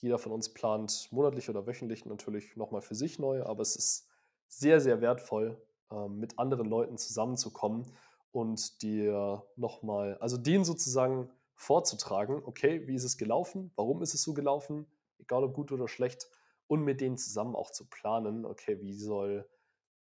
Jeder 0.00 0.18
von 0.18 0.32
uns 0.32 0.52
plant 0.52 1.08
monatlich 1.10 1.48
oder 1.48 1.66
wöchentlich 1.66 2.04
natürlich 2.04 2.56
nochmal 2.56 2.82
für 2.82 2.94
sich 2.94 3.18
neu, 3.18 3.42
aber 3.42 3.62
es 3.62 3.74
ist 3.74 4.08
sehr, 4.48 4.80
sehr 4.80 5.00
wertvoll, 5.00 5.60
ähm, 5.90 6.18
mit 6.18 6.38
anderen 6.38 6.68
Leuten 6.68 6.98
zusammenzukommen 6.98 7.90
und 8.32 8.82
dir 8.82 9.46
nochmal, 9.56 10.18
also 10.18 10.36
denen 10.36 10.64
sozusagen 10.64 11.30
vorzutragen, 11.54 12.42
okay, 12.44 12.86
wie 12.86 12.96
ist 12.96 13.04
es 13.04 13.16
gelaufen, 13.16 13.70
warum 13.76 14.02
ist 14.02 14.12
es 14.12 14.22
so 14.22 14.34
gelaufen, 14.34 14.86
egal 15.18 15.44
ob 15.44 15.54
gut 15.54 15.72
oder 15.72 15.88
schlecht, 15.88 16.28
und 16.66 16.82
mit 16.82 17.00
denen 17.00 17.16
zusammen 17.16 17.54
auch 17.54 17.70
zu 17.70 17.88
planen, 17.88 18.44
okay, 18.44 18.80
wie 18.80 18.94
soll 18.94 19.48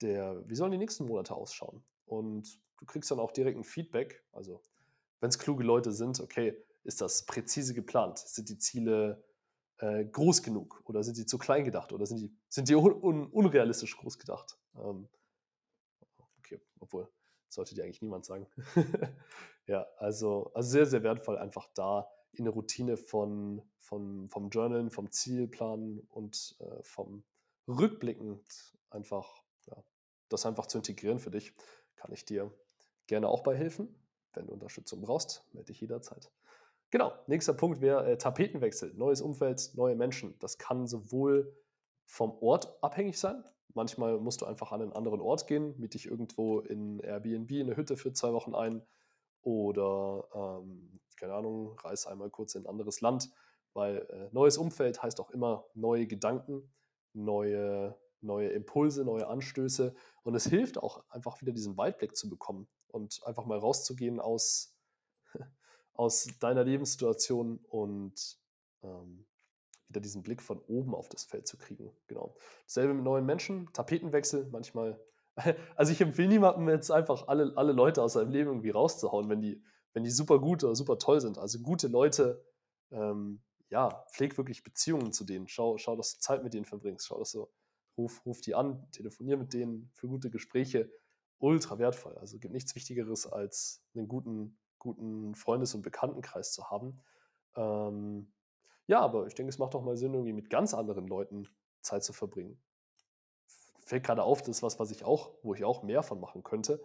der, 0.03 0.43
wie 0.49 0.55
sollen 0.55 0.73
die 0.73 0.79
nächsten 0.79 1.07
Monate 1.07 1.35
ausschauen? 1.35 1.83
Und 2.07 2.61
du 2.79 2.87
kriegst 2.87 3.11
dann 3.11 3.21
auch 3.21 3.33
direkt 3.33 3.59
ein 3.59 3.65
Feedback, 3.65 4.25
also 4.33 4.63
wenn 5.21 5.29
es 5.29 5.39
kluge 5.39 5.65
Leute 5.65 5.93
sind, 5.93 6.19
okay, 6.21 6.57
ist 6.83 7.01
das 7.01 7.27
präzise 7.27 7.75
geplant? 7.75 8.19
Sind 8.19 8.49
die 8.49 8.59
Ziele 8.59 9.23
äh, 9.79 10.05
groß 10.05 10.43
genug 10.43 10.83
oder 10.85 11.03
sind 11.03 11.15
sie 11.15 11.27
zu 11.27 11.39
klein 11.39 11.65
gedacht 11.65 11.93
oder 11.93 12.07
sind 12.07 12.21
die, 12.21 12.35
sind 12.49 12.69
die 12.69 12.75
un 12.75 12.93
un 12.93 13.27
unrealistisch 13.27 13.97
groß 13.97 14.19
gedacht? 14.19 14.59
Ähm, 14.77 15.09
okay, 16.39 16.61
obwohl, 16.81 17.09
sollte 17.49 17.75
dir 17.75 17.85
eigentlich 17.85 18.03
niemand 18.03 18.25
sagen. 18.25 18.47
ja, 19.67 19.87
also, 19.99 20.51
also 20.55 20.71
sehr, 20.71 20.87
sehr 20.87 21.03
wertvoll, 21.03 21.39
einfach 21.39 21.69
da 21.75 22.09
in 22.33 22.45
eine 22.45 22.51
Routine 22.51 22.97
von, 22.97 23.63
von, 23.79 24.29
vom 24.29 24.51
Journalen, 24.51 24.91
vom 24.91 25.11
Zielplan 25.11 26.01
und 26.09 26.57
äh, 26.61 26.83
vom 26.83 27.25
Rückblickend 27.69 28.43
einfach, 28.91 29.43
das 30.33 30.47
einfach 30.47 30.67
zu 30.67 30.79
integrieren 30.79 31.19
für 31.19 31.31
dich, 31.31 31.55
kann 31.97 32.13
ich 32.13 32.25
dir 32.25 32.53
gerne 33.07 33.29
auch 33.29 33.43
bei 33.43 33.55
helfen. 33.55 33.95
Wenn 34.33 34.47
du 34.47 34.53
Unterstützung 34.53 35.01
brauchst, 35.03 35.45
melde 35.53 35.73
dich 35.73 35.81
jederzeit. 35.81 36.31
Genau, 36.91 37.13
nächster 37.27 37.53
Punkt 37.53 37.81
wäre 37.81 38.11
äh, 38.11 38.17
Tapetenwechsel, 38.17 38.95
neues 38.95 39.21
Umfeld, 39.21 39.71
neue 39.75 39.95
Menschen. 39.95 40.37
Das 40.41 40.59
kann 40.59 40.87
sowohl 40.87 41.55
vom 42.05 42.37
Ort 42.41 42.83
abhängig 42.83 43.19
sein. 43.19 43.45
Manchmal 43.75 44.19
musst 44.19 44.41
du 44.41 44.47
einfach 44.47 44.73
an 44.73 44.83
einen 44.83 44.93
anderen 44.93 45.21
Ort 45.21 45.47
gehen, 45.47 45.79
miet 45.79 45.95
dich 45.95 46.07
irgendwo 46.07 46.61
in 46.61 46.99
Airbnb 47.01 47.51
in 47.53 47.67
eine 47.67 47.77
Hütte 47.77 47.97
für 47.97 48.13
zwei 48.13 48.33
Wochen 48.33 48.55
ein 48.55 48.83
oder, 49.43 50.25
ähm, 50.35 51.01
keine 51.17 51.35
Ahnung, 51.35 51.79
reis 51.79 52.07
einmal 52.07 52.31
kurz 52.31 52.55
in 52.57 52.65
ein 52.65 52.67
anderes 52.67 53.01
Land, 53.01 53.31
weil 53.73 53.99
äh, 54.11 54.29
neues 54.33 54.59
Umfeld 54.59 55.03
heißt 55.03 55.21
auch 55.21 55.31
immer 55.31 55.67
neue 55.75 56.07
Gedanken, 56.07 56.73
neue, 57.13 57.97
neue 58.23 58.49
Impulse, 58.49 59.05
neue 59.05 59.27
Anstöße 59.27 59.95
und 60.23 60.35
es 60.35 60.47
hilft 60.47 60.79
auch 60.79 61.05
einfach 61.09 61.41
wieder 61.41 61.53
diesen 61.53 61.77
Weitblick 61.77 62.17
zu 62.17 62.29
bekommen 62.29 62.69
und 62.89 63.21
einfach 63.25 63.45
mal 63.47 63.59
rauszugehen 63.59 64.21
aus, 64.21 64.77
aus 65.95 66.29
deiner 66.41 66.65
Lebenssituation 66.65 67.59
und 67.69 68.39
ähm, 68.83 69.27
wieder 69.91 70.01
diesen 70.01 70.23
Blick 70.23 70.41
von 70.41 70.61
oben 70.61 70.95
auf 70.95 71.09
das 71.09 71.25
Feld 71.25 71.47
zu 71.47 71.59
kriegen. 71.59 71.93
Genau. 72.07 72.37
Dasselbe 72.65 72.95
mit 72.95 73.05
neuen 73.05 73.27
Menschen, 73.27 73.71
Tapetenwechsel, 73.73 74.49
manchmal. 74.51 75.01
Also 75.77 75.93
ich 75.93 76.01
empfehle 76.01 76.29
niemandem 76.29 76.69
jetzt 76.69 76.91
einfach 76.91 77.29
alle, 77.29 77.53
alle 77.57 77.73
Leute 77.73 78.03
aus 78.03 78.13
seinem 78.13 78.31
Leben 78.31 78.51
irgendwie 78.51 78.71
rauszuhauen, 78.71 79.29
wenn 79.31 79.41
die, 79.41 79.63
wenn 79.95 80.05
die 80.05 80.11
super 80.11 80.39
gut 80.39 80.63
oder 80.65 80.75
super 80.75 80.99
toll 80.99 81.21
sind. 81.21 81.39
Also 81.39 81.61
gute 81.61 81.89
Leute, 81.89 82.45
ähm, 82.91 83.41
ja, 83.71 84.05
pfleg 84.13 84.37
wirklich 84.37 84.63
Beziehungen 84.63 85.13
zu 85.13 85.25
denen. 85.25 85.49
Schau, 85.49 85.79
schau, 85.79 85.97
dass 85.97 86.15
du 86.15 86.21
Zeit 86.21 86.43
mit 86.43 86.53
denen 86.53 86.67
verbringst. 86.67 87.07
Schau, 87.07 87.19
dass 87.19 87.33
du, 87.33 87.49
ruf, 88.01 88.25
ruf 88.25 88.41
die 88.41 88.55
an, 88.55 88.91
telefonier 88.93 89.37
mit 89.37 89.53
denen 89.53 89.91
für 89.95 90.09
gute 90.09 90.31
Gespräche. 90.31 90.91
Ultra 91.39 91.79
wertvoll. 91.79 92.17
Also 92.19 92.39
gibt 92.39 92.53
nichts 92.53 92.75
Wichtigeres 92.75 93.27
als 93.27 93.83
einen 93.95 94.09
guten, 94.09 94.59
guten 94.79 95.35
Freundes- 95.35 95.75
und 95.75 95.83
Bekanntenkreis 95.83 96.53
zu 96.53 96.71
haben. 96.71 97.01
Ähm, 97.57 98.33
ja, 98.87 99.01
aber 99.01 99.27
ich 99.27 99.35
denke, 99.35 99.51
es 99.51 99.59
macht 99.59 99.75
auch 99.75 99.83
mal 99.83 99.97
Sinn, 99.97 100.15
irgendwie 100.15 100.33
mit 100.33 100.51
ganz 100.51 100.75
anderen 100.75 101.07
Leuten 101.07 101.49
Zeit 101.81 102.05
zu 102.05 102.13
verbringen. 102.13 102.61
Fällt 103.85 104.05
gerade 104.05 104.23
auf, 104.23 104.43
das 104.43 104.57
ist 104.57 104.63
was, 104.63 104.79
was 104.79 104.91
ich 104.91 105.05
auch, 105.05 105.33
wo 105.43 105.55
ich 105.55 105.65
auch 105.65 105.83
mehr 105.83 106.03
von 106.03 106.21
machen 106.21 106.43
könnte. 106.43 106.83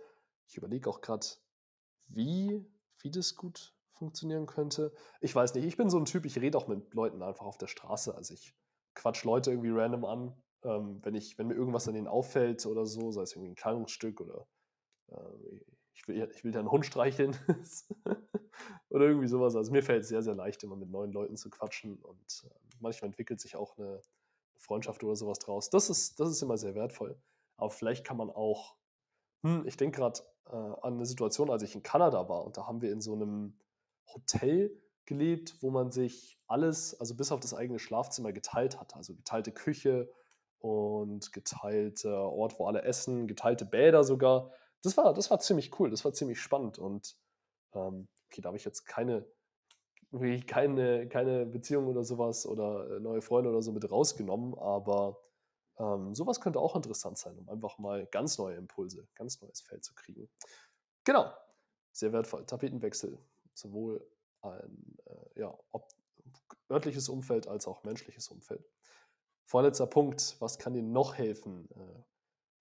Ich 0.47 0.58
überlege 0.58 0.89
auch 0.89 1.01
gerade, 1.01 1.25
wie, 2.08 2.65
wie 2.99 3.12
das 3.12 3.36
gut 3.36 3.75
funktionieren 3.91 4.45
könnte. 4.45 4.93
Ich 5.21 5.36
weiß 5.36 5.54
nicht, 5.54 5.65
ich 5.65 5.78
bin 5.78 5.89
so 5.89 5.97
ein 5.97 6.06
Typ, 6.06 6.25
ich 6.25 6.39
rede 6.39 6.58
auch 6.58 6.67
mit 6.67 6.93
Leuten 6.93 7.21
einfach 7.21 7.45
auf 7.45 7.58
der 7.58 7.67
Straße. 7.67 8.15
Also 8.15 8.34
ich 8.34 8.54
quatsch 8.93 9.23
Leute 9.23 9.51
irgendwie 9.51 9.71
random 9.71 10.06
an, 10.06 10.43
ähm, 10.65 10.99
wenn, 11.04 11.15
ich, 11.15 11.38
wenn 11.38 11.47
mir 11.47 11.56
irgendwas 11.56 11.88
an 11.88 11.93
denen 11.93 12.08
auffällt 12.08 12.65
oder 12.65 12.86
so, 12.86 13.12
sei 13.12 13.21
es 13.21 13.34
irgendwie 13.34 13.51
ein 13.51 13.56
Kleidungsstück 13.56 14.21
oder 14.21 14.47
äh, 15.12 15.60
ich 15.93 16.08
will, 16.08 16.30
ich 16.36 16.43
will 16.43 16.51
da 16.51 16.60
einen 16.60 16.71
Hund 16.71 16.86
streicheln 16.86 17.38
oder 18.89 19.06
irgendwie 19.06 19.28
sowas. 19.28 19.56
Also 19.56 19.71
mir 19.71 19.84
fällt 19.84 20.04
es 20.04 20.10
sehr, 20.10 20.23
sehr 20.23 20.36
leicht, 20.36 20.63
immer 20.63 20.75
mit 20.75 20.89
neuen 20.89 21.12
Leuten 21.12 21.38
zu 21.38 21.49
quatschen 21.49 21.97
und 21.99 22.43
äh, 22.45 22.54
manchmal 22.80 23.08
entwickelt 23.08 23.39
sich 23.39 23.56
auch 23.56 23.78
eine, 23.78 24.01
Freundschaft 24.65 25.04
oder 25.04 25.15
sowas 25.15 25.39
draus. 25.39 25.69
Das 25.69 25.89
ist, 25.89 26.19
das 26.19 26.30
ist 26.30 26.41
immer 26.41 26.58
sehr 26.58 26.75
wertvoll. 26.75 27.19
Aber 27.58 27.69
vielleicht 27.69 28.06
kann 28.06 28.17
man 28.17 28.30
auch, 28.30 28.75
hm, 29.43 29.65
ich 29.65 29.78
denke 29.78 29.99
gerade 29.99 30.21
äh, 30.47 30.56
an 30.56 30.95
eine 30.95 31.06
Situation, 31.06 31.49
als 31.49 31.63
ich 31.63 31.75
in 31.75 31.84
Kanada 31.84 32.28
war 32.28 32.43
und 32.43 32.58
da 32.58 32.67
haben 32.67 32.82
wir 32.82 32.91
in 32.91 33.01
so 33.01 33.13
einem 33.13 33.58
Hotel 34.13 34.82
gelebt, 35.06 35.62
wo 35.62 35.69
man 35.69 35.91
sich 35.91 36.39
alles, 36.47 36.99
also 36.99 37.15
bis 37.15 37.32
auf 37.32 37.39
das 37.39 37.54
eigene 37.54 37.80
Schlafzimmer 37.80 38.34
geteilt 38.34 38.80
hat. 38.80 38.95
Also 38.95 39.15
geteilte 39.15 39.51
Küche 39.51 40.12
und 40.65 41.32
geteilte 41.32 42.15
Ort, 42.15 42.60
wo 42.60 42.65
alle 42.65 42.84
essen, 42.84 43.28
geteilte 43.28 43.65
Bäder 43.65 44.04
sogar 44.04 44.51
das 44.86 44.95
war, 44.97 45.13
das 45.13 45.32
war 45.32 45.39
ziemlich 45.39 45.78
cool, 45.80 45.89
das 45.89 46.06
war 46.06 46.13
ziemlich 46.13 46.39
spannend 46.39 46.78
und 46.78 47.17
ähm, 47.73 48.08
okay, 48.28 48.41
da 48.41 48.47
habe 48.47 48.58
ich 48.58 48.65
jetzt 48.65 48.86
keine, 48.86 49.25
keine, 50.45 51.10
keine 51.10 51.45
Beziehung 51.47 51.88
oder 51.88 52.04
sowas 52.04 52.45
oder 52.45 52.89
äh, 52.91 52.99
neue 52.99 53.21
Freunde 53.21 53.49
oder 53.49 53.63
so 53.63 53.71
mit 53.71 53.89
rausgenommen, 53.89 54.54
aber 54.60 55.19
ähm, 55.78 56.13
sowas 56.13 56.39
könnte 56.39 56.60
auch 56.60 56.75
interessant 56.75 57.17
sein, 57.17 57.38
um 57.38 57.49
einfach 57.49 57.80
mal 57.80 58.06
ganz 58.08 58.38
neue 58.38 58.56
Impulse, 58.56 59.08
ganz 59.15 59.41
neues 59.41 59.62
Feld 59.62 59.84
zu 59.84 59.95
kriegen. 59.95 60.30
Genau, 61.04 61.34
sehr 61.92 62.13
wertvoll. 62.13 62.46
Tapetenwechsel, 62.46 63.17
sowohl 63.56 64.08
ein 64.42 64.98
äh, 65.06 65.39
ja, 65.39 65.58
örtliches 66.69 67.10
Umfeld 67.10 67.48
als 67.48 67.67
auch 67.67 67.83
menschliches 67.83 68.27
Umfeld. 68.27 68.63
Vorletzter 69.46 69.85
Punkt, 69.85 70.35
was 70.39 70.58
kann 70.58 70.73
dir 70.73 70.81
noch 70.81 71.15
helfen? 71.15 71.69
Äh, 71.71 72.04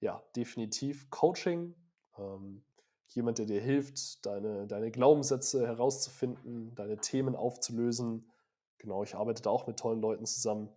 ja, 0.01 0.23
definitiv 0.37 1.09
Coaching, 1.11 1.75
ähm, 2.19 2.63
jemand, 3.09 3.39
der 3.39 3.47
dir 3.47 3.61
hilft, 3.61 4.27
deine, 4.27 4.67
deine 4.67 4.91
Glaubenssätze 4.91 5.67
herauszufinden, 5.67 6.75
deine 6.75 6.99
Themen 6.99 7.37
aufzulösen. 7.37 8.31
Genau, 8.79 9.03
ich 9.03 9.15
arbeite 9.15 9.43
da 9.43 9.51
auch 9.51 9.67
mit 9.67 9.79
tollen 9.79 10.01
Leuten 10.01 10.27
zusammen. 10.27 10.69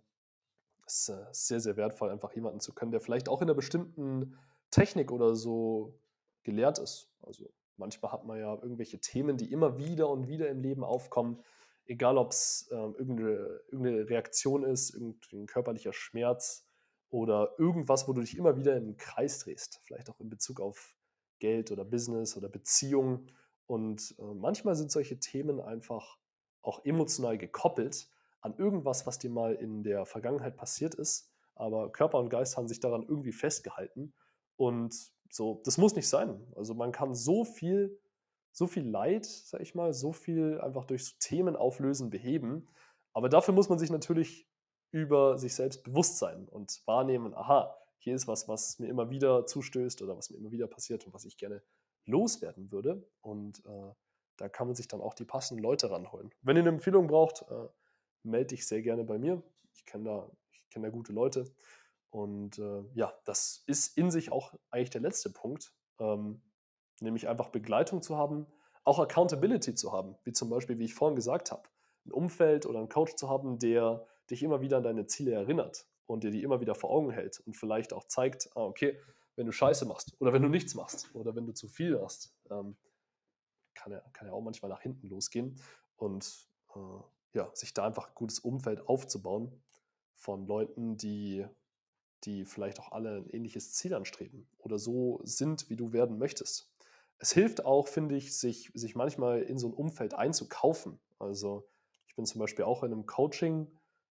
Es 0.86 1.00
ist 1.00 1.08
äh, 1.10 1.26
sehr, 1.32 1.60
sehr 1.60 1.76
wertvoll, 1.76 2.10
einfach 2.10 2.32
jemanden 2.32 2.60
zu 2.60 2.72
können, 2.74 2.90
der 2.92 3.00
vielleicht 3.00 3.28
auch 3.28 3.42
in 3.42 3.48
einer 3.48 3.54
bestimmten 3.54 4.38
Technik 4.70 5.12
oder 5.12 5.34
so 5.34 6.00
gelehrt 6.42 6.78
ist. 6.78 7.10
Also 7.20 7.50
manchmal 7.76 8.12
hat 8.12 8.24
man 8.24 8.38
ja 8.38 8.54
irgendwelche 8.54 8.98
Themen, 8.98 9.36
die 9.36 9.52
immer 9.52 9.76
wieder 9.76 10.08
und 10.08 10.28
wieder 10.28 10.48
im 10.48 10.60
Leben 10.60 10.84
aufkommen, 10.84 11.42
egal 11.88 12.18
ob 12.18 12.30
es 12.30 12.68
ähm, 12.70 12.94
irgendeine, 12.98 13.60
irgendeine 13.72 14.08
Reaktion 14.08 14.62
ist, 14.64 14.90
irgendein 14.94 15.46
körperlicher 15.46 15.92
Schmerz 15.92 16.66
oder 17.10 17.54
irgendwas, 17.58 18.06
wo 18.06 18.12
du 18.12 18.20
dich 18.20 18.36
immer 18.36 18.56
wieder 18.56 18.76
im 18.76 18.96
Kreis 18.96 19.40
drehst, 19.40 19.80
vielleicht 19.84 20.10
auch 20.10 20.20
in 20.20 20.28
Bezug 20.28 20.60
auf 20.60 20.94
Geld 21.38 21.72
oder 21.72 21.84
Business 21.84 22.36
oder 22.36 22.48
Beziehungen 22.48 23.26
Und 23.66 24.14
äh, 24.18 24.22
manchmal 24.22 24.76
sind 24.76 24.90
solche 24.90 25.18
Themen 25.18 25.60
einfach 25.60 26.18
auch 26.62 26.84
emotional 26.84 27.38
gekoppelt 27.38 28.10
an 28.40 28.54
irgendwas, 28.56 29.06
was 29.06 29.18
dir 29.18 29.30
mal 29.30 29.54
in 29.54 29.82
der 29.82 30.06
Vergangenheit 30.06 30.56
passiert 30.56 30.94
ist. 30.94 31.30
Aber 31.54 31.90
Körper 31.90 32.18
und 32.18 32.28
Geist 32.28 32.56
haben 32.56 32.68
sich 32.68 32.80
daran 32.80 33.02
irgendwie 33.02 33.32
festgehalten. 33.32 34.14
Und 34.56 34.94
so, 35.30 35.60
das 35.64 35.78
muss 35.78 35.94
nicht 35.94 36.08
sein. 36.08 36.46
Also 36.54 36.74
man 36.74 36.92
kann 36.92 37.14
so 37.14 37.44
viel, 37.44 37.98
so 38.52 38.66
viel 38.66 38.88
Leid, 38.88 39.24
sag 39.24 39.60
ich 39.60 39.74
mal, 39.74 39.92
so 39.92 40.12
viel 40.12 40.60
einfach 40.60 40.84
durch 40.84 41.18
Themen 41.18 41.56
auflösen, 41.56 42.10
beheben. 42.10 42.68
Aber 43.12 43.28
dafür 43.28 43.54
muss 43.54 43.68
man 43.68 43.78
sich 43.78 43.90
natürlich 43.90 44.48
über 44.90 45.38
sich 45.38 45.54
selbst 45.54 45.84
bewusst 45.84 46.18
sein 46.18 46.48
und 46.48 46.82
wahrnehmen, 46.86 47.34
aha, 47.34 47.76
hier 47.98 48.14
ist 48.14 48.26
was, 48.26 48.48
was 48.48 48.78
mir 48.78 48.88
immer 48.88 49.10
wieder 49.10 49.44
zustößt 49.44 50.02
oder 50.02 50.16
was 50.16 50.30
mir 50.30 50.38
immer 50.38 50.50
wieder 50.50 50.66
passiert 50.66 51.06
und 51.06 51.12
was 51.12 51.24
ich 51.24 51.36
gerne 51.36 51.62
loswerden 52.06 52.72
würde. 52.72 53.06
Und 53.20 53.64
äh, 53.66 53.92
da 54.36 54.48
kann 54.48 54.68
man 54.68 54.76
sich 54.76 54.88
dann 54.88 55.00
auch 55.00 55.14
die 55.14 55.24
passenden 55.24 55.62
Leute 55.62 55.90
ranholen. 55.90 56.30
Wenn 56.42 56.56
ihr 56.56 56.62
eine 56.62 56.70
Empfehlung 56.70 57.08
braucht, 57.08 57.42
äh, 57.50 57.68
melde 58.22 58.48
dich 58.48 58.66
sehr 58.66 58.82
gerne 58.82 59.04
bei 59.04 59.18
mir. 59.18 59.42
Ich 59.74 59.84
kenne 59.84 60.04
da, 60.04 60.30
kenn 60.70 60.82
da 60.82 60.90
gute 60.90 61.12
Leute. 61.12 61.44
Und 62.10 62.58
äh, 62.58 62.84
ja, 62.94 63.12
das 63.24 63.62
ist 63.66 63.98
in 63.98 64.10
sich 64.10 64.32
auch 64.32 64.54
eigentlich 64.70 64.90
der 64.90 65.02
letzte 65.02 65.30
Punkt, 65.30 65.74
ähm, 65.98 66.40
nämlich 67.02 67.28
einfach 67.28 67.48
Begleitung 67.48 68.02
zu 68.02 68.16
haben, 68.16 68.46
auch 68.84 68.98
Accountability 68.98 69.74
zu 69.74 69.92
haben, 69.92 70.16
wie 70.24 70.32
zum 70.32 70.50
Beispiel, 70.50 70.78
wie 70.78 70.84
ich 70.84 70.94
vorhin 70.94 71.16
gesagt 71.16 71.52
habe, 71.52 71.62
ein 72.06 72.12
Umfeld 72.12 72.66
oder 72.66 72.78
einen 72.78 72.88
Coach 72.88 73.14
zu 73.16 73.28
haben, 73.28 73.58
der 73.58 74.06
dich 74.30 74.42
immer 74.42 74.60
wieder 74.60 74.78
an 74.78 74.82
deine 74.82 75.06
Ziele 75.06 75.32
erinnert 75.32 75.86
und 76.06 76.24
dir 76.24 76.30
die 76.30 76.42
immer 76.42 76.60
wieder 76.60 76.74
vor 76.74 76.90
Augen 76.90 77.10
hält 77.10 77.40
und 77.40 77.56
vielleicht 77.56 77.92
auch 77.92 78.04
zeigt, 78.04 78.50
ah, 78.54 78.64
okay, 78.64 78.98
wenn 79.36 79.46
du 79.46 79.52
Scheiße 79.52 79.84
machst 79.84 80.14
oder 80.20 80.32
wenn 80.32 80.42
du 80.42 80.48
nichts 80.48 80.74
machst 80.74 81.14
oder 81.14 81.36
wenn 81.36 81.46
du 81.46 81.52
zu 81.52 81.68
viel 81.68 81.98
machst, 81.98 82.34
ähm, 82.50 82.76
kann, 83.74 83.92
ja, 83.92 84.00
kann 84.12 84.26
ja 84.26 84.32
auch 84.32 84.40
manchmal 84.40 84.70
nach 84.70 84.80
hinten 84.80 85.08
losgehen 85.08 85.60
und 85.96 86.48
äh, 86.74 86.78
ja, 87.34 87.50
sich 87.54 87.74
da 87.74 87.86
einfach 87.86 88.08
ein 88.08 88.14
gutes 88.14 88.40
Umfeld 88.40 88.88
aufzubauen 88.88 89.52
von 90.14 90.46
Leuten, 90.46 90.96
die, 90.96 91.46
die 92.24 92.44
vielleicht 92.44 92.80
auch 92.80 92.90
alle 92.90 93.18
ein 93.18 93.30
ähnliches 93.30 93.74
Ziel 93.74 93.94
anstreben 93.94 94.48
oder 94.58 94.78
so 94.78 95.20
sind, 95.22 95.70
wie 95.70 95.76
du 95.76 95.92
werden 95.92 96.18
möchtest. 96.18 96.68
Es 97.18 97.32
hilft 97.32 97.64
auch, 97.64 97.88
finde 97.88 98.16
ich, 98.16 98.36
sich, 98.36 98.70
sich 98.74 98.94
manchmal 98.94 99.42
in 99.42 99.58
so 99.58 99.68
ein 99.68 99.74
Umfeld 99.74 100.14
einzukaufen. 100.14 101.00
Also 101.18 101.68
ich 102.06 102.14
bin 102.14 102.26
zum 102.26 102.40
Beispiel 102.40 102.64
auch 102.64 102.82
in 102.82 102.92
einem 102.92 103.06
Coaching, 103.06 103.66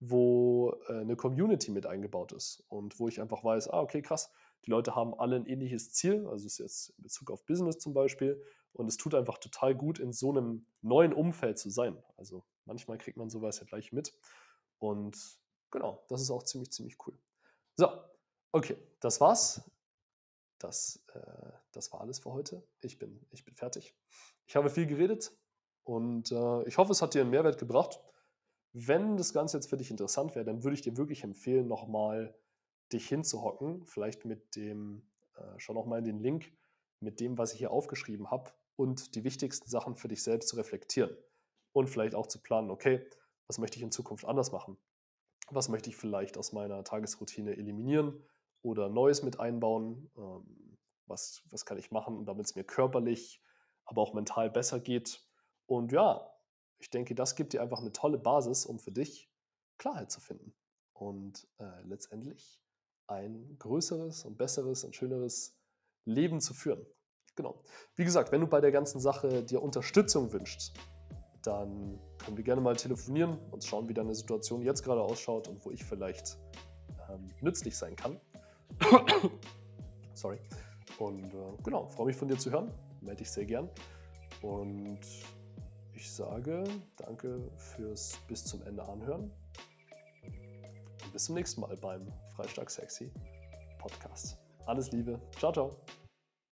wo 0.01 0.74
äh, 0.88 1.01
eine 1.01 1.16
Community 1.16 1.70
mit 1.70 1.86
eingebaut 1.86 2.32
ist 2.32 2.64
und 2.68 2.98
wo 2.98 3.09
ich 3.09 3.20
einfach 3.20 3.44
weiß, 3.44 3.68
ah, 3.68 3.80
okay, 3.80 4.03
krass, 4.03 4.30
die 4.64 4.70
Leute 4.70 4.94
haben 4.94 5.14
alle 5.14 5.36
ein 5.36 5.46
ähnliches 5.46 5.92
Ziel, 5.92 6.26
also 6.26 6.46
ist 6.46 6.59
jetzt 6.59 6.90
in 6.96 7.05
Bezug 7.05 7.30
auf 7.30 7.44
Business 7.44 7.78
zum 7.78 7.94
Beispiel, 7.94 8.42
und 8.72 8.86
es 8.86 8.96
tut 8.96 9.14
einfach 9.14 9.38
total 9.38 9.74
gut, 9.74 9.98
in 9.98 10.12
so 10.12 10.30
einem 10.30 10.66
neuen 10.80 11.12
Umfeld 11.12 11.59
zu 11.59 11.70
sein. 11.70 12.03
Also 12.16 12.44
manchmal 12.64 12.98
kriegt 12.98 13.16
man 13.16 13.28
sowas 13.28 13.59
ja 13.59 13.66
gleich 13.66 13.92
mit. 13.92 14.14
Und 14.78 15.18
genau, 15.70 16.05
das 16.09 16.22
ist 16.22 16.30
auch 16.30 16.44
ziemlich, 16.44 16.70
ziemlich 16.70 16.96
cool. 17.07 17.18
So, 17.76 17.88
okay, 18.53 18.76
das 19.01 19.20
war's. 19.20 19.62
Das, 20.61 21.02
äh, 21.14 21.52
das 21.72 21.90
war 21.92 22.02
alles 22.02 22.20
für 22.20 22.32
heute. 22.32 22.62
Ich 22.82 22.98
bin, 22.98 23.26
ich 23.30 23.44
bin 23.44 23.54
fertig. 23.56 23.96
Ich 24.46 24.54
habe 24.56 24.70
viel 24.70 24.86
geredet 24.86 25.32
und 25.84 26.30
äh, 26.30 26.62
ich 26.64 26.78
hoffe, 26.78 26.92
es 26.92 27.02
hat 27.02 27.14
dir 27.14 27.22
einen 27.22 27.30
Mehrwert 27.30 27.58
gebracht. 27.58 27.98
Wenn 28.72 29.16
das 29.16 29.32
Ganze 29.32 29.56
jetzt 29.56 29.68
für 29.70 29.78
dich 29.78 29.90
interessant 29.90 30.34
wäre, 30.34 30.44
dann 30.44 30.62
würde 30.62 30.74
ich 30.74 30.82
dir 30.82 30.96
wirklich 30.96 31.24
empfehlen, 31.24 31.66
nochmal 31.66 32.38
dich 32.92 33.08
hinzuhocken, 33.08 33.84
vielleicht 33.86 34.24
mit 34.24 34.54
dem, 34.54 35.02
äh, 35.36 35.42
schau 35.56 35.72
nochmal 35.72 36.02
den 36.02 36.20
Link, 36.20 36.52
mit 37.00 37.20
dem, 37.20 37.38
was 37.38 37.52
ich 37.52 37.58
hier 37.58 37.70
aufgeschrieben 37.70 38.30
habe 38.30 38.52
und 38.76 39.14
die 39.14 39.24
wichtigsten 39.24 39.68
Sachen 39.68 39.96
für 39.96 40.08
dich 40.08 40.22
selbst 40.22 40.50
zu 40.50 40.56
reflektieren 40.56 41.16
und 41.72 41.88
vielleicht 41.88 42.14
auch 42.14 42.26
zu 42.26 42.40
planen, 42.40 42.70
okay, 42.70 43.08
was 43.46 43.58
möchte 43.58 43.78
ich 43.78 43.82
in 43.82 43.90
Zukunft 43.90 44.26
anders 44.26 44.52
machen? 44.52 44.76
Was 45.48 45.70
möchte 45.70 45.88
ich 45.88 45.96
vielleicht 45.96 46.36
aus 46.36 46.52
meiner 46.52 46.84
Tagesroutine 46.84 47.56
eliminieren 47.56 48.22
oder 48.62 48.88
Neues 48.88 49.22
mit 49.22 49.40
einbauen? 49.40 50.11
Ähm, 50.16 50.78
was, 51.06 51.42
was 51.50 51.64
kann 51.64 51.78
ich 51.78 51.90
machen, 51.90 52.24
damit 52.24 52.46
es 52.46 52.54
mir 52.54 52.64
körperlich, 52.64 53.42
aber 53.84 54.02
auch 54.02 54.14
mental 54.14 54.50
besser 54.50 54.80
geht? 54.80 55.26
Und 55.66 55.92
ja, 55.92 56.30
ich 56.78 56.90
denke, 56.90 57.14
das 57.14 57.36
gibt 57.36 57.52
dir 57.52 57.62
einfach 57.62 57.80
eine 57.80 57.92
tolle 57.92 58.18
Basis, 58.18 58.64
um 58.64 58.78
für 58.78 58.92
dich 58.92 59.30
Klarheit 59.78 60.11
zu 60.11 60.20
finden 60.20 60.54
und 60.92 61.48
äh, 61.58 61.82
letztendlich 61.82 62.62
ein 63.06 63.56
größeres 63.58 64.24
und 64.24 64.38
besseres 64.38 64.84
und 64.84 64.94
schöneres 64.94 65.58
Leben 66.04 66.40
zu 66.40 66.54
führen. 66.54 66.86
Genau. 67.34 67.62
Wie 67.96 68.04
gesagt, 68.04 68.32
wenn 68.32 68.40
du 68.40 68.46
bei 68.46 68.61
der 68.61 68.72
ganzen 68.72 69.00
Sache 69.00 69.42
dir 69.42 69.62
Unterstützung 69.62 70.32
wünschst, 70.32 70.74
dann 71.42 71.98
können 72.18 72.36
wir 72.36 72.44
gerne 72.44 72.61
mal 72.61 72.76
telefonieren 72.76 73.38
und 73.50 73.64
schauen, 73.64 73.88
wie 73.88 73.94
deine 73.94 74.14
Situation 74.14 74.62
jetzt 74.62 74.82
gerade 74.82 75.00
ausschaut 75.00 75.48
und 75.48 75.64
wo 75.64 75.70
ich 75.70 75.84
vielleicht 75.84 76.38
ähm, 77.08 77.28
nützlich 77.40 77.76
sein 77.76 77.96
kann. 77.96 78.20
Sorry. 80.14 80.39
Und 80.99 81.33
äh, 81.33 81.62
genau, 81.62 81.87
freue 81.87 82.07
mich 82.07 82.16
von 82.16 82.28
dir 82.28 82.39
zu 82.39 82.51
hören. 82.51 82.70
Melde 83.01 83.18
dich 83.18 83.31
sehr 83.31 83.45
gern. 83.45 83.68
Und 84.43 85.01
ich 85.95 86.11
sage 86.11 86.64
danke 86.97 87.51
fürs 87.57 88.18
bis 88.28 88.45
zum 88.45 88.62
Ende 88.62 88.83
anhören. 88.83 89.31
Und 91.05 91.12
bis 91.12 91.24
zum 91.24 91.35
nächsten 91.35 91.61
Mal 91.61 91.76
beim 91.76 92.07
Freistark 92.35 92.70
Sexy 92.70 93.11
Podcast. 93.78 94.39
Alles 94.66 94.93
Liebe. 94.93 95.20
Ciao, 95.39 95.53
ciao. 95.53 95.70